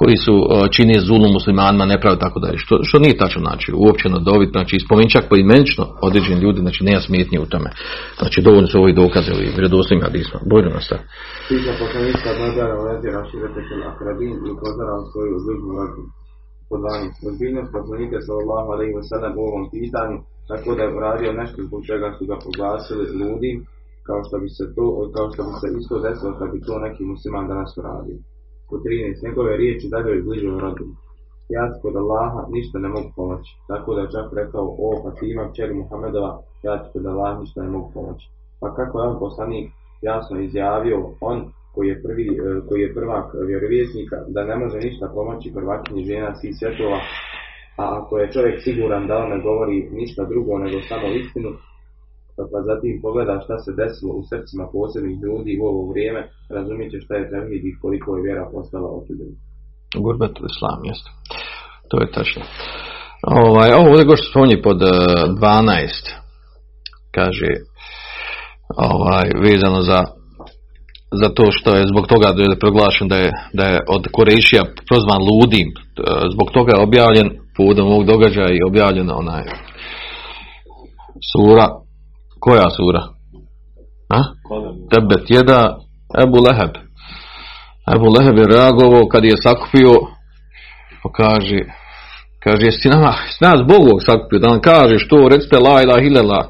koji 0.01 0.17
su 0.25 0.35
čini 0.75 1.05
zulu 1.09 1.27
muslimanima 1.37 1.85
nepravdu 1.93 2.17
i 2.17 2.25
tako 2.25 2.39
dalje. 2.43 2.57
Što, 2.63 2.73
što 2.87 2.97
nije 3.03 3.21
tačno 3.23 3.39
znači 3.47 3.69
uopćeno 3.83 4.17
dobiti, 4.29 4.55
znači 4.57 4.75
spomenuti 4.85 5.15
čak 5.17 5.25
poimenično 5.31 5.83
određeni 6.07 6.43
ljudi, 6.45 6.59
znači 6.65 6.79
nema 6.87 7.01
smetnje 7.07 7.37
u 7.39 7.49
tome. 7.53 7.69
Znači 8.19 8.37
dovoljno 8.47 8.67
su 8.71 8.77
ovi 8.83 8.93
dokaze 9.01 9.31
i 9.35 9.53
vjerodostojni 9.55 10.05
hadisma. 10.07 10.39
Bojno 10.51 10.69
nas 10.75 10.85
sad. 10.89 11.01
Priča 11.49 11.71
poslanika 11.83 12.29
u 12.81 12.83
Anzir 12.93 13.13
Ašira 13.21 13.49
Tekal 13.55 13.81
Akrabin 13.91 14.35
i 14.45 14.49
upozorao 14.55 14.99
svoju 15.11 15.35
bližnju 15.45 15.71
rodbinu. 15.79 16.09
Pod 16.69 16.79
12. 16.85 17.29
Ozbiljnost 17.29 17.69
poslanika 17.77 18.17
sallallahu 18.27 18.69
alaihi 18.75 18.93
wa 18.99 19.05
sallam 19.09 19.33
u 19.39 19.43
ovom 19.49 19.65
pitanju, 19.75 20.17
tako 20.51 20.69
da 20.75 20.81
je 20.83 20.95
uradio 20.97 21.39
nešto 21.41 21.59
zbog 21.67 21.81
čega 21.89 22.07
su 22.17 22.23
ga 22.29 22.35
proglasili 22.43 23.05
ludim, 23.19 23.57
kao 24.07 24.19
što 24.25 24.35
bi 24.43 24.49
se 24.57 24.63
to, 24.75 24.85
kao 25.15 25.27
što 25.33 25.41
bi 25.47 25.53
se 25.61 25.67
isto 25.79 25.95
desilo 26.05 26.31
kad 26.39 26.47
bi 26.53 26.59
to 26.67 26.75
neki 26.85 27.03
musliman 27.11 27.45
danas 27.51 27.71
uradio. 27.81 28.17
Pod 28.71 28.81
13. 28.83 29.23
Njegove 29.27 29.57
riječi 29.57 29.91
dadaju 29.95 30.19
i 30.19 30.25
bližnjoj 30.27 30.59
rodbini. 30.65 30.95
Ja 31.55 31.63
ti 31.71 31.77
kod 31.83 31.95
Allaha 31.95 32.41
ništa 32.55 32.79
ne 32.79 32.89
mogu 32.95 33.09
pomoći. 33.15 33.51
Tako 33.69 33.89
da 33.95 34.01
je 34.01 34.13
čak 34.15 34.27
rekao, 34.41 34.65
o 34.85 34.87
Fatima, 35.03 35.43
kćeri 35.51 35.73
Muhammedova, 35.81 36.31
ja 36.67 36.73
ti 36.81 36.87
kod 36.93 37.05
Allaha 37.05 37.39
ništa 37.39 37.59
ne 37.65 37.69
mogu 37.75 37.91
pomoći. 37.93 38.25
Pa 38.61 38.67
kako 38.77 38.93
je 38.99 39.07
on 39.07 39.19
poslanik 39.19 39.67
jasno 40.01 40.35
izjavio, 40.39 40.97
on 41.21 41.37
koji 41.73 41.87
je, 41.87 42.01
prvi, 42.03 42.25
e, 42.27 42.67
koji 42.67 42.81
je 42.81 42.93
prvak 42.93 43.27
vjerovjesnika, 43.47 44.17
da 44.27 44.41
ne 44.43 44.55
može 44.61 44.77
ništa 44.87 45.05
pomoći 45.15 45.53
prvakinji 45.57 46.03
žena 46.11 46.35
svih 46.35 46.53
svjetova, 46.59 46.99
a 47.81 47.83
ako 47.99 48.17
je 48.17 48.31
čovjek 48.31 48.57
siguran 48.63 49.07
da 49.07 49.17
on 49.17 49.29
ne 49.29 49.39
govori 49.47 49.89
ništa 49.99 50.23
drugo 50.31 50.57
nego 50.57 50.77
samo 50.89 51.07
istinu, 51.21 51.49
pa, 52.51 52.57
zatim 52.69 52.93
pogleda 53.05 53.35
šta 53.45 53.55
se 53.63 53.71
desilo 53.81 54.11
u 54.19 54.23
srcima 54.29 54.65
posebnih 54.75 55.17
ljudi 55.25 55.51
u 55.61 55.63
ovo 55.71 55.81
vrijeme, 55.91 56.21
razumjet 56.57 56.89
će 56.91 56.99
šta 57.05 57.13
je 57.15 57.29
tevhid 57.31 57.63
i 57.65 57.77
koliko 57.81 58.07
je 58.15 58.23
vjera 58.27 58.45
postala 58.53 58.87
otuđena. 58.97 59.35
Gurbetul 60.03 60.45
islam, 60.53 60.79
jeste. 60.89 61.09
To 61.89 61.95
je 62.01 62.07
tačno. 62.17 62.43
Ovaj, 63.43 63.69
ovo 63.79 63.87
ovdje 63.89 64.17
što 64.17 64.29
spominje 64.31 64.57
pod 64.67 64.79
eh, 64.81 64.87
12, 64.87 66.15
kaže, 67.17 67.51
ovaj, 68.91 69.27
vezano 69.47 69.81
za 69.91 69.99
za 71.11 71.29
to 71.29 71.45
što 71.51 71.69
je 71.75 71.87
zbog 71.91 72.07
toga 72.07 72.27
da 72.35 72.41
je 72.43 72.59
proglašen 72.59 73.07
da 73.07 73.17
je, 73.17 73.31
da 73.53 73.63
je 73.63 73.79
od 73.87 74.03
Korešija 74.11 74.63
prozvan 74.89 75.21
ludim, 75.29 75.67
eh, 75.69 75.79
zbog 76.33 76.47
toga 76.51 76.71
je 76.75 76.83
objavljen 76.87 77.29
povodom 77.57 77.87
ovog 77.87 78.05
događaja 78.05 78.51
i 78.53 78.67
objavljena 78.69 79.13
onaj 79.17 79.43
sura, 81.31 81.67
koja 82.43 82.69
sura? 82.77 83.01
A? 84.17 84.19
Tebet 84.91 85.29
jeda 85.29 85.77
Ebu 86.23 86.37
Leheb. 86.45 86.73
Ebu 87.95 88.07
Leheb 88.15 88.37
je 88.37 88.51
reagovao 88.55 89.07
kad 89.11 89.23
je 89.25 89.43
sakupio, 89.45 89.93
pa 91.03 91.09
kaže, 91.19 91.59
kaže, 92.43 92.65
jesi 92.65 92.89
nama, 92.89 93.13
jesi 93.25 93.43
nas 93.43 93.59
Bogog 93.71 93.99
sakupio, 94.05 94.39
da 94.39 94.47
nam 94.49 94.61
kažeš 94.61 95.07
to, 95.07 95.27
recite 95.33 95.57
la 95.59 95.81
ila 95.81 96.01
hilela, 96.03 96.41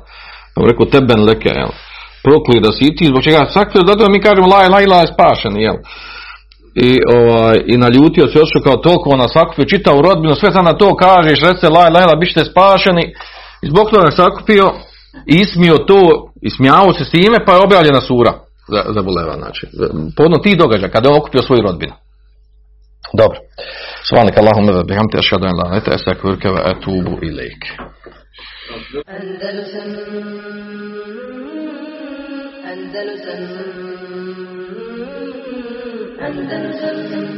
pa 0.55 0.61
rekao, 0.69 0.85
teben 0.85 1.23
leke, 1.29 1.51
jel, 1.59 1.71
prokli 2.23 2.63
da 2.65 2.71
si 2.71 2.95
ti, 2.95 3.05
zbog 3.11 3.23
čega 3.23 3.45
sakupio, 3.55 3.87
zato 3.87 4.11
mi 4.11 4.21
kažemo 4.21 4.47
la 4.47 4.65
ila 4.65 4.81
ila 4.81 4.97
je 5.01 5.13
spašen, 5.13 5.53
jel, 5.57 5.77
i, 6.75 6.99
ovaj, 7.17 7.57
i 7.65 7.77
naljutio 7.77 8.27
se 8.27 8.41
ošao 8.41 8.61
kao 8.63 8.77
toliko 8.77 9.09
ona 9.09 9.27
sakupio 9.27 9.65
čitavu 9.65 10.01
rodbinu, 10.01 10.35
sve 10.35 10.51
sam 10.51 10.65
na 10.65 10.73
to 10.73 10.95
kažeš, 10.95 11.41
recite 11.41 11.69
la 11.69 11.87
ila 11.89 11.99
ila, 12.01 12.15
bište 12.15 12.45
spašeni, 12.45 13.05
i 13.63 13.67
zbog 13.71 13.89
toga 13.89 14.11
sakupio, 14.11 14.65
ismio 15.25 15.77
to, 15.77 16.31
ismijao 16.41 16.93
se 16.93 17.05
s 17.05 17.11
time, 17.11 17.45
pa 17.45 17.53
je 17.53 17.63
objavljena 17.63 18.01
sura 18.01 18.33
za, 18.67 18.81
za 18.93 19.01
Buleva, 19.01 19.35
znači. 19.37 19.67
Podno 20.17 20.37
ti 20.37 20.55
događa, 20.55 20.87
kada 20.87 21.09
je 21.09 21.17
okupio 21.17 21.41
svoju 21.41 21.61
rodbinu. 21.61 21.93
Dobro. 23.13 23.37
Svanik 24.03 24.37
Allahumma 24.37 24.71
wa 24.71 24.85
bihamti 24.87 25.17
ashhadu 25.17 25.45
an 25.45 25.51
la 25.51 25.63
ilaha 25.63 25.69
illa 25.69 25.77
anta 25.77 25.91
astaghfiruka 25.95 26.49
wa 26.49 26.61
atubu 26.71 27.13
ilaik. 27.21 27.61
Andalusam 29.07 29.89
Andalusam 32.71 33.41
Andalusam 36.27 37.30